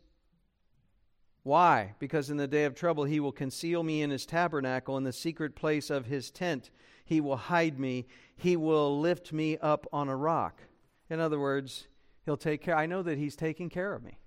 why. 1.47 1.95
Because 1.97 2.29
in 2.29 2.37
the 2.37 2.47
day 2.47 2.65
of 2.65 2.75
trouble 2.75 3.05
he 3.05 3.19
will 3.19 3.31
conceal 3.31 3.81
me 3.81 4.01
in 4.01 4.11
his 4.11 4.25
tabernacle, 4.25 4.97
in 4.97 5.03
the 5.03 5.13
secret 5.13 5.55
place 5.55 5.89
of 5.89 6.05
his 6.05 6.29
tent. 6.29 6.69
He 7.05 7.21
will 7.21 7.37
hide 7.37 7.79
me. 7.79 8.05
He 8.35 8.55
will 8.57 8.99
lift 8.99 9.33
me 9.33 9.57
up 9.57 9.87
on 9.91 10.09
a 10.09 10.15
rock. 10.15 10.61
In 11.09 11.19
other 11.19 11.39
words, 11.39 11.87
he'll 12.25 12.37
take 12.37 12.61
care. 12.61 12.75
I 12.75 12.85
know 12.85 13.01
that 13.01 13.17
he's 13.17 13.35
taking 13.35 13.69
care 13.69 13.93
of 13.93 14.03
me. 14.03 14.19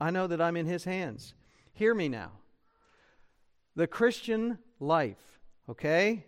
I 0.00 0.10
know 0.10 0.28
that 0.28 0.40
I'm 0.40 0.56
in 0.56 0.66
his 0.66 0.84
hands. 0.84 1.34
Hear 1.72 1.94
me 1.94 2.08
now. 2.08 2.30
The 3.74 3.88
Christian 3.88 4.58
life, 4.78 5.40
okay? 5.68 6.24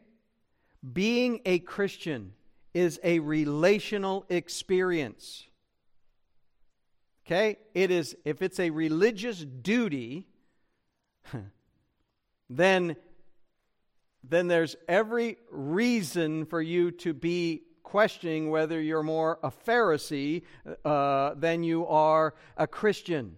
Being 0.92 1.40
a 1.46 1.60
Christian 1.60 2.32
is 2.74 2.98
a 3.04 3.20
relational 3.20 4.26
experience. 4.28 5.46
Okay? 7.30 7.58
It 7.74 7.92
is, 7.92 8.16
if 8.24 8.42
it's 8.42 8.58
a 8.58 8.70
religious 8.70 9.38
duty, 9.38 10.26
then, 12.50 12.96
then 14.24 14.48
there's 14.48 14.74
every 14.88 15.36
reason 15.48 16.44
for 16.44 16.60
you 16.60 16.90
to 16.90 17.14
be 17.14 17.62
questioning 17.84 18.50
whether 18.50 18.80
you're 18.80 19.04
more 19.04 19.38
a 19.44 19.50
Pharisee 19.52 20.42
uh, 20.84 21.34
than 21.34 21.62
you 21.62 21.86
are 21.86 22.34
a 22.56 22.66
Christian. 22.66 23.36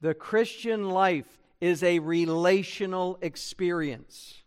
The 0.00 0.14
Christian 0.14 0.90
life 0.90 1.40
is 1.60 1.82
a 1.82 1.98
relational 1.98 3.18
experience. 3.20 4.44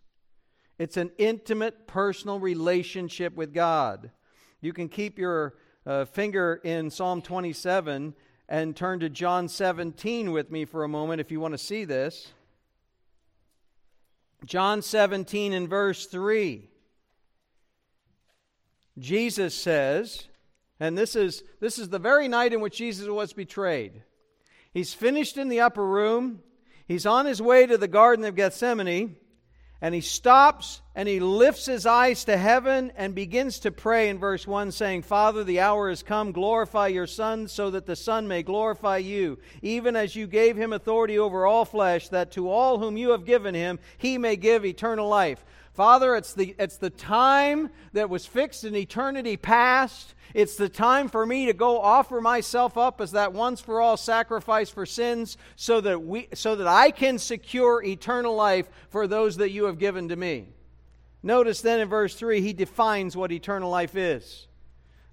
It's 0.79 0.95
an 0.95 1.11
intimate, 1.17 1.87
personal 1.87 2.39
relationship 2.39 3.35
with 3.35 3.53
God. 3.53 4.11
You 4.61 4.71
can 4.71 4.87
keep 4.87 5.19
your 5.19 5.55
uh, 5.85 6.05
finger 6.05 6.61
in 6.63 6.89
Psalm 6.89 7.21
27 7.21 8.15
and 8.47 8.75
turn 8.75 8.99
to 8.99 9.09
John 9.09 9.47
17 9.47 10.31
with 10.31 10.51
me 10.51 10.65
for 10.65 10.83
a 10.83 10.87
moment 10.87 11.21
if 11.21 11.31
you 11.31 11.39
want 11.39 11.53
to 11.53 11.57
see 11.57 11.85
this. 11.85 12.31
John 14.45 14.81
17 14.81 15.53
and 15.53 15.67
verse 15.67 16.05
3. 16.05 16.69
Jesus 18.97 19.55
says, 19.55 20.27
and 20.79 20.97
this 20.97 21.15
is, 21.15 21.43
this 21.59 21.79
is 21.79 21.89
the 21.89 21.99
very 21.99 22.27
night 22.27 22.53
in 22.53 22.61
which 22.61 22.77
Jesus 22.77 23.07
was 23.07 23.33
betrayed. 23.33 24.03
He's 24.73 24.93
finished 24.93 25.37
in 25.37 25.49
the 25.49 25.61
upper 25.61 25.85
room. 25.85 26.41
He's 26.87 27.05
on 27.05 27.25
his 27.25 27.41
way 27.41 27.65
to 27.65 27.77
the 27.77 27.87
Garden 27.87 28.25
of 28.25 28.35
Gethsemane 28.35 29.15
and 29.85 29.93
he 29.93 30.01
stops 30.01 30.81
and 30.95 31.07
he 31.07 31.19
lifts 31.19 31.67
his 31.67 31.85
eyes 31.85 32.25
to 32.25 32.35
heaven 32.35 32.91
and 32.95 33.13
begins 33.13 33.59
to 33.59 33.69
pray 33.69 34.09
in 34.09 34.17
verse 34.17 34.47
1, 34.47 34.71
saying, 34.71 35.03
Father, 35.03 35.43
the 35.43 35.59
hour 35.59 35.89
has 35.89 36.01
come. 36.01 36.31
Glorify 36.31 36.87
your 36.87 37.05
Son, 37.05 37.47
so 37.47 37.69
that 37.69 37.85
the 37.85 37.95
Son 37.95 38.27
may 38.27 38.41
glorify 38.41 38.97
you, 38.97 39.37
even 39.61 39.95
as 39.95 40.15
you 40.15 40.25
gave 40.25 40.57
him 40.57 40.73
authority 40.73 41.19
over 41.19 41.45
all 41.45 41.65
flesh, 41.65 42.09
that 42.09 42.31
to 42.31 42.49
all 42.49 42.79
whom 42.79 42.97
you 42.97 43.11
have 43.11 43.25
given 43.25 43.53
him, 43.53 43.77
he 43.99 44.17
may 44.17 44.35
give 44.35 44.65
eternal 44.65 45.07
life. 45.07 45.45
Father, 45.75 46.15
it's 46.15 46.33
the, 46.33 46.55
it's 46.57 46.77
the 46.77 46.89
time 46.89 47.69
that 47.91 48.09
was 48.09 48.25
fixed 48.25 48.63
in 48.63 48.77
eternity 48.77 49.35
past. 49.35 50.15
It's 50.33 50.55
the 50.55 50.69
time 50.69 51.09
for 51.09 51.25
me 51.25 51.47
to 51.47 51.53
go 51.53 51.81
offer 51.81 52.21
myself 52.21 52.77
up 52.77 53.01
as 53.01 53.11
that 53.11 53.33
once 53.33 53.59
for 53.59 53.81
all 53.81 53.97
sacrifice 53.97 54.69
for 54.69 54.85
sins 54.85 55.37
so 55.57 55.81
that, 55.81 56.01
we, 56.01 56.29
so 56.33 56.55
that 56.55 56.67
I 56.67 56.91
can 56.91 57.19
secure 57.19 57.83
eternal 57.83 58.35
life 58.35 58.69
for 58.89 59.05
those 59.05 59.35
that 59.37 59.51
you 59.51 59.65
have 59.65 59.77
given 59.77 60.07
to 60.07 60.15
me. 60.15 60.47
Notice 61.21 61.59
then 61.59 61.81
in 61.81 61.89
verse 61.89 62.15
3, 62.15 62.39
he 62.39 62.53
defines 62.53 63.17
what 63.17 63.33
eternal 63.33 63.69
life 63.69 63.97
is. 63.97 64.47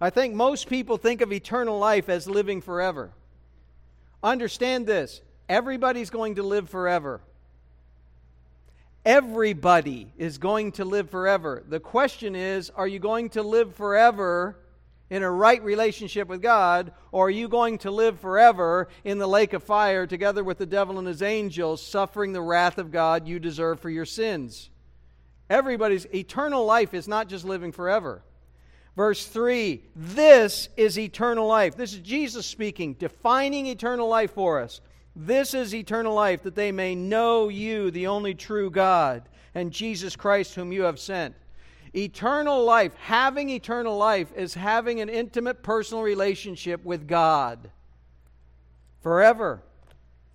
I 0.00 0.10
think 0.10 0.32
most 0.32 0.68
people 0.68 0.96
think 0.96 1.22
of 1.22 1.32
eternal 1.32 1.76
life 1.76 2.08
as 2.08 2.28
living 2.28 2.60
forever. 2.60 3.10
Understand 4.22 4.86
this 4.86 5.22
everybody's 5.48 6.10
going 6.10 6.36
to 6.36 6.44
live 6.44 6.70
forever. 6.70 7.20
Everybody 9.04 10.12
is 10.16 10.38
going 10.38 10.72
to 10.72 10.84
live 10.84 11.10
forever. 11.10 11.64
The 11.68 11.80
question 11.80 12.36
is 12.36 12.70
are 12.70 12.86
you 12.86 13.00
going 13.00 13.30
to 13.30 13.42
live 13.42 13.74
forever 13.74 14.58
in 15.10 15.22
a 15.22 15.30
right 15.30 15.62
relationship 15.62 16.28
with 16.28 16.40
God, 16.40 16.92
or 17.10 17.26
are 17.26 17.30
you 17.30 17.48
going 17.48 17.78
to 17.78 17.90
live 17.90 18.18
forever 18.20 18.88
in 19.04 19.18
the 19.18 19.26
lake 19.26 19.52
of 19.52 19.62
fire 19.62 20.06
together 20.06 20.42
with 20.42 20.56
the 20.56 20.66
devil 20.66 20.98
and 20.98 21.06
his 21.06 21.20
angels, 21.20 21.82
suffering 21.82 22.32
the 22.32 22.40
wrath 22.40 22.78
of 22.78 22.90
God 22.90 23.28
you 23.28 23.38
deserve 23.38 23.80
for 23.80 23.90
your 23.90 24.06
sins? 24.06 24.70
Everybody's 25.50 26.06
eternal 26.14 26.64
life 26.64 26.94
is 26.94 27.06
not 27.06 27.28
just 27.28 27.44
living 27.44 27.72
forever. 27.72 28.22
Verse 28.96 29.26
3 29.26 29.82
This 29.96 30.68
is 30.76 30.98
eternal 30.98 31.46
life. 31.46 31.76
This 31.76 31.92
is 31.92 32.00
Jesus 32.00 32.46
speaking, 32.46 32.94
defining 32.94 33.66
eternal 33.66 34.08
life 34.08 34.32
for 34.32 34.60
us. 34.60 34.80
This 35.14 35.52
is 35.52 35.74
eternal 35.74 36.14
life, 36.14 36.42
that 36.42 36.54
they 36.54 36.72
may 36.72 36.94
know 36.94 37.48
you, 37.48 37.90
the 37.90 38.06
only 38.06 38.34
true 38.34 38.70
God, 38.70 39.28
and 39.54 39.70
Jesus 39.70 40.16
Christ, 40.16 40.54
whom 40.54 40.72
you 40.72 40.82
have 40.82 40.98
sent. 40.98 41.34
Eternal 41.94 42.64
life, 42.64 42.94
having 42.94 43.50
eternal 43.50 43.96
life, 43.96 44.32
is 44.34 44.54
having 44.54 45.00
an 45.00 45.10
intimate 45.10 45.62
personal 45.62 46.02
relationship 46.02 46.82
with 46.84 47.06
God 47.06 47.70
forever. 49.02 49.62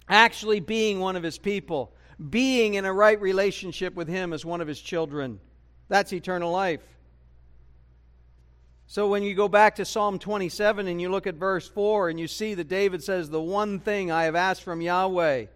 Actually, 0.07 0.59
being 0.59 0.99
one 0.99 1.15
of 1.15 1.23
his 1.23 1.39
people, 1.39 1.93
being 2.29 2.75
in 2.75 2.85
a 2.85 2.93
right 2.93 3.19
relationship 3.19 3.95
with 3.95 4.07
him 4.07 4.31
as 4.33 4.45
one 4.45 4.61
of 4.61 4.67
his 4.67 4.79
children. 4.79 5.39
That's 5.89 6.13
eternal 6.13 6.51
life. 6.51 6.81
So 8.89 9.09
when 9.09 9.21
you 9.21 9.35
go 9.35 9.49
back 9.49 9.75
to 9.75 9.85
Psalm 9.85 10.17
27 10.17 10.87
and 10.87 11.01
you 11.01 11.09
look 11.09 11.27
at 11.27 11.35
verse 11.35 11.67
4 11.67 12.07
and 12.07 12.17
you 12.17 12.25
see 12.25 12.53
that 12.53 12.69
David 12.69 13.03
says, 13.03 13.29
The 13.29 13.41
one 13.41 13.81
thing 13.81 14.11
I 14.11 14.23
have 14.23 14.35
asked 14.35 14.63
from 14.63 14.79
Yahweh, 14.79 15.47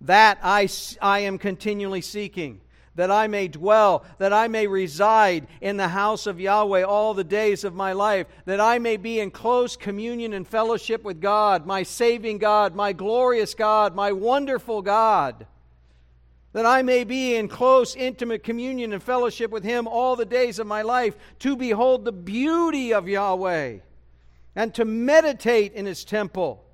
that 0.00 0.38
I, 0.42 0.66
I 1.02 1.20
am 1.20 1.36
continually 1.36 2.00
seeking, 2.00 2.62
that 2.94 3.10
I 3.10 3.26
may 3.26 3.48
dwell, 3.48 4.06
that 4.16 4.32
I 4.32 4.48
may 4.48 4.66
reside 4.66 5.46
in 5.60 5.76
the 5.76 5.88
house 5.88 6.26
of 6.26 6.40
Yahweh 6.40 6.82
all 6.82 7.12
the 7.12 7.22
days 7.22 7.64
of 7.64 7.74
my 7.74 7.92
life, 7.92 8.26
that 8.46 8.60
I 8.60 8.78
may 8.78 8.96
be 8.96 9.20
in 9.20 9.30
close 9.30 9.76
communion 9.76 10.32
and 10.32 10.48
fellowship 10.48 11.04
with 11.04 11.20
God, 11.20 11.66
my 11.66 11.82
saving 11.82 12.38
God, 12.38 12.74
my 12.74 12.94
glorious 12.94 13.52
God, 13.52 13.94
my 13.94 14.10
wonderful 14.10 14.80
God 14.80 15.46
that 16.52 16.66
I 16.66 16.82
may 16.82 17.04
be 17.04 17.36
in 17.36 17.48
close, 17.48 17.94
intimate 17.94 18.42
communion 18.42 18.92
and 18.92 19.02
fellowship 19.02 19.50
with 19.50 19.62
Him 19.62 19.86
all 19.86 20.16
the 20.16 20.24
days 20.24 20.58
of 20.58 20.66
my 20.66 20.82
life, 20.82 21.16
to 21.40 21.56
behold 21.56 22.04
the 22.04 22.12
beauty 22.12 22.92
of 22.92 23.08
Yahweh 23.08 23.78
and 24.56 24.74
to 24.74 24.84
meditate 24.84 25.74
in 25.74 25.86
His 25.86 26.04
temple. 26.04 26.64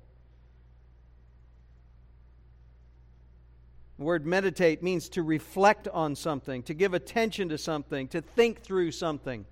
The 3.97 4.03
word 4.03 4.25
meditate 4.25 4.83
means 4.83 5.09
to 5.09 5.23
reflect 5.23 5.87
on 5.87 6.15
something, 6.15 6.63
to 6.63 6.73
give 6.73 6.93
attention 6.93 7.49
to 7.49 7.57
something, 7.57 8.07
to 8.09 8.21
think 8.21 8.61
through 8.61 8.91
something, 8.91 9.45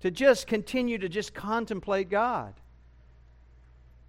to 0.00 0.10
just 0.10 0.46
continue 0.46 0.98
to 0.98 1.08
just 1.08 1.34
contemplate 1.34 2.10
God. 2.10 2.54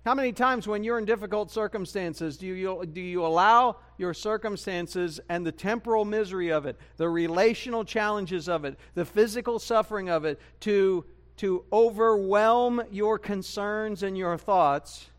How 0.05 0.15
many 0.15 0.31
times 0.31 0.67
when 0.67 0.83
you're 0.83 0.97
in 0.97 1.05
difficult 1.05 1.51
circumstances 1.51 2.37
do 2.37 2.47
you, 2.47 2.85
do 2.85 3.01
you 3.01 3.25
allow 3.25 3.77
your 3.97 4.13
circumstances 4.13 5.19
and 5.27 5.45
the 5.45 5.51
temporal 5.51 6.05
misery 6.05 6.49
of 6.49 6.65
it, 6.65 6.77
the 6.95 7.09
relational 7.09 7.83
challenges 7.83 8.47
of 8.47 8.63
it, 8.63 8.77
the 8.95 9.03
physical 9.03 9.59
suffering 9.59 10.09
of 10.09 10.23
it 10.23 10.39
to, 10.61 11.03
to 11.37 11.65
overwhelm 11.73 12.81
your 12.91 13.19
concerns 13.19 14.01
and 14.01 14.17
your 14.17 14.37
thoughts? 14.37 15.09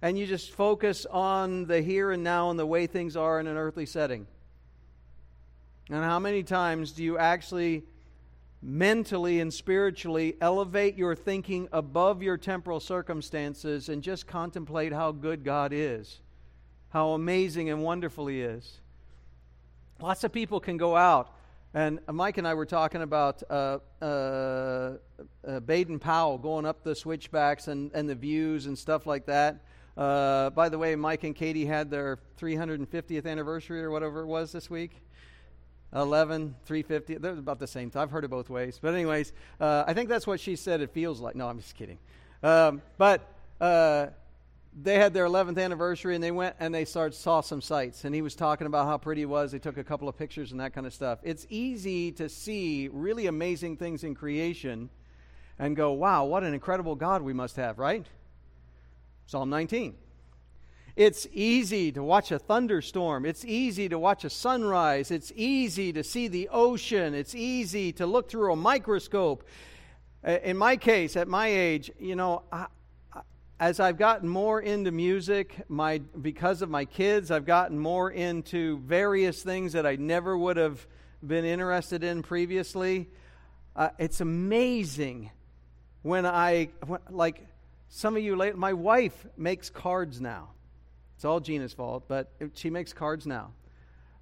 And 0.00 0.16
you 0.16 0.26
just 0.26 0.52
focus 0.52 1.04
on 1.06 1.66
the 1.66 1.82
here 1.82 2.12
and 2.12 2.22
now 2.22 2.50
and 2.50 2.58
the 2.58 2.66
way 2.66 2.86
things 2.86 3.16
are 3.16 3.40
in 3.40 3.48
an 3.48 3.56
earthly 3.56 3.86
setting? 3.86 4.28
And 5.90 6.04
how 6.04 6.20
many 6.20 6.44
times 6.44 6.92
do 6.92 7.02
you 7.02 7.18
actually 7.18 7.82
mentally 8.60 9.40
and 9.40 9.52
spiritually 9.52 10.36
elevate 10.40 10.96
your 10.96 11.14
thinking 11.14 11.68
above 11.72 12.22
your 12.22 12.36
temporal 12.36 12.80
circumstances 12.80 13.88
and 13.88 14.02
just 14.02 14.26
contemplate 14.26 14.92
how 14.92 15.12
good 15.12 15.44
God 15.44 15.72
is, 15.72 16.20
how 16.90 17.10
amazing 17.10 17.70
and 17.70 17.82
wonderful 17.82 18.26
He 18.26 18.40
is. 18.40 18.80
Lots 20.00 20.24
of 20.24 20.32
people 20.32 20.60
can 20.60 20.76
go 20.76 20.96
out, 20.96 21.34
and 21.74 22.00
Mike 22.10 22.38
and 22.38 22.48
I 22.48 22.54
were 22.54 22.66
talking 22.66 23.02
about 23.02 23.42
uh, 23.48 23.78
uh, 24.00 24.04
uh, 25.46 25.60
Baden 25.60 25.98
Powell 25.98 26.38
going 26.38 26.66
up 26.66 26.82
the 26.82 26.94
switchbacks 26.94 27.68
and, 27.68 27.90
and 27.94 28.08
the 28.08 28.14
views 28.14 28.66
and 28.66 28.76
stuff 28.76 29.06
like 29.06 29.26
that. 29.26 29.60
Uh, 29.96 30.50
by 30.50 30.68
the 30.68 30.78
way, 30.78 30.94
Mike 30.94 31.24
and 31.24 31.34
Katie 31.34 31.66
had 31.66 31.90
their 31.90 32.18
350th 32.40 33.26
anniversary 33.26 33.82
or 33.82 33.90
whatever 33.90 34.20
it 34.20 34.26
was 34.26 34.52
this 34.52 34.70
week. 34.70 35.02
11, 35.94 36.54
350. 36.64 37.14
They're 37.16 37.32
about 37.32 37.58
the 37.58 37.66
same. 37.66 37.90
I've 37.94 38.10
heard 38.10 38.24
it 38.24 38.28
both 38.28 38.50
ways. 38.50 38.78
But, 38.80 38.94
anyways, 38.94 39.32
uh, 39.60 39.84
I 39.86 39.94
think 39.94 40.08
that's 40.08 40.26
what 40.26 40.40
she 40.40 40.56
said 40.56 40.80
it 40.80 40.90
feels 40.90 41.20
like. 41.20 41.34
No, 41.34 41.48
I'm 41.48 41.58
just 41.58 41.74
kidding. 41.74 41.98
Um, 42.42 42.82
but 42.98 43.26
uh, 43.60 44.08
they 44.80 44.96
had 44.96 45.14
their 45.14 45.26
11th 45.26 45.58
anniversary 45.58 46.14
and 46.14 46.22
they 46.22 46.30
went 46.30 46.56
and 46.60 46.74
they 46.74 46.84
saw 46.84 47.40
some 47.40 47.60
sights. 47.60 48.04
And 48.04 48.14
he 48.14 48.22
was 48.22 48.34
talking 48.34 48.66
about 48.66 48.86
how 48.86 48.98
pretty 48.98 49.22
it 49.22 49.28
was. 49.28 49.52
They 49.52 49.58
took 49.58 49.76
a 49.76 49.84
couple 49.84 50.08
of 50.08 50.16
pictures 50.16 50.52
and 50.52 50.60
that 50.60 50.72
kind 50.72 50.86
of 50.86 50.94
stuff. 50.94 51.18
It's 51.22 51.46
easy 51.48 52.12
to 52.12 52.28
see 52.28 52.88
really 52.92 53.26
amazing 53.26 53.76
things 53.76 54.04
in 54.04 54.14
creation 54.14 54.90
and 55.58 55.74
go, 55.74 55.92
wow, 55.92 56.24
what 56.24 56.44
an 56.44 56.54
incredible 56.54 56.94
God 56.94 57.22
we 57.22 57.32
must 57.32 57.56
have, 57.56 57.78
right? 57.78 58.06
Psalm 59.26 59.50
19. 59.50 59.94
It's 60.98 61.28
easy 61.32 61.92
to 61.92 62.02
watch 62.02 62.32
a 62.32 62.40
thunderstorm. 62.40 63.24
It's 63.24 63.44
easy 63.44 63.88
to 63.88 63.96
watch 64.00 64.24
a 64.24 64.30
sunrise. 64.30 65.12
It's 65.12 65.30
easy 65.36 65.92
to 65.92 66.02
see 66.02 66.26
the 66.26 66.48
ocean. 66.50 67.14
It's 67.14 67.36
easy 67.36 67.92
to 67.92 68.04
look 68.04 68.28
through 68.28 68.52
a 68.52 68.56
microscope. 68.56 69.44
In 70.24 70.56
my 70.56 70.76
case, 70.76 71.14
at 71.14 71.28
my 71.28 71.46
age, 71.46 71.92
you 72.00 72.16
know, 72.16 72.42
I, 72.50 72.66
as 73.60 73.78
I've 73.78 73.96
gotten 73.96 74.28
more 74.28 74.60
into 74.60 74.90
music, 74.90 75.62
my 75.68 75.98
because 75.98 76.62
of 76.62 76.68
my 76.68 76.84
kids, 76.84 77.30
I've 77.30 77.46
gotten 77.46 77.78
more 77.78 78.10
into 78.10 78.78
various 78.78 79.40
things 79.40 79.74
that 79.74 79.86
I 79.86 79.94
never 79.94 80.36
would 80.36 80.56
have 80.56 80.84
been 81.24 81.44
interested 81.44 82.02
in 82.02 82.24
previously. 82.24 83.08
Uh, 83.76 83.90
it's 84.00 84.20
amazing 84.20 85.30
when 86.02 86.26
I 86.26 86.70
when, 86.84 86.98
like 87.08 87.46
some 87.88 88.16
of 88.16 88.22
you. 88.24 88.34
My 88.56 88.72
wife 88.72 89.28
makes 89.36 89.70
cards 89.70 90.20
now. 90.20 90.54
It's 91.18 91.24
all 91.24 91.40
Gina's 91.40 91.72
fault, 91.72 92.04
but 92.06 92.30
she 92.54 92.70
makes 92.70 92.92
cards 92.92 93.26
now. 93.26 93.50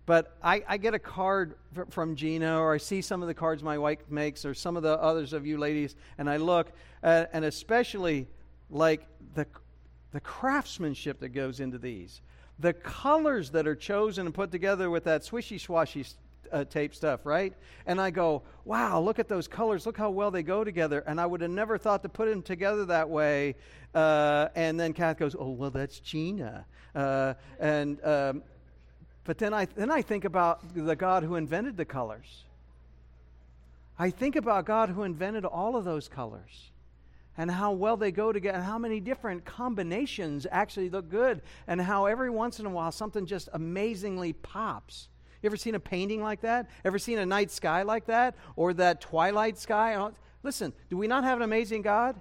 But 0.06 0.34
I, 0.42 0.62
I 0.66 0.78
get 0.78 0.94
a 0.94 0.98
card 0.98 1.56
from 1.90 2.16
Gina, 2.16 2.58
or 2.58 2.72
I 2.72 2.78
see 2.78 3.02
some 3.02 3.20
of 3.20 3.28
the 3.28 3.34
cards 3.34 3.62
my 3.62 3.76
wife 3.76 3.98
makes, 4.08 4.46
or 4.46 4.54
some 4.54 4.78
of 4.78 4.82
the 4.82 4.98
others 4.98 5.34
of 5.34 5.44
you 5.44 5.58
ladies, 5.58 5.94
and 6.16 6.30
I 6.30 6.38
look, 6.38 6.72
uh, 7.02 7.26
and 7.34 7.44
especially 7.44 8.28
like 8.70 9.06
the, 9.34 9.46
the 10.12 10.20
craftsmanship 10.20 11.20
that 11.20 11.34
goes 11.34 11.60
into 11.60 11.76
these, 11.76 12.22
the 12.58 12.72
colors 12.72 13.50
that 13.50 13.66
are 13.66 13.76
chosen 13.76 14.24
and 14.24 14.34
put 14.34 14.50
together 14.50 14.88
with 14.88 15.04
that 15.04 15.20
swishy 15.20 15.60
swashy 15.60 16.14
uh, 16.50 16.64
tape 16.64 16.94
stuff, 16.94 17.26
right? 17.26 17.52
And 17.86 18.00
I 18.00 18.10
go, 18.10 18.42
wow, 18.64 19.00
look 19.00 19.18
at 19.18 19.28
those 19.28 19.48
colors. 19.48 19.84
Look 19.84 19.98
how 19.98 20.08
well 20.08 20.30
they 20.30 20.42
go 20.42 20.64
together. 20.64 21.04
And 21.06 21.20
I 21.20 21.26
would 21.26 21.40
have 21.40 21.50
never 21.50 21.76
thought 21.76 22.02
to 22.04 22.08
put 22.08 22.30
them 22.30 22.42
together 22.42 22.86
that 22.86 23.10
way. 23.10 23.56
Uh, 23.94 24.48
and 24.54 24.78
then 24.78 24.92
Kath 24.92 25.18
goes, 25.18 25.36
oh, 25.38 25.50
well, 25.50 25.70
that's 25.70 26.00
Gina. 26.00 26.64
Uh, 26.96 27.34
and 27.60 28.04
um, 28.04 28.42
but 29.24 29.38
then 29.38 29.52
I, 29.52 29.66
then 29.66 29.90
I 29.90 30.02
think 30.02 30.24
about 30.24 30.74
the 30.74 30.96
God 30.96 31.24
who 31.24 31.34
invented 31.34 31.76
the 31.76 31.84
colors. 31.84 32.44
I 33.98 34.10
think 34.10 34.36
about 34.36 34.64
God 34.64 34.88
who 34.88 35.02
invented 35.02 35.44
all 35.44 35.76
of 35.76 35.84
those 35.84 36.08
colors 36.08 36.70
and 37.36 37.50
how 37.50 37.72
well 37.72 37.96
they 37.96 38.12
go 38.12 38.32
together 38.32 38.56
and 38.56 38.64
how 38.64 38.78
many 38.78 39.00
different 39.00 39.44
combinations 39.44 40.46
actually 40.50 40.90
look 40.90 41.10
good 41.10 41.42
and 41.66 41.80
how 41.80 42.06
every 42.06 42.30
once 42.30 42.60
in 42.60 42.66
a 42.66 42.70
while 42.70 42.92
something 42.92 43.26
just 43.26 43.48
amazingly 43.52 44.32
pops. 44.32 45.08
You 45.42 45.48
ever 45.48 45.56
seen 45.56 45.74
a 45.74 45.80
painting 45.80 46.22
like 46.22 46.40
that? 46.42 46.70
Ever 46.84 46.98
seen 46.98 47.18
a 47.18 47.26
night 47.26 47.50
sky 47.50 47.82
like 47.82 48.06
that? 48.06 48.36
Or 48.54 48.72
that 48.74 49.00
twilight 49.00 49.58
sky? 49.58 50.10
Listen, 50.42 50.72
do 50.88 50.96
we 50.96 51.08
not 51.08 51.24
have 51.24 51.38
an 51.38 51.42
amazing 51.42 51.82
God? 51.82 52.18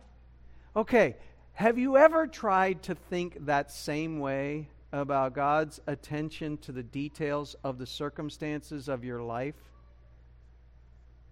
Okay, 0.76 1.16
have 1.56 1.78
you 1.78 1.96
ever 1.96 2.28
tried 2.28 2.84
to 2.84 2.96
think 2.96 3.46
that 3.46 3.72
same 3.72 4.20
way 4.20 4.68
about 4.92 5.34
God's 5.34 5.80
attention 5.88 6.58
to 6.58 6.74
the 6.74 6.84
details 6.84 7.56
of 7.64 7.78
the 7.78 7.86
circumstances 7.86 8.90
of 8.90 9.06
your 9.06 9.22
life? 9.22 9.56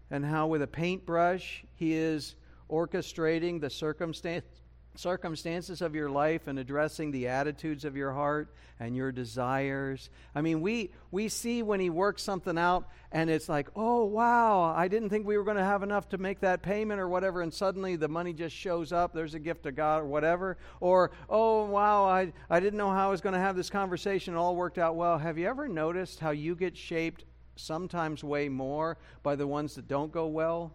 And 0.09 0.23
how, 0.23 0.47
with 0.47 0.61
a 0.61 0.67
paintbrush, 0.67 1.65
He 1.75 1.93
is 1.93 2.35
orchestrating 2.69 3.59
the 3.59 3.69
circumstance, 3.69 4.62
circumstances 4.95 5.81
of 5.81 5.95
your 5.95 6.09
life 6.09 6.47
and 6.47 6.59
addressing 6.59 7.11
the 7.11 7.27
attitudes 7.27 7.85
of 7.85 7.95
your 7.95 8.11
heart 8.11 8.53
and 8.79 8.95
your 8.95 9.11
desires. 9.11 10.09
I 10.35 10.41
mean, 10.41 10.61
we, 10.61 10.91
we 11.11 11.29
see 11.29 11.63
when 11.63 11.79
he 11.79 11.89
works 11.89 12.21
something 12.21 12.57
out 12.57 12.87
and 13.11 13.29
it's 13.29 13.49
like, 13.49 13.69
oh, 13.75 14.05
wow, 14.05 14.73
I 14.75 14.87
didn't 14.87 15.09
think 15.09 15.25
we 15.25 15.37
were 15.37 15.43
going 15.43 15.57
to 15.57 15.63
have 15.63 15.83
enough 15.83 16.09
to 16.09 16.17
make 16.17 16.41
that 16.41 16.61
payment 16.61 16.99
or 16.99 17.07
whatever, 17.07 17.41
and 17.41 17.53
suddenly 17.53 17.95
the 17.95 18.07
money 18.07 18.33
just 18.33 18.55
shows 18.55 18.91
up. 18.91 19.13
There's 19.13 19.35
a 19.35 19.39
gift 19.39 19.65
of 19.65 19.75
God 19.75 20.01
or 20.01 20.05
whatever. 20.05 20.57
Or, 20.79 21.11
oh, 21.29 21.65
wow, 21.65 22.05
I, 22.05 22.33
I 22.49 22.59
didn't 22.59 22.77
know 22.77 22.89
how 22.89 23.07
I 23.07 23.11
was 23.11 23.21
going 23.21 23.33
to 23.33 23.39
have 23.39 23.55
this 23.55 23.69
conversation. 23.69 24.33
It 24.33 24.37
all 24.37 24.55
worked 24.55 24.77
out 24.77 24.95
well. 24.95 25.17
Have 25.17 25.37
you 25.37 25.47
ever 25.47 25.67
noticed 25.67 26.19
how 26.19 26.31
you 26.31 26.55
get 26.55 26.75
shaped 26.75 27.25
sometimes 27.55 28.23
way 28.23 28.49
more 28.49 28.97
by 29.21 29.35
the 29.35 29.47
ones 29.47 29.75
that 29.75 29.87
don't 29.87 30.11
go 30.11 30.27
well? 30.27 30.73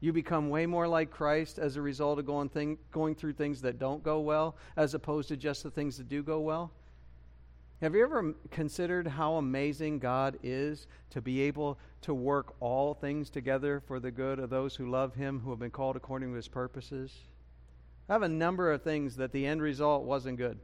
You 0.00 0.12
become 0.12 0.48
way 0.48 0.64
more 0.64 0.88
like 0.88 1.10
Christ 1.10 1.58
as 1.58 1.76
a 1.76 1.82
result 1.82 2.18
of 2.18 2.26
going, 2.26 2.48
thing, 2.48 2.78
going 2.90 3.14
through 3.14 3.34
things 3.34 3.60
that 3.62 3.78
don't 3.78 4.02
go 4.02 4.20
well, 4.20 4.56
as 4.76 4.94
opposed 4.94 5.28
to 5.28 5.36
just 5.36 5.62
the 5.62 5.70
things 5.70 5.98
that 5.98 6.08
do 6.08 6.22
go 6.22 6.40
well. 6.40 6.72
Have 7.82 7.94
you 7.94 8.02
ever 8.02 8.34
considered 8.50 9.06
how 9.06 9.36
amazing 9.36 9.98
God 10.00 10.38
is 10.42 10.86
to 11.10 11.20
be 11.20 11.42
able 11.42 11.78
to 12.02 12.12
work 12.12 12.54
all 12.60 12.92
things 12.94 13.30
together 13.30 13.80
for 13.80 14.00
the 14.00 14.10
good 14.10 14.38
of 14.38 14.50
those 14.50 14.76
who 14.76 14.90
love 14.90 15.14
Him, 15.14 15.40
who 15.40 15.50
have 15.50 15.58
been 15.58 15.70
called 15.70 15.96
according 15.96 16.30
to 16.30 16.36
His 16.36 16.48
purposes? 16.48 17.14
I 18.08 18.14
have 18.14 18.22
a 18.22 18.28
number 18.28 18.72
of 18.72 18.82
things 18.82 19.16
that 19.16 19.32
the 19.32 19.46
end 19.46 19.62
result 19.62 20.04
wasn't 20.04 20.36
good. 20.36 20.58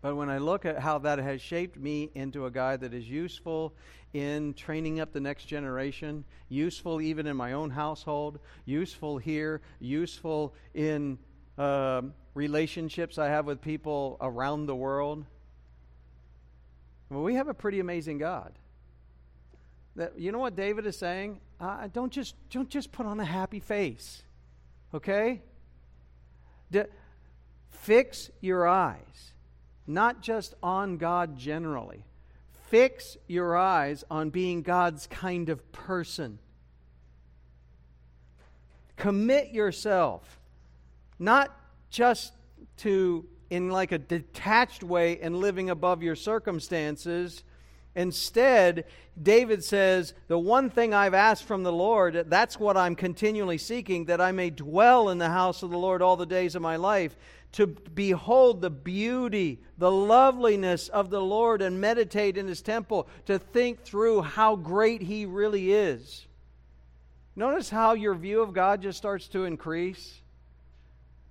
But 0.00 0.14
when 0.14 0.30
I 0.30 0.38
look 0.38 0.64
at 0.64 0.78
how 0.78 0.98
that 0.98 1.18
has 1.18 1.40
shaped 1.40 1.76
me 1.76 2.10
into 2.14 2.46
a 2.46 2.50
guy 2.50 2.76
that 2.76 2.94
is 2.94 3.08
useful 3.08 3.74
in 4.12 4.54
training 4.54 5.00
up 5.00 5.12
the 5.12 5.20
next 5.20 5.46
generation, 5.46 6.24
useful 6.48 7.00
even 7.00 7.26
in 7.26 7.36
my 7.36 7.52
own 7.52 7.70
household, 7.70 8.38
useful 8.64 9.18
here, 9.18 9.60
useful 9.80 10.54
in 10.72 11.18
uh, 11.58 12.02
relationships 12.34 13.18
I 13.18 13.26
have 13.26 13.46
with 13.46 13.60
people 13.60 14.16
around 14.20 14.66
the 14.66 14.76
world, 14.76 15.24
well, 17.10 17.22
we 17.22 17.34
have 17.34 17.48
a 17.48 17.54
pretty 17.54 17.80
amazing 17.80 18.18
God. 18.18 18.52
That 19.96 20.18
you 20.18 20.30
know 20.30 20.38
what 20.38 20.54
David 20.54 20.86
is 20.86 20.96
saying? 20.96 21.40
Uh, 21.58 21.88
don't 21.92 22.12
just 22.12 22.36
don't 22.50 22.68
just 22.68 22.92
put 22.92 23.04
on 23.04 23.18
a 23.18 23.24
happy 23.24 23.58
face, 23.58 24.22
okay? 24.94 25.42
De- 26.70 26.86
fix 27.70 28.30
your 28.40 28.68
eyes 28.68 29.32
not 29.88 30.20
just 30.20 30.54
on 30.62 30.98
God 30.98 31.36
generally. 31.38 32.04
Fix 32.68 33.16
your 33.26 33.56
eyes 33.56 34.04
on 34.10 34.28
being 34.28 34.60
God's 34.60 35.06
kind 35.06 35.48
of 35.48 35.72
person. 35.72 36.38
Commit 38.96 39.52
yourself, 39.52 40.38
not 41.18 41.58
just 41.88 42.34
to, 42.78 43.26
in 43.48 43.70
like 43.70 43.92
a 43.92 43.98
detached 43.98 44.82
way, 44.82 45.18
and 45.20 45.36
living 45.36 45.70
above 45.70 46.02
your 46.02 46.16
circumstances. 46.16 47.42
Instead, 47.98 48.84
David 49.20 49.64
says, 49.64 50.14
The 50.28 50.38
one 50.38 50.70
thing 50.70 50.94
I've 50.94 51.14
asked 51.14 51.42
from 51.42 51.64
the 51.64 51.72
Lord, 51.72 52.26
that's 52.28 52.60
what 52.60 52.76
I'm 52.76 52.94
continually 52.94 53.58
seeking, 53.58 54.04
that 54.04 54.20
I 54.20 54.30
may 54.30 54.50
dwell 54.50 55.08
in 55.08 55.18
the 55.18 55.30
house 55.30 55.64
of 55.64 55.70
the 55.70 55.78
Lord 55.78 56.00
all 56.00 56.16
the 56.16 56.24
days 56.24 56.54
of 56.54 56.62
my 56.62 56.76
life 56.76 57.16
to 57.52 57.66
behold 57.66 58.60
the 58.60 58.70
beauty, 58.70 59.58
the 59.78 59.90
loveliness 59.90 60.88
of 60.88 61.10
the 61.10 61.20
Lord 61.20 61.60
and 61.60 61.80
meditate 61.80 62.36
in 62.36 62.46
his 62.46 62.62
temple, 62.62 63.08
to 63.26 63.36
think 63.36 63.82
through 63.82 64.22
how 64.22 64.54
great 64.54 65.02
he 65.02 65.26
really 65.26 65.72
is. 65.72 66.28
Notice 67.34 67.68
how 67.68 67.94
your 67.94 68.14
view 68.14 68.42
of 68.42 68.52
God 68.52 68.80
just 68.80 68.98
starts 68.98 69.26
to 69.28 69.44
increase. 69.44 70.20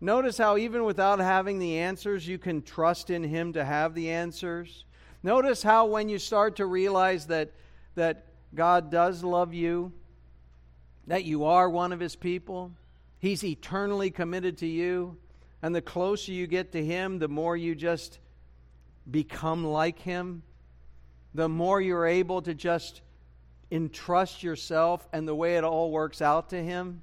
Notice 0.01 0.38
how, 0.38 0.57
even 0.57 0.84
without 0.84 1.20
having 1.20 1.59
the 1.59 1.78
answers, 1.78 2.28
you 2.28 2.38
can 2.38 2.61
trust 2.61 3.09
in 3.09 3.24
Him 3.24 3.53
to 3.53 3.63
have 3.63 3.93
the 3.93 4.11
answers. 4.11 4.84
Notice 5.24 5.63
how, 5.63 5.88
when 5.88 6.09
you 6.09 6.20
start 6.20 6.57
to 6.57 6.65
realize 6.65 7.28
that, 7.28 7.51
that 7.95 8.26
God 8.53 8.91
does 8.91 9.24
love 9.24 9.53
you, 9.53 9.91
that 11.07 11.24
you 11.24 11.45
are 11.45 11.70
one 11.70 11.91
of 11.91 11.99
His 11.99 12.15
people, 12.15 12.72
He's 13.20 13.43
eternally 13.43 14.11
committed 14.11 14.57
to 14.59 14.68
you, 14.68 15.18
and 15.61 15.74
the 15.74 15.82
closer 15.82 16.32
you 16.32 16.45
get 16.45 16.72
to 16.74 16.86
Him, 16.86 17.20
the 17.20 17.28
more 17.28 17.57
you 17.57 17.74
just 17.74 18.20
become 19.09 19.65
like 19.65 19.99
Him, 19.99 20.43
the 21.34 21.49
more 21.49 21.82
you're 21.82 22.05
able 22.05 22.41
to 22.43 22.53
just 22.53 23.01
entrust 23.72 24.43
yourself 24.43 25.07
and 25.11 25.28
the 25.28 25.36
way 25.36 25.57
it 25.57 25.63
all 25.63 25.91
works 25.91 26.22
out 26.22 26.49
to 26.49 26.63
Him. 26.63 27.01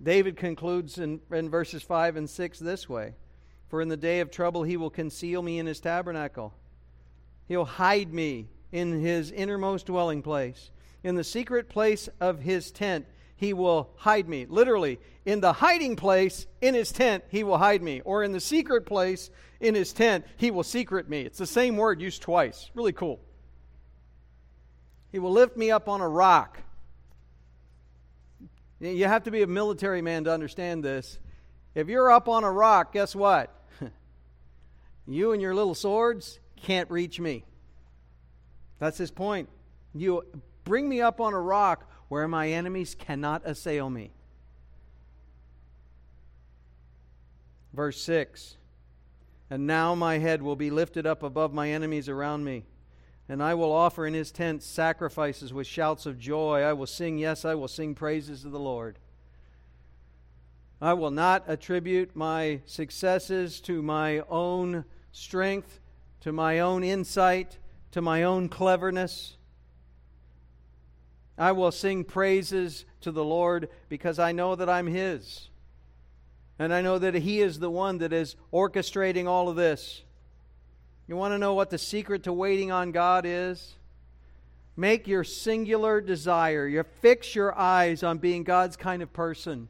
David 0.00 0.36
concludes 0.36 0.98
in, 0.98 1.20
in 1.32 1.50
verses 1.50 1.82
5 1.82 2.16
and 2.16 2.30
6 2.30 2.58
this 2.58 2.88
way 2.88 3.14
For 3.68 3.82
in 3.82 3.88
the 3.88 3.96
day 3.96 4.20
of 4.20 4.30
trouble 4.30 4.62
he 4.62 4.76
will 4.76 4.90
conceal 4.90 5.42
me 5.42 5.58
in 5.58 5.66
his 5.66 5.80
tabernacle, 5.80 6.54
he'll 7.46 7.64
hide 7.64 8.12
me 8.12 8.48
in 8.72 9.00
his 9.00 9.30
innermost 9.30 9.86
dwelling 9.86 10.22
place. 10.22 10.70
In 11.02 11.14
the 11.14 11.24
secret 11.24 11.68
place 11.68 12.08
of 12.20 12.40
his 12.40 12.70
tent, 12.70 13.06
he 13.36 13.52
will 13.52 13.90
hide 13.96 14.28
me. 14.28 14.46
Literally, 14.46 14.98
in 15.24 15.40
the 15.40 15.52
hiding 15.52 15.96
place 15.96 16.46
in 16.60 16.74
his 16.74 16.90
tent, 16.90 17.22
he 17.28 17.44
will 17.44 17.58
hide 17.58 17.82
me. 17.82 18.00
Or 18.04 18.24
in 18.24 18.32
the 18.32 18.40
secret 18.40 18.84
place 18.84 19.30
in 19.60 19.74
his 19.74 19.92
tent, 19.92 20.24
he 20.36 20.50
will 20.50 20.64
secret 20.64 21.08
me. 21.08 21.20
It's 21.22 21.38
the 21.38 21.46
same 21.46 21.76
word 21.76 22.00
used 22.00 22.20
twice. 22.20 22.70
Really 22.74 22.92
cool. 22.92 23.20
He 25.12 25.18
will 25.18 25.32
lift 25.32 25.56
me 25.56 25.70
up 25.70 25.88
on 25.88 26.00
a 26.00 26.08
rock. 26.08 26.58
You 28.80 29.06
have 29.06 29.24
to 29.24 29.30
be 29.30 29.42
a 29.42 29.46
military 29.46 30.02
man 30.02 30.24
to 30.24 30.32
understand 30.32 30.82
this. 30.82 31.18
If 31.74 31.88
you're 31.88 32.10
up 32.10 32.28
on 32.28 32.44
a 32.44 32.50
rock, 32.50 32.92
guess 32.92 33.14
what? 33.14 33.54
You 35.08 35.32
and 35.32 35.40
your 35.40 35.54
little 35.54 35.74
swords 35.74 36.38
can't 36.56 36.90
reach 36.90 37.18
me. 37.18 37.44
That's 38.78 38.98
his 38.98 39.10
point. 39.10 39.48
You 39.94 40.24
bring 40.64 40.88
me 40.88 41.00
up 41.00 41.20
on 41.20 41.32
a 41.32 41.40
rock 41.40 41.90
where 42.08 42.28
my 42.28 42.50
enemies 42.50 42.94
cannot 42.94 43.42
assail 43.44 43.88
me. 43.88 44.12
Verse 47.72 48.00
6 48.02 48.56
And 49.50 49.66
now 49.66 49.94
my 49.94 50.18
head 50.18 50.42
will 50.42 50.56
be 50.56 50.70
lifted 50.70 51.06
up 51.06 51.22
above 51.22 51.54
my 51.54 51.70
enemies 51.70 52.08
around 52.08 52.44
me, 52.44 52.66
and 53.28 53.42
I 53.42 53.54
will 53.54 53.72
offer 53.72 54.06
in 54.06 54.14
his 54.14 54.30
tent 54.30 54.62
sacrifices 54.62 55.54
with 55.54 55.66
shouts 55.66 56.04
of 56.04 56.18
joy. 56.18 56.62
I 56.62 56.74
will 56.74 56.86
sing, 56.86 57.18
yes, 57.18 57.44
I 57.44 57.54
will 57.54 57.68
sing 57.68 57.94
praises 57.94 58.42
to 58.42 58.50
the 58.50 58.60
Lord. 58.60 58.98
I 60.80 60.92
will 60.92 61.10
not 61.10 61.44
attribute 61.48 62.14
my 62.14 62.60
successes 62.66 63.60
to 63.62 63.82
my 63.82 64.20
own 64.28 64.84
strength, 65.12 65.80
to 66.20 66.32
my 66.32 66.58
own 66.58 66.82
insight, 66.82 67.58
to 67.92 68.02
my 68.02 68.22
own 68.22 68.48
cleverness. 68.48 69.36
I 71.36 71.52
will 71.52 71.70
sing 71.70 72.04
praises 72.04 72.84
to 73.02 73.12
the 73.12 73.24
Lord 73.24 73.68
because 73.88 74.18
I 74.18 74.32
know 74.32 74.56
that 74.56 74.68
I'm 74.68 74.86
His. 74.86 75.48
And 76.58 76.74
I 76.74 76.82
know 76.82 76.98
that 76.98 77.14
He 77.14 77.40
is 77.40 77.60
the 77.60 77.70
one 77.70 77.98
that 77.98 78.12
is 78.12 78.34
orchestrating 78.52 79.26
all 79.26 79.48
of 79.48 79.56
this. 79.56 80.02
You 81.06 81.16
want 81.16 81.32
to 81.32 81.38
know 81.38 81.54
what 81.54 81.70
the 81.70 81.78
secret 81.78 82.24
to 82.24 82.32
waiting 82.32 82.72
on 82.72 82.90
God 82.92 83.24
is? 83.24 83.76
Make 84.76 85.08
your 85.08 85.24
singular 85.24 86.00
desire, 86.00 86.66
you 86.66 86.84
fix 87.00 87.34
your 87.34 87.56
eyes 87.58 88.02
on 88.02 88.18
being 88.18 88.44
God's 88.44 88.76
kind 88.76 89.02
of 89.02 89.12
person. 89.12 89.68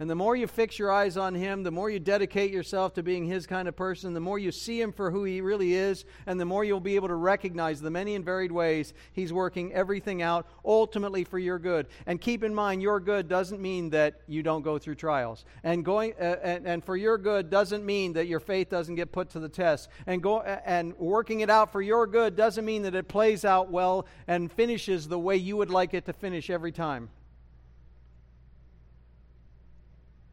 And 0.00 0.08
the 0.08 0.14
more 0.14 0.36
you 0.36 0.46
fix 0.46 0.78
your 0.78 0.92
eyes 0.92 1.16
on 1.16 1.34
Him, 1.34 1.64
the 1.64 1.72
more 1.72 1.90
you 1.90 1.98
dedicate 1.98 2.52
yourself 2.52 2.94
to 2.94 3.02
being 3.02 3.24
His 3.24 3.48
kind 3.48 3.66
of 3.66 3.74
person, 3.74 4.14
the 4.14 4.20
more 4.20 4.38
you 4.38 4.52
see 4.52 4.80
Him 4.80 4.92
for 4.92 5.10
who 5.10 5.24
He 5.24 5.40
really 5.40 5.74
is, 5.74 6.04
and 6.26 6.40
the 6.40 6.44
more 6.44 6.62
you'll 6.62 6.78
be 6.78 6.94
able 6.94 7.08
to 7.08 7.16
recognize 7.16 7.80
the 7.80 7.90
many 7.90 8.14
and 8.14 8.24
varied 8.24 8.52
ways 8.52 8.94
He's 9.12 9.32
working 9.32 9.72
everything 9.72 10.22
out 10.22 10.46
ultimately 10.64 11.24
for 11.24 11.38
your 11.38 11.58
good. 11.58 11.88
And 12.06 12.20
keep 12.20 12.44
in 12.44 12.54
mind, 12.54 12.80
your 12.80 13.00
good 13.00 13.28
doesn't 13.28 13.60
mean 13.60 13.90
that 13.90 14.20
you 14.28 14.44
don't 14.44 14.62
go 14.62 14.78
through 14.78 14.94
trials. 14.94 15.44
And 15.64 15.84
going 15.84 16.14
uh, 16.20 16.36
and, 16.44 16.66
and 16.66 16.84
for 16.84 16.96
your 16.96 17.18
good 17.18 17.50
doesn't 17.50 17.84
mean 17.84 18.12
that 18.12 18.28
your 18.28 18.40
faith 18.40 18.70
doesn't 18.70 18.94
get 18.94 19.10
put 19.10 19.30
to 19.30 19.40
the 19.40 19.48
test. 19.48 19.88
And 20.06 20.22
go 20.22 20.42
and 20.42 20.96
working 20.98 21.40
it 21.40 21.50
out 21.50 21.72
for 21.72 21.82
your 21.82 22.06
good 22.06 22.36
doesn't 22.36 22.64
mean 22.64 22.82
that 22.82 22.94
it 22.94 23.08
plays 23.08 23.44
out 23.44 23.70
well 23.70 24.06
and 24.28 24.52
finishes 24.52 25.08
the 25.08 25.18
way 25.18 25.36
you 25.36 25.56
would 25.56 25.70
like 25.70 25.92
it 25.92 26.06
to 26.06 26.12
finish 26.12 26.50
every 26.50 26.70
time. 26.70 27.08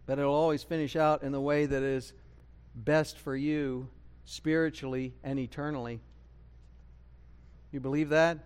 But 0.05 0.19
it'll 0.19 0.33
always 0.33 0.63
finish 0.63 0.95
out 0.95 1.23
in 1.23 1.31
the 1.31 1.41
way 1.41 1.65
that 1.65 1.83
is 1.83 2.13
best 2.75 3.17
for 3.17 3.35
you 3.35 3.87
spiritually 4.25 5.13
and 5.23 5.39
eternally. 5.39 5.99
You 7.71 7.79
believe 7.79 8.09
that? 8.09 8.39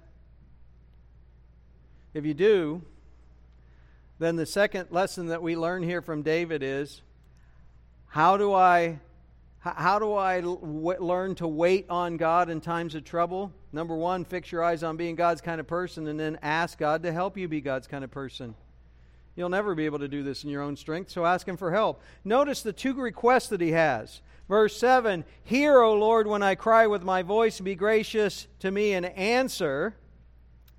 If 2.14 2.26
you 2.26 2.34
do, 2.34 2.82
then 4.18 4.36
the 4.36 4.45
second 4.45 4.88
lesson 4.91 5.28
that 5.28 5.41
we 5.41 5.55
learn 5.55 5.84
here 5.84 6.01
from 6.01 6.22
David 6.22 6.64
is 6.64 7.01
how 8.07 8.38
do 8.38 8.53
I 8.53 8.99
how 9.60 9.99
do 9.99 10.14
I 10.14 10.39
learn 10.41 11.36
to 11.36 11.47
wait 11.47 11.86
on 11.89 12.16
God 12.16 12.49
in 12.49 12.62
times 12.62 12.95
of 12.95 13.03
trouble? 13.03 13.51
Number 13.74 13.93
1, 13.93 14.24
fix 14.24 14.53
your 14.53 14.64
eyes 14.64 14.84
on 14.84 14.95
being 14.95 15.16
God's 15.16 15.41
kind 15.41 15.60
of 15.60 15.68
person 15.68 16.07
and 16.07 16.18
then 16.18 16.39
ask 16.41 16.78
God 16.78 17.03
to 17.03 17.12
help 17.12 17.38
you 17.38 17.49
be 17.49 17.60
God's 17.60 17.86
kind 17.86 18.05
of 18.05 18.10
person. 18.10 18.55
You'll 19.36 19.49
never 19.49 19.75
be 19.75 19.86
able 19.86 19.99
to 19.99 20.07
do 20.07 20.23
this 20.23 20.43
in 20.43 20.49
your 20.49 20.61
own 20.61 20.75
strength, 20.75 21.11
so 21.11 21.25
ask 21.25 21.47
Him 21.47 21.57
for 21.57 21.71
help. 21.71 22.01
Notice 22.23 22.61
the 22.61 22.73
two 22.73 22.93
requests 22.93 23.47
that 23.49 23.61
He 23.61 23.71
has. 23.71 24.21
Verse 24.47 24.75
7 24.77 25.23
Hear, 25.43 25.82
O 25.82 25.93
Lord, 25.93 26.27
when 26.27 26.43
I 26.43 26.55
cry 26.55 26.88
with 26.88 27.03
my 27.03 27.21
voice, 27.21 27.59
be 27.59 27.75
gracious 27.75 28.47
to 28.59 28.71
me 28.71 28.93
and 28.93 29.05
answer. 29.05 29.95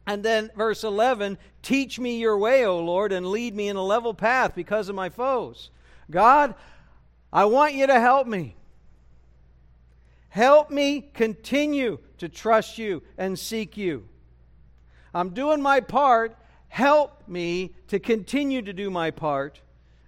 And 0.07 0.24
then 0.24 0.51
verse 0.57 0.82
11 0.82 1.38
Teach 1.62 1.98
me 1.98 2.18
your 2.18 2.36
way, 2.36 2.64
O 2.64 2.80
Lord, 2.80 3.12
and 3.12 3.26
lead 3.26 3.55
me 3.55 3.68
in 3.68 3.76
a 3.76 3.82
level 3.82 4.12
path 4.12 4.55
because 4.55 4.88
of 4.88 4.94
my 4.94 5.09
foes. 5.09 5.70
God, 6.11 6.55
I 7.32 7.44
want 7.44 7.74
you 7.74 7.86
to 7.86 8.01
help 8.01 8.26
me. 8.26 8.57
Help 10.30 10.70
me 10.70 11.01
continue 11.01 11.98
to 12.18 12.28
trust 12.28 12.78
you 12.78 13.03
and 13.16 13.38
seek 13.38 13.76
you. 13.76 14.09
I'm 15.12 15.30
doing 15.30 15.61
my 15.61 15.80
part 15.80 16.36
Help 16.71 17.29
me 17.29 17.75
to 17.89 17.99
continue 17.99 18.62
to 18.62 18.73
do 18.73 18.91
my 18.91 19.11
part 19.11 19.61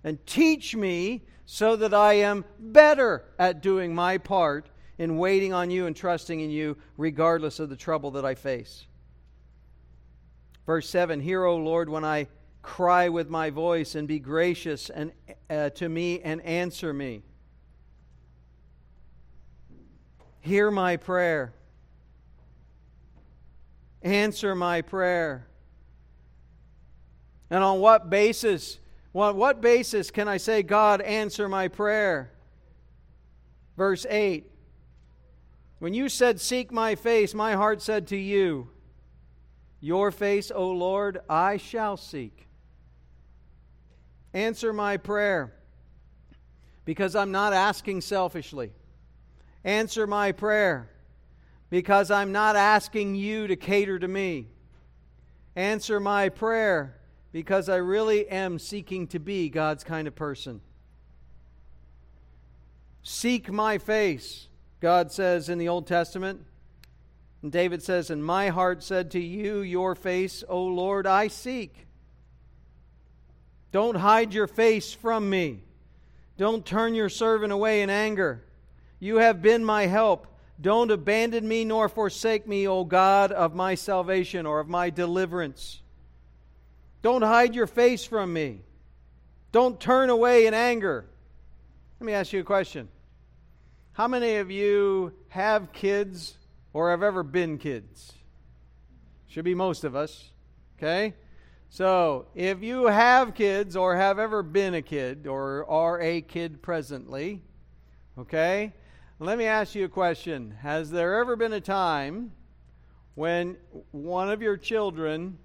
and 0.04 0.24
teach 0.26 0.74
me 0.74 1.22
so 1.44 1.76
that 1.76 1.92
I 1.92 2.14
am 2.14 2.44
better 2.58 3.24
at 3.38 3.60
doing 3.60 3.94
my 3.94 4.16
part 4.16 4.70
in 4.96 5.18
waiting 5.18 5.52
on 5.52 5.70
you 5.70 5.86
and 5.86 5.94
trusting 5.94 6.40
in 6.40 6.50
you, 6.50 6.76
regardless 6.96 7.58
of 7.58 7.68
the 7.68 7.76
trouble 7.76 8.12
that 8.12 8.24
I 8.24 8.36
face. 8.36 8.86
Verse 10.64 10.88
7 10.88 11.20
Hear, 11.20 11.44
O 11.44 11.56
Lord, 11.56 11.88
when 11.88 12.04
I 12.04 12.28
cry 12.62 13.08
with 13.08 13.28
my 13.28 13.50
voice, 13.50 13.96
and 13.96 14.06
be 14.06 14.20
gracious 14.20 14.88
and, 14.88 15.10
uh, 15.50 15.70
to 15.70 15.88
me 15.88 16.20
and 16.20 16.40
answer 16.42 16.92
me. 16.92 17.22
Hear 20.38 20.70
my 20.70 20.96
prayer. 20.96 21.54
Answer 24.00 24.54
my 24.54 24.80
prayer. 24.80 25.48
And 27.52 27.62
on 27.62 27.80
what 27.80 28.08
basis? 28.08 28.78
On 29.14 29.36
what 29.36 29.60
basis 29.60 30.10
can 30.10 30.26
I 30.26 30.38
say, 30.38 30.62
God, 30.62 31.02
answer 31.02 31.50
my 31.50 31.68
prayer? 31.68 32.32
Verse 33.76 34.06
8 34.08 34.50
When 35.78 35.92
you 35.92 36.08
said, 36.08 36.40
Seek 36.40 36.72
my 36.72 36.94
face, 36.94 37.34
my 37.34 37.52
heart 37.52 37.82
said 37.82 38.06
to 38.06 38.16
you, 38.16 38.70
Your 39.82 40.10
face, 40.10 40.50
O 40.50 40.70
Lord, 40.70 41.20
I 41.28 41.58
shall 41.58 41.98
seek. 41.98 42.48
Answer 44.32 44.72
my 44.72 44.96
prayer 44.96 45.52
because 46.86 47.14
I'm 47.14 47.32
not 47.32 47.52
asking 47.52 48.00
selfishly. 48.00 48.72
Answer 49.62 50.06
my 50.06 50.32
prayer 50.32 50.88
because 51.68 52.10
I'm 52.10 52.32
not 52.32 52.56
asking 52.56 53.14
you 53.14 53.46
to 53.46 53.56
cater 53.56 53.98
to 53.98 54.08
me. 54.08 54.46
Answer 55.54 56.00
my 56.00 56.30
prayer 56.30 56.96
because 57.32 57.68
I 57.68 57.76
really 57.76 58.28
am 58.28 58.58
seeking 58.58 59.06
to 59.08 59.18
be 59.18 59.48
God's 59.48 59.82
kind 59.82 60.06
of 60.06 60.14
person. 60.14 60.60
Seek 63.02 63.50
my 63.50 63.78
face, 63.78 64.48
God 64.80 65.10
says 65.10 65.48
in 65.48 65.58
the 65.58 65.68
Old 65.68 65.86
Testament. 65.86 66.44
And 67.42 67.50
David 67.50 67.82
says, 67.82 68.10
And 68.10 68.24
my 68.24 68.50
heart 68.50 68.84
said 68.84 69.10
to 69.12 69.20
you, 69.20 69.60
Your 69.60 69.94
face, 69.94 70.44
O 70.48 70.62
Lord, 70.62 71.06
I 71.06 71.26
seek. 71.28 71.86
Don't 73.72 73.96
hide 73.96 74.34
your 74.34 74.46
face 74.46 74.92
from 74.92 75.28
me. 75.28 75.64
Don't 76.36 76.64
turn 76.64 76.94
your 76.94 77.08
servant 77.08 77.52
away 77.52 77.82
in 77.82 77.90
anger. 77.90 78.44
You 79.00 79.16
have 79.16 79.42
been 79.42 79.64
my 79.64 79.86
help. 79.86 80.26
Don't 80.60 80.90
abandon 80.92 81.48
me 81.48 81.64
nor 81.64 81.88
forsake 81.88 82.46
me, 82.46 82.68
O 82.68 82.84
God 82.84 83.32
of 83.32 83.54
my 83.54 83.74
salvation 83.74 84.46
or 84.46 84.60
of 84.60 84.68
my 84.68 84.90
deliverance. 84.90 85.80
Don't 87.02 87.22
hide 87.22 87.54
your 87.54 87.66
face 87.66 88.04
from 88.04 88.32
me. 88.32 88.60
Don't 89.50 89.78
turn 89.78 90.08
away 90.08 90.46
in 90.46 90.54
anger. 90.54 91.04
Let 92.00 92.06
me 92.06 92.12
ask 92.14 92.32
you 92.32 92.40
a 92.40 92.44
question. 92.44 92.88
How 93.92 94.08
many 94.08 94.36
of 94.36 94.50
you 94.50 95.12
have 95.28 95.72
kids 95.72 96.38
or 96.72 96.90
have 96.90 97.02
ever 97.02 97.22
been 97.22 97.58
kids? 97.58 98.12
Should 99.26 99.44
be 99.44 99.54
most 99.54 99.84
of 99.84 99.94
us. 99.94 100.30
Okay? 100.78 101.14
So, 101.68 102.26
if 102.34 102.62
you 102.62 102.86
have 102.86 103.34
kids 103.34 103.76
or 103.76 103.96
have 103.96 104.18
ever 104.18 104.42
been 104.42 104.74
a 104.74 104.82
kid 104.82 105.26
or 105.26 105.68
are 105.70 106.00
a 106.00 106.20
kid 106.20 106.62
presently, 106.62 107.42
okay? 108.18 108.74
Let 109.18 109.38
me 109.38 109.46
ask 109.46 109.74
you 109.74 109.84
a 109.86 109.88
question. 109.88 110.50
Has 110.60 110.90
there 110.90 111.18
ever 111.18 111.34
been 111.34 111.52
a 111.52 111.60
time 111.60 112.32
when 113.14 113.56
one 113.90 114.30
of 114.30 114.42
your 114.42 114.56
children 114.56 115.38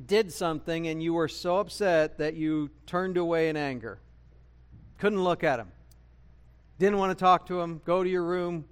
did 0.00 0.32
something 0.32 0.86
and 0.88 1.02
you 1.02 1.14
were 1.14 1.28
so 1.28 1.58
upset 1.58 2.18
that 2.18 2.34
you 2.34 2.70
turned 2.86 3.16
away 3.16 3.48
in 3.48 3.56
anger. 3.56 3.98
Couldn't 4.98 5.22
look 5.22 5.44
at 5.44 5.58
him. 5.58 5.68
Didn't 6.78 6.98
want 6.98 7.16
to 7.16 7.22
talk 7.22 7.46
to 7.46 7.60
him. 7.60 7.80
Go 7.84 8.02
to 8.02 8.08
your 8.08 8.24
room, 8.24 8.64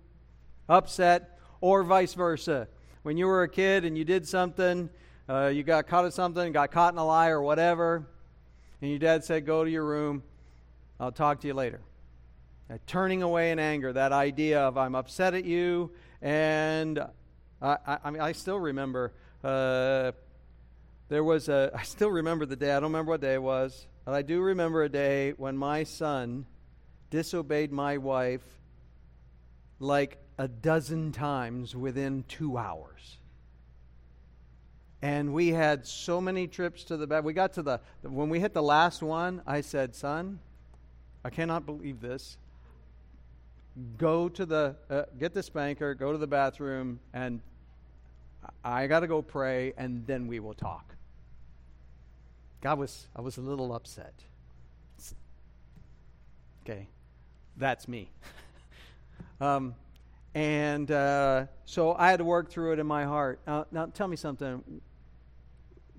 upset, 0.69 1.39
or 1.61 1.83
vice 1.83 2.15
versa. 2.15 2.69
When 3.03 3.17
you 3.17 3.27
were 3.27 3.43
a 3.43 3.49
kid 3.49 3.85
and 3.85 3.97
you 3.97 4.05
did 4.05 4.27
something, 4.27 4.91
uh, 5.29 5.47
you 5.47 5.63
got 5.63 5.87
caught 5.87 6.05
at 6.05 6.13
something, 6.13 6.53
got 6.53 6.71
caught 6.71 6.93
in 6.93 6.99
a 6.99 7.05
lie 7.05 7.29
or 7.29 7.41
whatever, 7.43 8.07
and 8.81 8.91
your 8.91 8.99
dad 8.99 9.25
said, 9.25 9.47
Go 9.47 9.65
to 9.65 9.71
your 9.71 9.85
room, 9.85 10.23
I'll 11.01 11.13
talk 11.13 11.41
to 11.41 11.47
you 11.47 11.55
later. 11.55 11.81
That 12.69 12.87
turning 12.87 13.23
away 13.23 13.51
in 13.51 13.59
anger, 13.59 13.93
that 13.93 14.13
idea 14.13 14.61
of 14.61 14.77
I'm 14.77 14.95
upset 14.95 15.35
at 15.35 15.45
you, 15.45 15.91
and 16.21 16.99
I, 17.61 17.77
I, 17.87 17.99
I 18.05 18.11
mean, 18.11 18.21
I 18.21 18.33
still 18.33 18.59
remember 18.59 19.13
uh, 19.43 20.13
there 21.09 21.25
was 21.25 21.49
a, 21.49 21.71
I 21.75 21.83
still 21.83 22.11
remember 22.11 22.47
the 22.47 22.57
day, 22.57 22.71
I 22.71 22.75
don't 22.75 22.85
remember 22.85 23.11
what 23.11 23.21
day 23.21 23.35
it 23.35 23.43
was, 23.43 23.87
but 24.05 24.15
I 24.15 24.23
do 24.23 24.41
remember 24.41 24.83
a 24.83 24.89
day 24.89 25.33
when 25.37 25.57
my 25.57 25.85
son 25.85 26.47
disobeyed 27.11 27.73
my 27.73 27.99
wife 27.99 28.45
like 29.79 30.19
a 30.39 30.49
dozen 30.49 31.13
times 31.13 31.77
within 31.77 32.25
two 32.29 32.59
hours. 32.59 33.19
And 35.03 35.35
we 35.35 35.49
had 35.49 35.87
so 35.87 36.21
many 36.21 36.49
trips 36.49 36.85
to 36.85 36.97
the 36.97 37.07
bed. 37.07 37.25
We 37.25 37.35
got 37.35 37.53
to 37.55 37.63
the, 37.63 37.81
when 38.03 38.31
we 38.31 38.41
hit 38.41 38.55
the 38.55 38.63
last 38.63 39.03
one, 39.03 39.43
I 39.47 39.61
said, 39.61 39.95
Son, 39.95 40.41
I 41.23 41.31
cannot 41.31 41.67
believe 41.67 42.01
this. 42.01 42.39
Go 43.99 44.29
to 44.31 44.47
the, 44.47 44.77
uh, 44.89 45.03
get 45.19 45.35
the 45.35 45.43
spanker, 45.43 45.95
go 45.95 46.13
to 46.13 46.19
the 46.19 46.27
bathroom, 46.27 47.01
and 47.13 47.41
I 48.65 48.87
got 48.87 49.01
to 49.01 49.07
go 49.07 49.23
pray, 49.23 49.73
and 49.77 50.07
then 50.07 50.27
we 50.27 50.41
will 50.41 50.55
talk. 50.55 50.95
God 52.61 52.79
was, 52.79 53.07
I 53.15 53.21
was 53.21 53.37
a 53.37 53.41
little 53.41 53.75
upset. 53.75 54.15
Okay, 56.63 56.89
that's 57.57 57.87
me. 57.87 58.11
um, 59.41 59.75
and 60.35 60.91
uh, 60.91 61.47
so 61.67 61.95
I 61.95 62.11
had 62.11 62.19
to 62.19 62.25
work 62.25 62.51
through 62.51 62.73
it 62.73 62.79
in 62.79 62.87
my 62.87 63.05
heart. 63.05 63.41
Now, 63.47 63.67
now, 63.71 63.87
tell 63.87 64.09
me 64.09 64.17
something. 64.17 64.81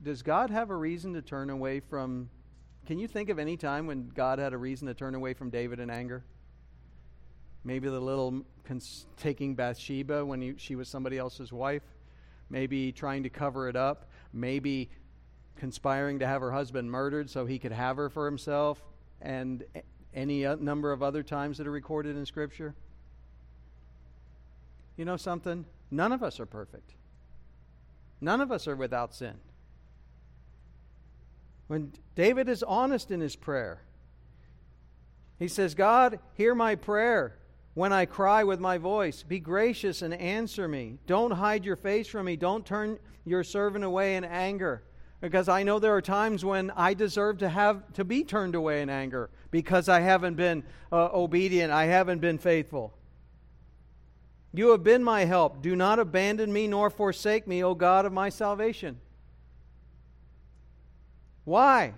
Does 0.01 0.23
God 0.23 0.49
have 0.49 0.71
a 0.71 0.75
reason 0.75 1.13
to 1.13 1.21
turn 1.21 1.49
away 1.49 1.79
from 1.79 2.29
can 2.85 2.99
you 2.99 3.07
think 3.07 3.29
of 3.29 3.39
any 3.39 3.57
time 3.57 3.87
when 3.87 4.11
God 4.13 4.37
had 4.37 4.53
a 4.53 4.57
reason 4.57 4.87
to 4.87 4.93
turn 4.93 5.15
away 5.15 5.33
from 5.33 5.49
David 5.49 5.79
in 5.79 5.89
anger? 5.89 6.23
Maybe 7.63 7.89
the 7.89 7.99
little 7.99 8.43
cons- 8.63 9.07
taking 9.17 9.55
Bathsheba 9.55 10.23
when 10.23 10.39
he, 10.39 10.53
she 10.57 10.75
was 10.75 10.87
somebody 10.87 11.17
else's 11.17 11.51
wife. 11.51 11.81
Maybe 12.49 12.91
trying 12.91 13.23
to 13.23 13.29
cover 13.29 13.67
it 13.67 13.75
up. 13.75 14.09
Maybe 14.33 14.89
conspiring 15.55 16.19
to 16.19 16.27
have 16.27 16.41
her 16.41 16.51
husband 16.51 16.91
murdered 16.91 17.29
so 17.29 17.45
he 17.45 17.59
could 17.59 17.71
have 17.71 17.97
her 17.97 18.09
for 18.09 18.25
himself. 18.25 18.83
And 19.21 19.63
any 20.13 20.43
number 20.57 20.91
of 20.91 21.03
other 21.03 21.23
times 21.23 21.57
that 21.57 21.67
are 21.67 21.71
recorded 21.71 22.15
in 22.15 22.25
Scripture. 22.25 22.73
You 24.95 25.05
know 25.05 25.17
something? 25.17 25.65
None 25.91 26.11
of 26.11 26.23
us 26.23 26.39
are 26.39 26.45
perfect. 26.45 26.93
None 28.21 28.41
of 28.41 28.51
us 28.51 28.67
are 28.67 28.75
without 28.75 29.13
sin. 29.13 29.35
When 31.67 31.93
David 32.15 32.47
is 32.47 32.63
honest 32.63 33.11
in 33.11 33.19
his 33.19 33.35
prayer, 33.35 33.81
he 35.37 35.47
says, 35.47 35.75
God, 35.75 36.19
hear 36.33 36.55
my 36.55 36.75
prayer 36.75 37.37
when 37.75 37.93
I 37.93 38.05
cry 38.05 38.43
with 38.43 38.59
my 38.59 38.77
voice. 38.77 39.21
Be 39.21 39.39
gracious 39.39 40.01
and 40.01 40.13
answer 40.13 40.67
me. 40.67 40.97
Don't 41.05 41.31
hide 41.31 41.63
your 41.63 41.75
face 41.75 42.07
from 42.07 42.25
me. 42.25 42.35
Don't 42.35 42.65
turn 42.65 42.97
your 43.25 43.43
servant 43.43 43.83
away 43.83 44.15
in 44.15 44.23
anger. 44.23 44.81
Because 45.21 45.47
I 45.49 45.63
know 45.63 45.79
there 45.79 45.95
are 45.95 46.01
times 46.01 46.43
when 46.43 46.71
I 46.71 46.93
deserve 46.93 47.37
to 47.39 47.49
have 47.49 47.93
to 47.93 48.03
be 48.03 48.23
turned 48.23 48.55
away 48.55 48.81
in 48.81 48.89
anger 48.89 49.29
because 49.51 49.89
I 49.89 49.99
haven't 49.99 50.35
been 50.35 50.63
uh, 50.91 51.09
obedient, 51.13 51.71
I 51.71 51.85
haven't 51.85 52.19
been 52.19 52.37
faithful. 52.37 52.93
You 54.53 54.69
have 54.71 54.83
been 54.83 55.03
my 55.03 55.25
help. 55.25 55.61
Do 55.61 55.75
not 55.75 55.99
abandon 55.99 56.51
me 56.53 56.67
nor 56.67 56.89
forsake 56.89 57.45
me, 57.45 57.63
O 57.63 57.75
God 57.75 58.05
of 58.05 58.13
my 58.13 58.29
salvation. 58.29 58.99
Why? 61.43 61.93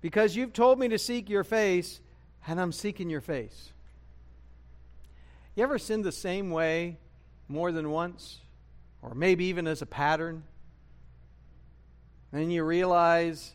Because 0.00 0.34
you've 0.34 0.52
told 0.52 0.78
me 0.78 0.88
to 0.88 0.98
seek 0.98 1.30
your 1.30 1.44
face, 1.44 2.00
and 2.46 2.60
I'm 2.60 2.72
seeking 2.72 3.08
your 3.08 3.20
face. 3.20 3.73
You 5.54 5.62
ever 5.62 5.78
sinned 5.78 6.04
the 6.04 6.12
same 6.12 6.50
way 6.50 6.98
more 7.48 7.70
than 7.70 7.90
once? 7.90 8.40
Or 9.02 9.14
maybe 9.14 9.46
even 9.46 9.66
as 9.66 9.82
a 9.82 9.86
pattern? 9.86 10.44
And 12.32 12.52
you 12.52 12.64
realize 12.64 13.54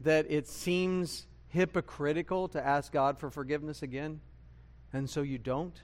that 0.00 0.26
it 0.30 0.48
seems 0.48 1.26
hypocritical 1.48 2.48
to 2.48 2.64
ask 2.64 2.92
God 2.92 3.18
for 3.18 3.30
forgiveness 3.30 3.82
again, 3.82 4.20
and 4.92 5.08
so 5.08 5.22
you 5.22 5.38
don't? 5.38 5.78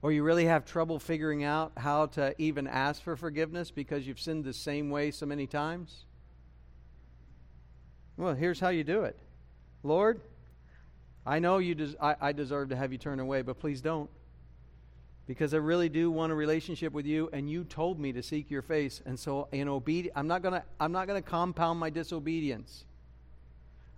Or 0.00 0.12
you 0.12 0.22
really 0.22 0.44
have 0.44 0.64
trouble 0.64 0.98
figuring 0.98 1.42
out 1.42 1.72
how 1.76 2.06
to 2.06 2.34
even 2.38 2.66
ask 2.68 3.02
for 3.02 3.16
forgiveness 3.16 3.70
because 3.70 4.06
you've 4.06 4.20
sinned 4.20 4.44
the 4.44 4.52
same 4.52 4.90
way 4.90 5.10
so 5.10 5.26
many 5.26 5.46
times? 5.46 6.04
Well, 8.16 8.34
here's 8.34 8.60
how 8.60 8.68
you 8.68 8.84
do 8.84 9.02
it 9.02 9.18
Lord, 9.82 10.20
I 11.28 11.38
know 11.40 11.58
you 11.58 11.74
des- 11.74 11.96
I, 12.00 12.16
I 12.20 12.32
deserve 12.32 12.70
to 12.70 12.76
have 12.76 12.90
you 12.90 12.96
turn 12.96 13.20
away, 13.20 13.42
but 13.42 13.60
please 13.60 13.82
don't. 13.82 14.08
Because 15.26 15.52
I 15.52 15.58
really 15.58 15.90
do 15.90 16.10
want 16.10 16.32
a 16.32 16.34
relationship 16.34 16.94
with 16.94 17.04
you, 17.04 17.28
and 17.34 17.50
you 17.50 17.64
told 17.64 18.00
me 18.00 18.14
to 18.14 18.22
seek 18.22 18.50
your 18.50 18.62
face. 18.62 19.02
And 19.04 19.20
so, 19.20 19.46
in 19.52 19.68
obedience, 19.68 20.14
I'm 20.16 20.26
not 20.26 20.42
gonna 20.42 20.64
I'm 20.80 20.90
not 20.90 21.06
gonna 21.06 21.20
compound 21.20 21.78
my 21.78 21.90
disobedience. 21.90 22.84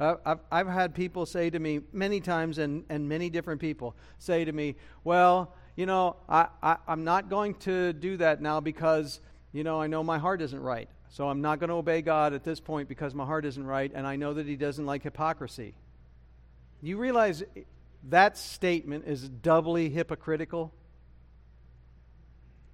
I've, 0.00 0.38
I've 0.50 0.66
had 0.66 0.94
people 0.94 1.24
say 1.24 1.50
to 1.50 1.58
me 1.58 1.82
many 1.92 2.20
times, 2.20 2.58
and, 2.58 2.84
and 2.88 3.08
many 3.08 3.30
different 3.30 3.60
people 3.60 3.94
say 4.18 4.44
to 4.44 4.50
me, 4.50 4.74
Well, 5.04 5.54
you 5.76 5.86
know, 5.86 6.16
I, 6.28 6.48
I, 6.62 6.78
I'm 6.88 7.04
not 7.04 7.28
going 7.28 7.54
to 7.56 7.92
do 7.92 8.16
that 8.16 8.40
now 8.40 8.60
because, 8.60 9.20
you 9.52 9.62
know, 9.62 9.80
I 9.80 9.86
know 9.86 10.02
my 10.02 10.18
heart 10.18 10.42
isn't 10.42 10.60
right. 10.60 10.88
So 11.10 11.28
I'm 11.28 11.42
not 11.42 11.60
going 11.60 11.68
to 11.68 11.76
obey 11.76 12.02
God 12.02 12.32
at 12.32 12.44
this 12.44 12.60
point 12.60 12.88
because 12.88 13.14
my 13.14 13.26
heart 13.26 13.44
isn't 13.44 13.64
right, 13.64 13.92
and 13.94 14.06
I 14.06 14.16
know 14.16 14.32
that 14.34 14.46
He 14.46 14.56
doesn't 14.56 14.86
like 14.86 15.02
hypocrisy. 15.02 15.74
You 16.82 16.96
realize 16.96 17.42
that 18.08 18.38
statement 18.38 19.04
is 19.06 19.28
doubly 19.28 19.90
hypocritical? 19.90 20.72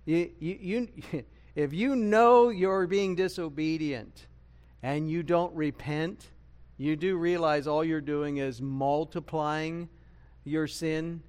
You, 0.05 0.31
you, 0.39 0.59
you, 0.61 1.25
if 1.55 1.73
you 1.73 1.97
know 1.97 2.49
you're 2.49 2.87
being 2.87 3.17
disobedient 3.17 4.27
and 4.83 5.11
you 5.11 5.23
don't 5.23 5.55
repent, 5.55 6.29
you 6.79 6.95
do 6.95 7.17
realize 7.17 7.67
all 7.67 7.83
you're 7.83 8.01
doing 8.01 8.37
is 8.37 8.63
multiplying 8.63 9.89
your 10.45 10.67
sin. 10.67 11.23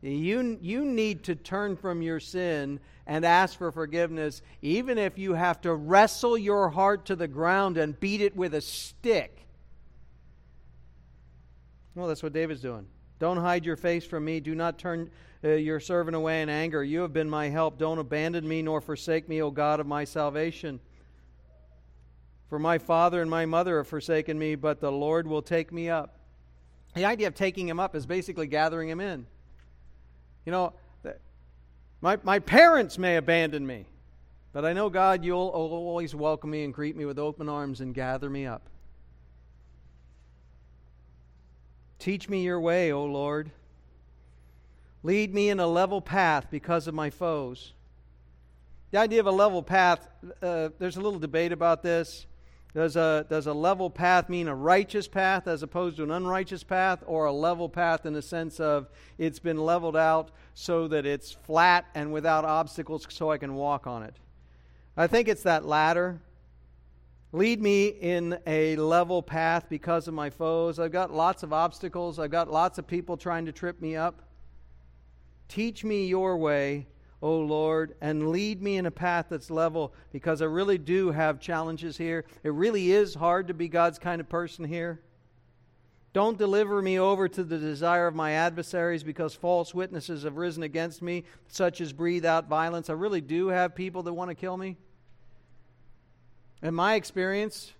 You, 0.00 0.58
you 0.62 0.84
need 0.84 1.24
to 1.24 1.34
turn 1.34 1.76
from 1.76 2.00
your 2.00 2.20
sin 2.20 2.80
and 3.06 3.24
ask 3.24 3.58
for 3.58 3.70
forgiveness, 3.70 4.40
even 4.62 4.98
if 4.98 5.18
you 5.18 5.34
have 5.34 5.60
to 5.62 5.74
wrestle 5.74 6.38
your 6.38 6.70
heart 6.70 7.06
to 7.06 7.16
the 7.16 7.28
ground 7.28 7.76
and 7.76 7.98
beat 7.98 8.20
it 8.20 8.36
with 8.36 8.54
a 8.54 8.60
stick. 8.60 9.35
Well, 11.96 12.08
that's 12.08 12.22
what 12.22 12.34
David's 12.34 12.60
doing. 12.60 12.86
Don't 13.18 13.38
hide 13.38 13.64
your 13.64 13.76
face 13.76 14.04
from 14.04 14.26
me. 14.26 14.38
Do 14.38 14.54
not 14.54 14.78
turn 14.78 15.10
uh, 15.42 15.52
your 15.52 15.80
servant 15.80 16.14
away 16.14 16.42
in 16.42 16.50
anger. 16.50 16.84
You 16.84 17.00
have 17.00 17.14
been 17.14 17.30
my 17.30 17.48
help. 17.48 17.78
Don't 17.78 17.98
abandon 17.98 18.46
me 18.46 18.60
nor 18.60 18.82
forsake 18.82 19.30
me, 19.30 19.40
O 19.40 19.50
God 19.50 19.80
of 19.80 19.86
my 19.86 20.04
salvation. 20.04 20.78
For 22.50 22.58
my 22.58 22.76
father 22.76 23.22
and 23.22 23.30
my 23.30 23.46
mother 23.46 23.78
have 23.78 23.88
forsaken 23.88 24.38
me, 24.38 24.56
but 24.56 24.78
the 24.78 24.92
Lord 24.92 25.26
will 25.26 25.40
take 25.40 25.72
me 25.72 25.88
up. 25.88 26.18
The 26.94 27.06
idea 27.06 27.28
of 27.28 27.34
taking 27.34 27.66
him 27.66 27.80
up 27.80 27.96
is 27.96 28.04
basically 28.04 28.46
gathering 28.46 28.90
him 28.90 29.00
in. 29.00 29.26
You 30.44 30.52
know, 30.52 30.74
my, 32.02 32.18
my 32.22 32.40
parents 32.40 32.98
may 32.98 33.16
abandon 33.16 33.66
me, 33.66 33.86
but 34.52 34.66
I 34.66 34.74
know, 34.74 34.90
God, 34.90 35.24
you'll 35.24 35.48
always 35.48 36.14
welcome 36.14 36.50
me 36.50 36.62
and 36.62 36.74
greet 36.74 36.94
me 36.94 37.06
with 37.06 37.18
open 37.18 37.48
arms 37.48 37.80
and 37.80 37.94
gather 37.94 38.28
me 38.28 38.44
up. 38.44 38.68
Teach 41.98 42.28
me 42.28 42.42
your 42.42 42.60
way, 42.60 42.92
O 42.92 43.04
Lord. 43.04 43.50
Lead 45.02 45.34
me 45.34 45.48
in 45.50 45.60
a 45.60 45.66
level 45.66 46.00
path 46.00 46.46
because 46.50 46.86
of 46.86 46.94
my 46.94 47.10
foes. 47.10 47.72
The 48.90 48.98
idea 48.98 49.20
of 49.20 49.26
a 49.26 49.32
level 49.32 49.62
path, 49.62 50.08
uh, 50.42 50.70
there's 50.78 50.96
a 50.96 51.00
little 51.00 51.18
debate 51.18 51.52
about 51.52 51.82
this. 51.82 52.26
Does 52.74 52.96
a, 52.96 53.24
does 53.30 53.46
a 53.46 53.54
level 53.54 53.88
path 53.88 54.28
mean 54.28 54.48
a 54.48 54.54
righteous 54.54 55.08
path 55.08 55.48
as 55.48 55.62
opposed 55.62 55.96
to 55.96 56.02
an 56.02 56.10
unrighteous 56.10 56.62
path, 56.62 57.02
or 57.06 57.24
a 57.24 57.32
level 57.32 57.68
path 57.68 58.04
in 58.04 58.12
the 58.12 58.20
sense 58.20 58.60
of 58.60 58.88
it's 59.16 59.38
been 59.38 59.56
leveled 59.56 59.96
out 59.96 60.30
so 60.54 60.86
that 60.88 61.06
it's 61.06 61.32
flat 61.32 61.86
and 61.94 62.12
without 62.12 62.44
obstacles 62.44 63.06
so 63.08 63.30
I 63.30 63.38
can 63.38 63.54
walk 63.54 63.86
on 63.86 64.02
it? 64.02 64.14
I 64.96 65.06
think 65.06 65.28
it's 65.28 65.44
that 65.44 65.64
latter. 65.64 66.20
Lead 67.32 67.60
me 67.60 67.88
in 67.88 68.38
a 68.46 68.76
level 68.76 69.22
path 69.22 69.66
because 69.68 70.08
of 70.08 70.14
my 70.14 70.30
foes. 70.30 70.78
I've 70.78 70.92
got 70.92 71.12
lots 71.12 71.42
of 71.42 71.52
obstacles, 71.52 72.18
I've 72.18 72.30
got 72.30 72.50
lots 72.50 72.78
of 72.78 72.86
people 72.86 73.16
trying 73.16 73.46
to 73.46 73.52
trip 73.52 73.80
me 73.80 73.96
up. 73.96 74.22
Teach 75.48 75.84
me 75.84 76.06
your 76.06 76.36
way 76.36 76.86
O 77.22 77.38
Lord, 77.38 77.96
and 78.00 78.28
lead 78.28 78.62
me 78.62 78.76
in 78.76 78.86
a 78.86 78.90
path 78.90 79.26
that's 79.30 79.50
level 79.50 79.94
because 80.12 80.42
I 80.42 80.44
really 80.44 80.78
do 80.78 81.10
have 81.10 81.40
challenges 81.40 81.96
here. 81.96 82.24
It 82.42 82.50
really 82.50 82.92
is 82.92 83.14
hard 83.14 83.48
to 83.48 83.54
be 83.54 83.68
God's 83.68 83.98
kind 83.98 84.20
of 84.20 84.28
person 84.28 84.64
here. 84.64 85.00
Don't 86.12 86.38
deliver 86.38 86.80
me 86.80 86.98
over 86.98 87.28
to 87.28 87.44
the 87.44 87.58
desire 87.58 88.06
of 88.06 88.14
my 88.14 88.32
adversaries 88.32 89.02
because 89.02 89.34
false 89.34 89.74
witnesses 89.74 90.24
have 90.24 90.36
risen 90.36 90.62
against 90.62 91.02
me, 91.02 91.24
such 91.48 91.80
as 91.80 91.92
breathe 91.92 92.24
out 92.24 92.48
violence. 92.48 92.88
I 92.88 92.94
really 92.94 93.20
do 93.20 93.48
have 93.48 93.74
people 93.74 94.02
that 94.04 94.12
want 94.12 94.30
to 94.30 94.34
kill 94.34 94.56
me. 94.56 94.76
In 96.66 96.74
my 96.74 96.94
experience, 96.94 97.72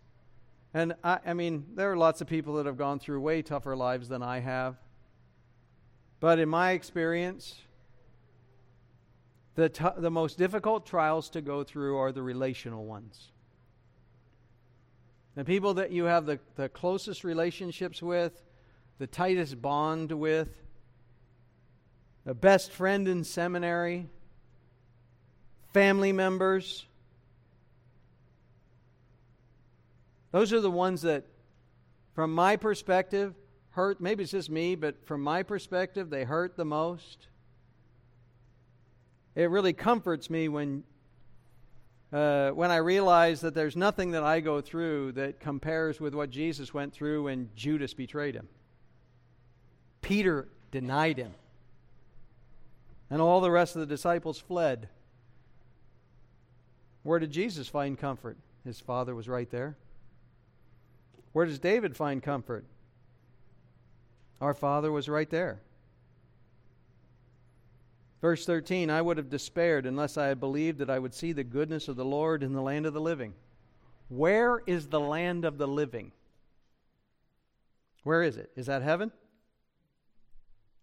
and 0.73 0.95
I, 1.03 1.19
I 1.27 1.35
mean, 1.35 1.67
there 1.75 1.91
are 1.91 1.97
lots 1.97 2.21
of 2.21 2.29
people 2.29 2.55
that 2.55 2.67
have 2.67 2.77
gone 2.77 3.01
through 3.01 3.21
way 3.21 3.43
tougher 3.43 3.75
lives 3.75 4.09
than 4.09 4.23
I 4.23 4.39
have. 4.39 4.77
But 6.21 6.39
in 6.39 6.49
my 6.49 6.71
experience, 6.71 7.57
the, 9.57 9.69
t- 9.69 9.85
the 9.97 10.13
most 10.13 10.39
difficult 10.39 10.87
trials 10.87 11.29
to 11.31 11.41
go 11.41 11.65
through 11.65 11.97
are 11.97 12.13
the 12.13 12.23
relational 12.23 12.85
ones. 12.85 13.33
The 15.35 15.45
people 15.45 15.75
that 15.75 15.91
you 15.91 16.05
have 16.05 16.25
the, 16.25 16.39
the 16.55 16.69
closest 16.69 17.25
relationships 17.25 18.01
with, 18.01 18.41
the 19.01 19.09
tightest 19.09 19.61
bond 19.61 20.13
with, 20.13 20.63
the 22.25 22.35
best 22.35 22.71
friend 22.71 23.09
in 23.09 23.25
seminary, 23.25 24.07
family 25.73 26.13
members. 26.13 26.87
Those 30.37 30.53
are 30.53 30.61
the 30.61 30.71
ones 30.71 31.01
that, 31.01 31.25
from 32.15 32.35
my 32.35 32.57
perspective, 32.57 33.35
hurt. 33.71 34.01
Maybe 34.01 34.23
it's 34.23 34.33
just 34.33 34.51
me, 34.51 34.75
but 34.75 35.07
from 35.07 35.23
my 35.23 35.43
perspective, 35.43 36.11
they 36.11 36.25
hurt 36.25 36.57
the 36.57 36.65
most 36.67 37.29
it 39.37 39.51
really 39.51 39.75
comforts 39.75 40.29
me 40.29 40.49
when 40.49 40.83
uh, 42.13 42.51
when 42.51 42.71
I 42.71 42.77
realize 42.77 43.41
that 43.41 43.55
there's 43.55 43.77
nothing 43.77 44.13
that 44.13 44.23
I 44.23 44.41
go 44.41 44.61
through 44.61 45.13
that 45.13 45.41
compares 45.41 46.01
with 46.01 46.15
what 46.15 46.31
Jesus 46.31 46.73
went 46.73 46.93
through 46.93 47.25
when 47.25 47.49
Judas 47.55 47.95
betrayed 47.95 48.35
him. 48.35 48.49
Peter 50.03 50.49
denied 50.71 51.19
him. 51.19 51.33
And 53.11 53.23
all 53.23 53.41
the 53.41 53.51
rest 53.51 53.75
of 53.75 53.81
the 53.81 53.87
disciples 53.87 54.39
fled. 54.39 54.89
Where 57.03 57.19
did 57.19 57.33
Jesus 57.33 57.69
find 57.69 57.99
comfort? 57.99 58.37
His 58.65 58.81
Father 58.81 59.15
was 59.15 59.29
right 59.29 59.51
there. 59.51 59.77
Where 61.37 61.45
does 61.45 61.59
David 61.59 61.95
find 61.95 62.23
comfort? 62.23 62.65
Our 64.41 64.55
Father 64.55 64.91
was 64.91 65.07
right 65.07 65.29
there. 65.29 65.61
Verse 68.23 68.47
13 68.47 68.89
I 68.89 69.03
would 69.03 69.19
have 69.19 69.29
despaired 69.29 69.85
unless 69.85 70.17
I 70.17 70.29
had 70.29 70.41
believed 70.41 70.79
that 70.79 70.89
I 70.89 70.99
would 70.99 71.13
see 71.13 71.33
the 71.33 71.45
goodness 71.45 71.89
of 71.89 71.97
the 71.97 72.07
Lord 72.07 72.43
in 72.43 72.55
the 72.55 72.63
land 72.63 72.87
of 72.87 72.95
the 72.95 73.03
living. 73.03 73.35
Where 74.09 74.63
is 74.67 74.87
the 74.87 74.99
land 74.99 75.45
of 75.45 75.59
the 75.59 75.69
living? 75.69 76.11
Where 78.03 78.23
is 78.23 78.39
it? 78.39 78.51
Is 78.57 78.65
that 78.65 78.81
heaven? 78.81 79.13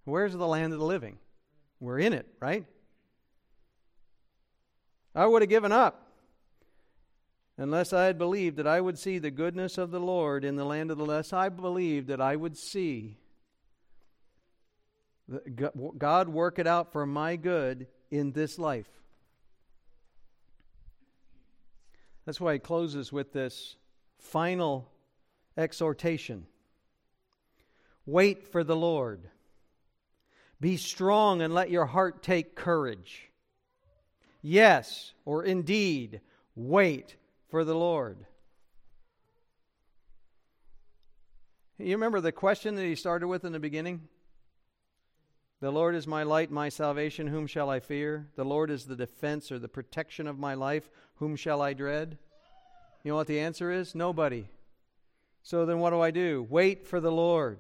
Where's 0.06 0.34
the 0.34 0.46
land 0.46 0.72
of 0.72 0.78
the 0.78 0.86
living? 0.86 1.18
We're 1.80 1.98
in 1.98 2.14
it, 2.14 2.28
right? 2.40 2.64
I 5.16 5.26
would 5.26 5.42
have 5.42 5.50
given 5.50 5.72
up 5.72 6.03
unless 7.64 7.94
I 7.94 8.04
had 8.04 8.18
believed 8.18 8.58
that 8.58 8.68
I 8.68 8.82
would 8.82 9.00
see 9.00 9.20
the 9.20 9.32
goodness 9.32 9.78
of 9.78 9.90
the 9.90 10.00
Lord 10.00 10.44
in 10.44 10.58
the 10.58 10.66
land 10.66 10.92
of 10.92 10.98
the 10.98 11.06
less 11.06 11.32
I 11.32 11.48
believed 11.48 12.10
that 12.10 12.20
I 12.20 12.36
would 12.36 12.58
see 12.58 13.16
God 15.98 16.28
work 16.28 16.60
it 16.60 16.68
out 16.68 16.92
for 16.92 17.06
my 17.06 17.38
good 17.38 17.88
in 18.12 18.34
this 18.34 18.60
life. 18.60 18.90
That's 22.26 22.42
why 22.42 22.54
he 22.54 22.60
closes 22.60 23.14
with 23.14 23.32
this 23.32 23.78
final 24.20 24.92
exhortation 25.58 26.46
Wait 28.06 28.52
for 28.52 28.66
the 28.66 28.76
Lord. 28.76 29.22
Be 30.60 30.76
strong 30.76 31.42
and 31.42 31.54
let 31.54 31.72
your 31.72 31.86
heart 31.86 32.22
take 32.22 32.54
courage. 32.58 33.32
Yes, 34.42 35.14
or 35.24 35.46
indeed, 35.46 36.20
wait 36.54 37.16
for 37.54 37.64
the 37.64 37.76
Lord. 37.76 38.18
You 41.78 41.92
remember 41.92 42.20
the 42.20 42.32
question 42.32 42.74
that 42.74 42.84
he 42.84 42.96
started 42.96 43.28
with 43.28 43.46
in 43.46 43.52
the 43.52 43.60
beginning? 43.60 44.08
The 45.62 45.70
Lord 45.70 45.94
is 45.94 46.08
my 46.08 46.24
light, 46.24 46.50
my 46.50 46.70
salvation. 46.70 47.28
Whom 47.28 47.46
shall 47.46 47.70
I 47.70 47.80
fear? 47.80 48.28
The 48.36 48.44
Lord 48.44 48.72
is 48.72 48.86
the 48.86 48.96
defense 48.96 49.52
or 49.52 49.60
the 49.60 49.68
protection 49.68 50.26
of 50.26 50.40
my 50.40 50.56
life. 50.56 50.90
Whom 51.18 51.36
shall 51.36 51.62
I 51.62 51.74
dread? 51.74 52.18
You 53.04 53.12
know 53.12 53.18
what 53.18 53.28
the 53.28 53.40
answer 53.40 53.70
is? 53.72 53.94
Nobody. 53.94 54.48
So 55.44 55.68
then 55.68 55.78
what 55.78 55.92
do 55.92 56.02
I 56.02 56.10
do? 56.10 56.48
Wait 56.50 56.88
for 56.88 57.00
the 57.00 57.12
Lord. 57.12 57.60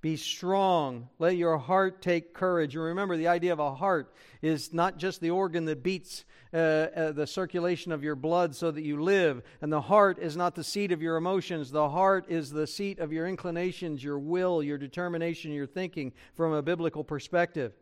Be 0.00 0.16
strong. 0.16 1.08
Let 1.18 1.36
your 1.36 1.58
heart 1.58 2.02
take 2.02 2.32
courage. 2.32 2.76
And 2.76 2.84
remember, 2.84 3.16
the 3.16 3.28
idea 3.28 3.52
of 3.52 3.58
a 3.58 3.74
heart 3.74 4.14
is 4.42 4.72
not 4.72 4.96
just 4.96 5.20
the 5.20 5.30
organ 5.30 5.64
that 5.64 5.82
beats 5.82 6.24
uh, 6.54 6.56
uh, 6.56 7.12
the 7.12 7.26
circulation 7.26 7.90
of 7.90 8.04
your 8.04 8.14
blood 8.14 8.54
so 8.54 8.70
that 8.70 8.82
you 8.82 9.02
live. 9.02 9.42
And 9.60 9.72
the 9.72 9.80
heart 9.80 10.20
is 10.20 10.36
not 10.36 10.54
the 10.54 10.62
seat 10.62 10.92
of 10.92 11.02
your 11.02 11.16
emotions. 11.16 11.72
The 11.72 11.88
heart 11.88 12.26
is 12.28 12.50
the 12.50 12.66
seat 12.66 13.00
of 13.00 13.12
your 13.12 13.26
inclinations, 13.26 14.02
your 14.02 14.20
will, 14.20 14.62
your 14.62 14.78
determination, 14.78 15.52
your 15.52 15.66
thinking 15.66 16.12
from 16.34 16.52
a 16.52 16.62
biblical 16.62 17.02
perspective. 17.02 17.72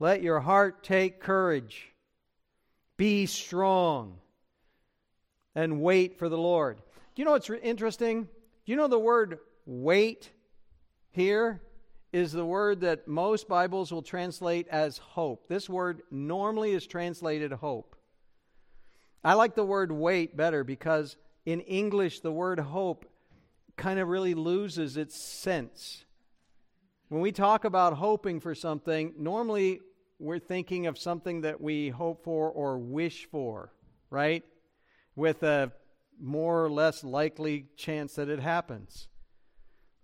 Let 0.00 0.22
your 0.22 0.40
heart 0.40 0.82
take 0.82 1.20
courage. 1.20 1.92
Be 2.96 3.26
strong. 3.26 4.18
And 5.54 5.80
wait 5.80 6.18
for 6.18 6.28
the 6.28 6.36
Lord. 6.36 6.78
Do 6.78 7.22
you 7.22 7.24
know 7.24 7.32
what's 7.32 7.48
interesting? 7.48 8.24
Do 8.24 8.72
you 8.72 8.76
know 8.76 8.88
the 8.88 8.98
word 8.98 9.38
wait? 9.66 10.30
Here 11.18 11.60
is 12.12 12.30
the 12.30 12.46
word 12.46 12.82
that 12.82 13.08
most 13.08 13.48
Bibles 13.48 13.90
will 13.90 14.02
translate 14.02 14.68
as 14.68 14.98
hope. 14.98 15.48
This 15.48 15.68
word 15.68 16.02
normally 16.12 16.70
is 16.70 16.86
translated 16.86 17.50
hope. 17.50 17.96
I 19.24 19.34
like 19.34 19.56
the 19.56 19.64
word 19.64 19.90
wait 19.90 20.36
better 20.36 20.62
because 20.62 21.16
in 21.44 21.60
English, 21.62 22.20
the 22.20 22.30
word 22.30 22.60
hope 22.60 23.04
kind 23.76 23.98
of 23.98 24.06
really 24.06 24.34
loses 24.34 24.96
its 24.96 25.20
sense. 25.20 26.04
When 27.08 27.20
we 27.20 27.32
talk 27.32 27.64
about 27.64 27.94
hoping 27.94 28.38
for 28.38 28.54
something, 28.54 29.12
normally 29.18 29.80
we're 30.20 30.38
thinking 30.38 30.86
of 30.86 30.96
something 30.96 31.40
that 31.40 31.60
we 31.60 31.88
hope 31.88 32.22
for 32.22 32.48
or 32.48 32.78
wish 32.78 33.26
for, 33.28 33.72
right? 34.08 34.44
With 35.16 35.42
a 35.42 35.72
more 36.20 36.64
or 36.64 36.70
less 36.70 37.02
likely 37.02 37.66
chance 37.76 38.14
that 38.14 38.28
it 38.28 38.38
happens. 38.38 39.08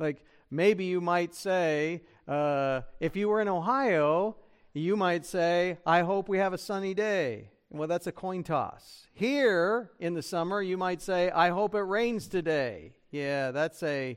Like, 0.00 0.24
maybe 0.55 0.84
you 0.84 1.00
might 1.00 1.34
say, 1.34 2.02
uh, 2.28 2.82
if 3.00 3.16
you 3.16 3.28
were 3.28 3.40
in 3.40 3.48
Ohio, 3.48 4.36
you 4.72 4.96
might 4.96 5.26
say, 5.26 5.78
I 5.84 6.00
hope 6.00 6.28
we 6.28 6.38
have 6.38 6.52
a 6.52 6.59
sunny 6.59 6.94
day. 6.94 7.50
Well, 7.70 7.88
that's 7.88 8.07
a 8.07 8.12
coin 8.12 8.44
toss. 8.44 9.09
Here 9.12 9.90
in 9.98 10.14
the 10.14 10.22
summer, 10.22 10.62
you 10.62 10.76
might 10.76 11.02
say, 11.02 11.30
I 11.30 11.50
hope 11.50 11.74
it 11.74 11.80
rains 11.80 12.28
today. 12.28 12.94
Yeah, 13.11 13.50
that's 13.50 13.82
a 13.82 14.16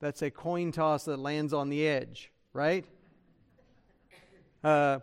that's 0.00 0.22
a 0.22 0.30
coin 0.30 0.72
toss 0.72 1.04
that 1.04 1.18
lands 1.18 1.52
on 1.52 1.68
the 1.68 1.86
edge, 1.86 2.32
right? 2.54 2.86
Uh, 4.64 5.00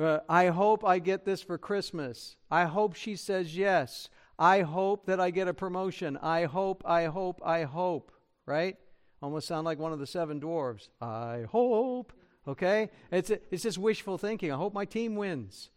uh, 0.00 0.20
I 0.28 0.46
hope 0.46 0.84
I 0.84 1.00
get 1.00 1.24
this 1.24 1.42
for 1.42 1.58
Christmas. 1.58 2.36
I 2.50 2.64
hope 2.64 2.94
she 2.94 3.16
says 3.16 3.56
yes. 3.56 4.08
I 4.38 4.62
hope 4.62 5.06
that 5.06 5.20
I 5.20 5.30
get 5.30 5.48
a 5.48 5.54
promotion. 5.54 6.16
I 6.22 6.44
hope, 6.44 6.82
I 6.86 7.06
hope, 7.06 7.40
I 7.44 7.64
hope, 7.64 8.12
right? 8.46 8.76
Almost 9.22 9.46
sound 9.48 9.64
like 9.64 9.78
one 9.78 9.92
of 9.92 9.98
the 9.98 10.06
seven 10.06 10.40
dwarves. 10.40 10.88
I 11.00 11.44
hope. 11.50 12.12
Okay? 12.48 12.90
It's, 13.12 13.30
it's 13.30 13.62
just 13.62 13.78
wishful 13.78 14.18
thinking. 14.18 14.50
I 14.50 14.56
hope 14.56 14.72
my 14.72 14.84
team 14.84 15.14
wins. 15.14 15.70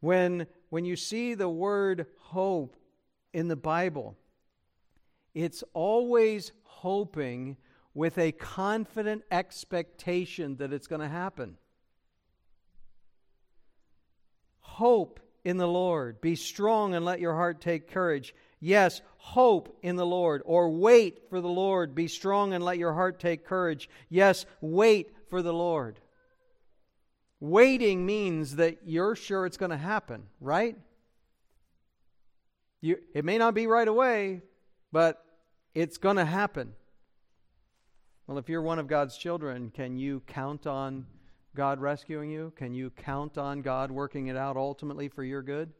When, 0.00 0.46
when 0.70 0.84
you 0.84 0.96
see 0.96 1.34
the 1.34 1.48
word 1.48 2.06
hope 2.18 2.76
in 3.32 3.48
the 3.48 3.56
Bible, 3.56 4.16
it's 5.34 5.62
always 5.74 6.52
hoping 6.64 7.56
with 7.94 8.18
a 8.18 8.32
confident 8.32 9.22
expectation 9.30 10.56
that 10.56 10.72
it's 10.72 10.86
going 10.86 11.02
to 11.02 11.08
happen. 11.08 11.56
Hope 14.60 15.20
in 15.44 15.58
the 15.58 15.68
Lord. 15.68 16.20
Be 16.20 16.34
strong 16.34 16.94
and 16.94 17.04
let 17.04 17.20
your 17.20 17.34
heart 17.34 17.60
take 17.60 17.90
courage. 17.90 18.34
Yes, 18.64 19.02
hope 19.16 19.76
in 19.82 19.96
the 19.96 20.06
Lord, 20.06 20.40
or 20.44 20.70
wait 20.70 21.28
for 21.28 21.40
the 21.40 21.48
Lord. 21.48 21.96
Be 21.96 22.06
strong 22.06 22.54
and 22.54 22.64
let 22.64 22.78
your 22.78 22.92
heart 22.92 23.18
take 23.18 23.44
courage. 23.44 23.90
Yes, 24.08 24.46
wait 24.60 25.10
for 25.28 25.42
the 25.42 25.52
Lord. 25.52 25.98
Waiting 27.40 28.06
means 28.06 28.54
that 28.56 28.78
you're 28.84 29.16
sure 29.16 29.46
it's 29.46 29.56
going 29.56 29.72
to 29.72 29.76
happen, 29.76 30.22
right? 30.40 30.76
You, 32.80 32.98
it 33.12 33.24
may 33.24 33.36
not 33.36 33.52
be 33.52 33.66
right 33.66 33.88
away, 33.88 34.42
but 34.92 35.24
it's 35.74 35.98
going 35.98 36.16
to 36.16 36.24
happen. 36.24 36.74
Well, 38.28 38.38
if 38.38 38.48
you're 38.48 38.62
one 38.62 38.78
of 38.78 38.86
God's 38.86 39.16
children, 39.16 39.72
can 39.74 39.96
you 39.96 40.22
count 40.28 40.68
on 40.68 41.06
God 41.56 41.80
rescuing 41.80 42.30
you? 42.30 42.52
Can 42.54 42.74
you 42.74 42.90
count 42.90 43.38
on 43.38 43.60
God 43.60 43.90
working 43.90 44.28
it 44.28 44.36
out 44.36 44.56
ultimately 44.56 45.08
for 45.08 45.24
your 45.24 45.42
good? 45.42 45.72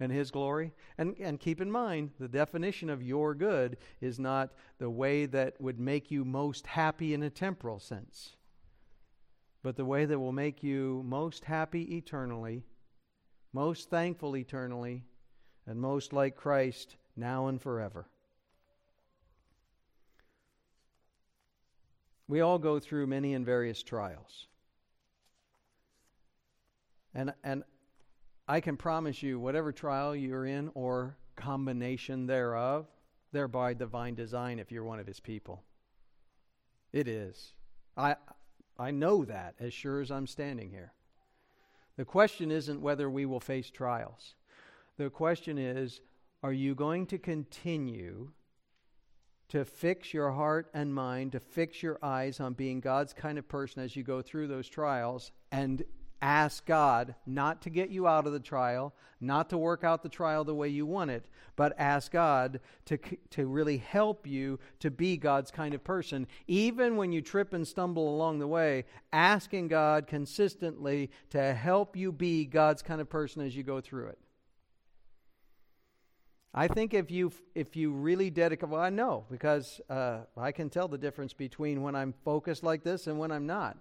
And 0.00 0.10
His 0.10 0.30
glory. 0.30 0.72
And, 0.98 1.14
and 1.20 1.38
keep 1.38 1.60
in 1.60 1.70
mind, 1.70 2.10
the 2.18 2.28
definition 2.28 2.90
of 2.90 3.02
your 3.02 3.34
good 3.34 3.76
is 4.00 4.18
not 4.18 4.50
the 4.78 4.90
way 4.90 5.26
that 5.26 5.60
would 5.60 5.78
make 5.78 6.10
you 6.10 6.24
most 6.24 6.66
happy 6.66 7.14
in 7.14 7.22
a 7.22 7.30
temporal 7.30 7.78
sense, 7.78 8.36
but 9.62 9.76
the 9.76 9.84
way 9.84 10.06
that 10.06 10.18
will 10.18 10.32
make 10.32 10.62
you 10.62 11.04
most 11.06 11.44
happy 11.44 11.96
eternally, 11.96 12.64
most 13.52 13.90
thankful 13.90 14.36
eternally, 14.36 15.04
and 15.66 15.78
most 15.78 16.12
like 16.12 16.34
Christ 16.34 16.96
now 17.14 17.46
and 17.48 17.60
forever. 17.60 18.06
We 22.26 22.40
all 22.40 22.58
go 22.58 22.78
through 22.78 23.08
many 23.08 23.34
and 23.34 23.44
various 23.44 23.82
trials. 23.82 24.46
And, 27.12 27.34
and 27.42 27.64
I 28.50 28.60
can 28.60 28.76
promise 28.76 29.22
you, 29.22 29.38
whatever 29.38 29.70
trial 29.70 30.16
you're 30.16 30.44
in 30.44 30.72
or 30.74 31.16
combination 31.36 32.26
thereof, 32.26 32.88
they're 33.30 33.46
by 33.46 33.74
divine 33.74 34.16
design 34.16 34.58
if 34.58 34.72
you're 34.72 34.82
one 34.82 34.98
of 34.98 35.06
his 35.06 35.20
people. 35.20 35.62
It 36.92 37.06
is. 37.06 37.52
I, 37.96 38.16
I 38.76 38.90
know 38.90 39.24
that 39.24 39.54
as 39.60 39.72
sure 39.72 40.00
as 40.00 40.10
I'm 40.10 40.26
standing 40.26 40.68
here. 40.68 40.92
The 41.96 42.04
question 42.04 42.50
isn't 42.50 42.80
whether 42.80 43.08
we 43.08 43.24
will 43.24 43.38
face 43.38 43.70
trials. 43.70 44.34
The 44.96 45.10
question 45.10 45.56
is 45.56 46.00
are 46.42 46.52
you 46.52 46.74
going 46.74 47.06
to 47.06 47.18
continue 47.18 48.32
to 49.50 49.64
fix 49.64 50.12
your 50.12 50.32
heart 50.32 50.70
and 50.74 50.92
mind, 50.92 51.30
to 51.32 51.40
fix 51.40 51.84
your 51.84 52.00
eyes 52.02 52.40
on 52.40 52.54
being 52.54 52.80
God's 52.80 53.12
kind 53.12 53.38
of 53.38 53.48
person 53.48 53.84
as 53.84 53.94
you 53.94 54.02
go 54.02 54.20
through 54.20 54.48
those 54.48 54.68
trials, 54.68 55.30
and 55.52 55.84
ask 56.22 56.66
God 56.66 57.14
not 57.26 57.62
to 57.62 57.70
get 57.70 57.90
you 57.90 58.06
out 58.06 58.26
of 58.26 58.32
the 58.32 58.40
trial, 58.40 58.94
not 59.20 59.50
to 59.50 59.58
work 59.58 59.84
out 59.84 60.02
the 60.02 60.08
trial 60.08 60.44
the 60.44 60.54
way 60.54 60.68
you 60.68 60.86
want 60.86 61.10
it, 61.10 61.26
but 61.56 61.74
ask 61.78 62.12
God 62.12 62.60
to, 62.86 62.98
to 63.30 63.46
really 63.46 63.78
help 63.78 64.26
you 64.26 64.58
to 64.80 64.90
be 64.90 65.16
God's 65.16 65.50
kind 65.50 65.74
of 65.74 65.84
person. 65.84 66.26
Even 66.46 66.96
when 66.96 67.12
you 67.12 67.20
trip 67.20 67.52
and 67.52 67.66
stumble 67.66 68.14
along 68.14 68.38
the 68.38 68.46
way, 68.46 68.84
asking 69.12 69.68
God 69.68 70.06
consistently 70.06 71.10
to 71.30 71.54
help 71.54 71.96
you 71.96 72.12
be 72.12 72.44
God's 72.44 72.82
kind 72.82 73.00
of 73.00 73.08
person 73.08 73.42
as 73.42 73.56
you 73.56 73.62
go 73.62 73.80
through 73.80 74.08
it. 74.08 74.18
I 76.52 76.66
think 76.66 76.94
if 76.94 77.12
you 77.12 77.30
if 77.54 77.76
you 77.76 77.92
really 77.92 78.28
dedicate, 78.28 78.68
well, 78.68 78.80
I 78.80 78.90
know 78.90 79.24
because 79.30 79.80
uh, 79.88 80.22
I 80.36 80.50
can 80.50 80.68
tell 80.68 80.88
the 80.88 80.98
difference 80.98 81.32
between 81.32 81.80
when 81.80 81.94
I'm 81.94 82.12
focused 82.24 82.64
like 82.64 82.82
this 82.82 83.06
and 83.06 83.18
when 83.20 83.30
I'm 83.30 83.46
not. 83.46 83.76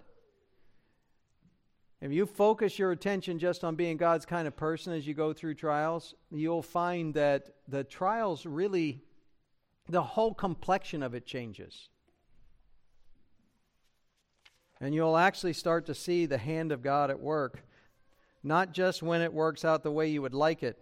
If 2.02 2.14
you 2.14 2.26
focus 2.26 2.80
your 2.80 2.91
attention 2.91 3.39
just 3.39 3.64
on 3.64 3.76
being 3.76 3.97
God's 3.97 4.26
kind 4.26 4.47
of 4.47 4.56
person 4.56 4.93
as 4.93 5.06
you 5.06 5.14
go 5.14 5.34
through 5.34 5.56
trials, 5.56 6.16
you'll 6.32 6.62
find 6.62 7.14
that 7.16 7.56
the 7.68 7.84
trials 7.84 8.45
really, 8.45 9.04
the 9.89 10.02
whole 10.02 10.34
complexion 10.34 11.04
of 11.04 11.14
it 11.14 11.26
changes. 11.26 11.89
And 14.80 14.95
you'll 14.95 15.18
actually 15.18 15.52
start 15.52 15.86
to 15.88 15.93
see 15.93 16.26
the 16.26 16.38
hand 16.38 16.72
of 16.72 16.82
God 16.82 17.10
at 17.10 17.20
work, 17.20 17.66
not 18.43 18.74
just 18.74 19.04
when 19.04 19.22
it 19.22 19.34
works 19.34 19.66
out 19.66 19.84
the 19.84 19.91
way 19.91 20.08
you 20.08 20.22
would 20.22 20.34
like 20.34 20.64
it, 20.64 20.82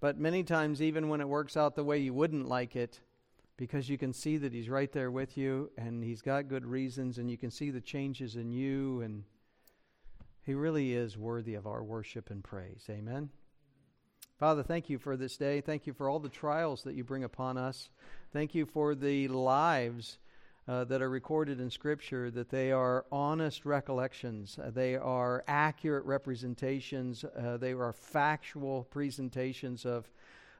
but 0.00 0.18
many 0.18 0.42
times 0.42 0.82
even 0.82 1.08
when 1.08 1.20
it 1.20 1.28
works 1.28 1.56
out 1.56 1.76
the 1.76 1.84
way 1.84 1.98
you 1.98 2.12
wouldn't 2.12 2.48
like 2.48 2.74
it, 2.74 2.98
because 3.56 3.88
you 3.88 3.98
can 3.98 4.12
see 4.12 4.36
that 4.36 4.52
He's 4.52 4.68
right 4.68 4.90
there 4.90 5.12
with 5.12 5.38
you 5.38 5.70
and 5.78 6.02
He's 6.02 6.22
got 6.22 6.48
good 6.48 6.66
reasons, 6.66 7.18
and 7.18 7.30
you 7.30 7.38
can 7.38 7.52
see 7.52 7.70
the 7.70 7.80
changes 7.80 8.34
in 8.34 8.50
you 8.50 9.00
and 9.02 9.22
he 10.48 10.54
really 10.54 10.94
is 10.94 11.18
worthy 11.18 11.56
of 11.56 11.66
our 11.66 11.84
worship 11.84 12.30
and 12.30 12.42
praise. 12.42 12.86
Amen. 12.88 13.28
Father, 14.38 14.62
thank 14.62 14.88
you 14.88 14.96
for 14.96 15.14
this 15.14 15.36
day. 15.36 15.60
Thank 15.60 15.86
you 15.86 15.92
for 15.92 16.08
all 16.08 16.20
the 16.20 16.30
trials 16.30 16.84
that 16.84 16.94
you 16.94 17.04
bring 17.04 17.22
upon 17.22 17.58
us. 17.58 17.90
Thank 18.32 18.54
you 18.54 18.64
for 18.64 18.94
the 18.94 19.28
lives 19.28 20.16
uh, 20.66 20.84
that 20.84 21.02
are 21.02 21.10
recorded 21.10 21.60
in 21.60 21.68
Scripture, 21.68 22.30
that 22.30 22.48
they 22.48 22.72
are 22.72 23.04
honest 23.12 23.66
recollections, 23.66 24.58
uh, 24.58 24.70
they 24.70 24.96
are 24.96 25.44
accurate 25.48 26.06
representations, 26.06 27.26
uh, 27.26 27.58
they 27.58 27.72
are 27.72 27.92
factual 27.92 28.84
presentations 28.84 29.84
of 29.84 30.10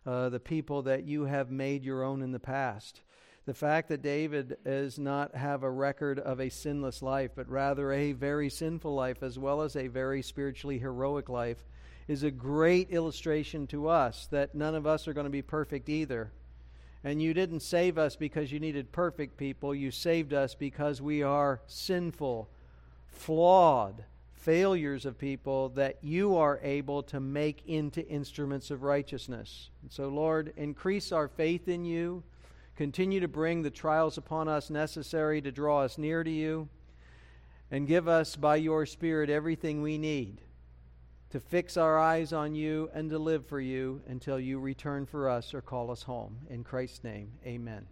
uh, 0.05 0.29
the 0.29 0.41
people 0.41 0.83
that 0.83 1.05
you 1.05 1.25
have 1.25 1.51
made 1.51 1.83
your 1.83 2.05
own 2.05 2.21
in 2.21 2.33
the 2.33 2.39
past. 2.39 3.01
The 3.49 3.55
fact 3.55 3.89
that 3.89 4.03
David 4.03 4.59
does 4.63 4.99
not 4.99 5.35
have 5.35 5.63
a 5.63 5.71
record 5.71 6.19
of 6.19 6.39
a 6.39 6.51
sinless 6.51 7.01
life, 7.01 7.31
but 7.35 7.49
rather 7.49 7.91
a 7.91 8.13
very 8.13 8.51
sinful 8.51 8.95
life, 8.95 9.23
as 9.23 9.39
well 9.39 9.63
as 9.63 9.75
a 9.75 9.87
very 9.87 10.21
spiritually 10.21 10.79
heroic 10.79 11.31
life, 11.31 11.65
is 12.09 12.25
a 12.25 12.31
great 12.31 12.91
illustration 12.91 13.67
to 13.69 13.89
us 13.89 14.29
that 14.33 14.55
none 14.55 14.75
of 14.75 14.87
us 14.87 15.09
are 15.09 15.15
going 15.15 15.25
to 15.25 15.31
be 15.31 15.41
perfect 15.41 15.89
either. 15.89 16.31
And 17.03 17.23
you 17.23 17.33
didn't 17.33 17.61
save 17.61 17.97
us 17.97 18.17
because 18.17 18.53
you 18.53 18.61
needed 18.61 18.93
perfect 18.93 19.39
people. 19.39 19.75
You 19.75 19.93
saved 19.93 20.35
us 20.35 20.55
because 20.55 21.01
we 21.01 21.23
are 21.23 21.63
sinful, 21.67 22.51
flawed, 23.07 24.05
failures 24.35 25.07
of 25.07 25.17
people 25.17 25.71
that 25.71 25.97
you 26.03 26.37
are 26.37 26.61
able 26.63 27.03
to 27.05 27.19
make 27.19 27.63
into 27.67 28.07
instruments 28.09 28.71
of 28.71 28.83
righteousness. 28.83 29.71
And 29.81 29.91
so, 29.91 30.09
Lord, 30.09 30.53
increase 30.59 31.13
our 31.13 31.29
faith 31.29 31.67
in 31.67 31.87
you. 31.87 32.23
Continue 32.79 33.19
to 33.19 33.27
bring 33.27 33.63
the 33.63 33.73
trials 33.73 34.19
upon 34.19 34.47
us 34.47 34.71
necessary 34.71 35.43
to 35.43 35.51
draw 35.51 35.81
us 35.81 35.99
near 35.99 36.23
to 36.23 36.31
you. 36.31 36.69
And 37.73 37.89
give 37.89 38.07
us 38.07 38.37
by 38.37 38.55
your 38.55 38.87
Spirit 38.87 39.29
everything 39.29 39.83
we 39.83 39.99
need 39.99 40.43
to 41.31 41.41
fix 41.41 41.77
our 41.77 41.99
eyes 41.99 42.33
on 42.33 42.55
you 42.55 42.89
and 42.95 43.11
to 43.11 43.19
live 43.19 43.45
for 43.45 43.61
you 43.61 44.01
until 44.07 44.39
you 44.39 44.61
return 44.61 45.07
for 45.07 45.29
us 45.29 45.55
or 45.55 45.61
call 45.61 45.91
us 45.91 46.05
home. 46.05 46.39
In 46.49 46.63
Christ's 46.63 47.03
name, 47.03 47.33
amen. 47.45 47.85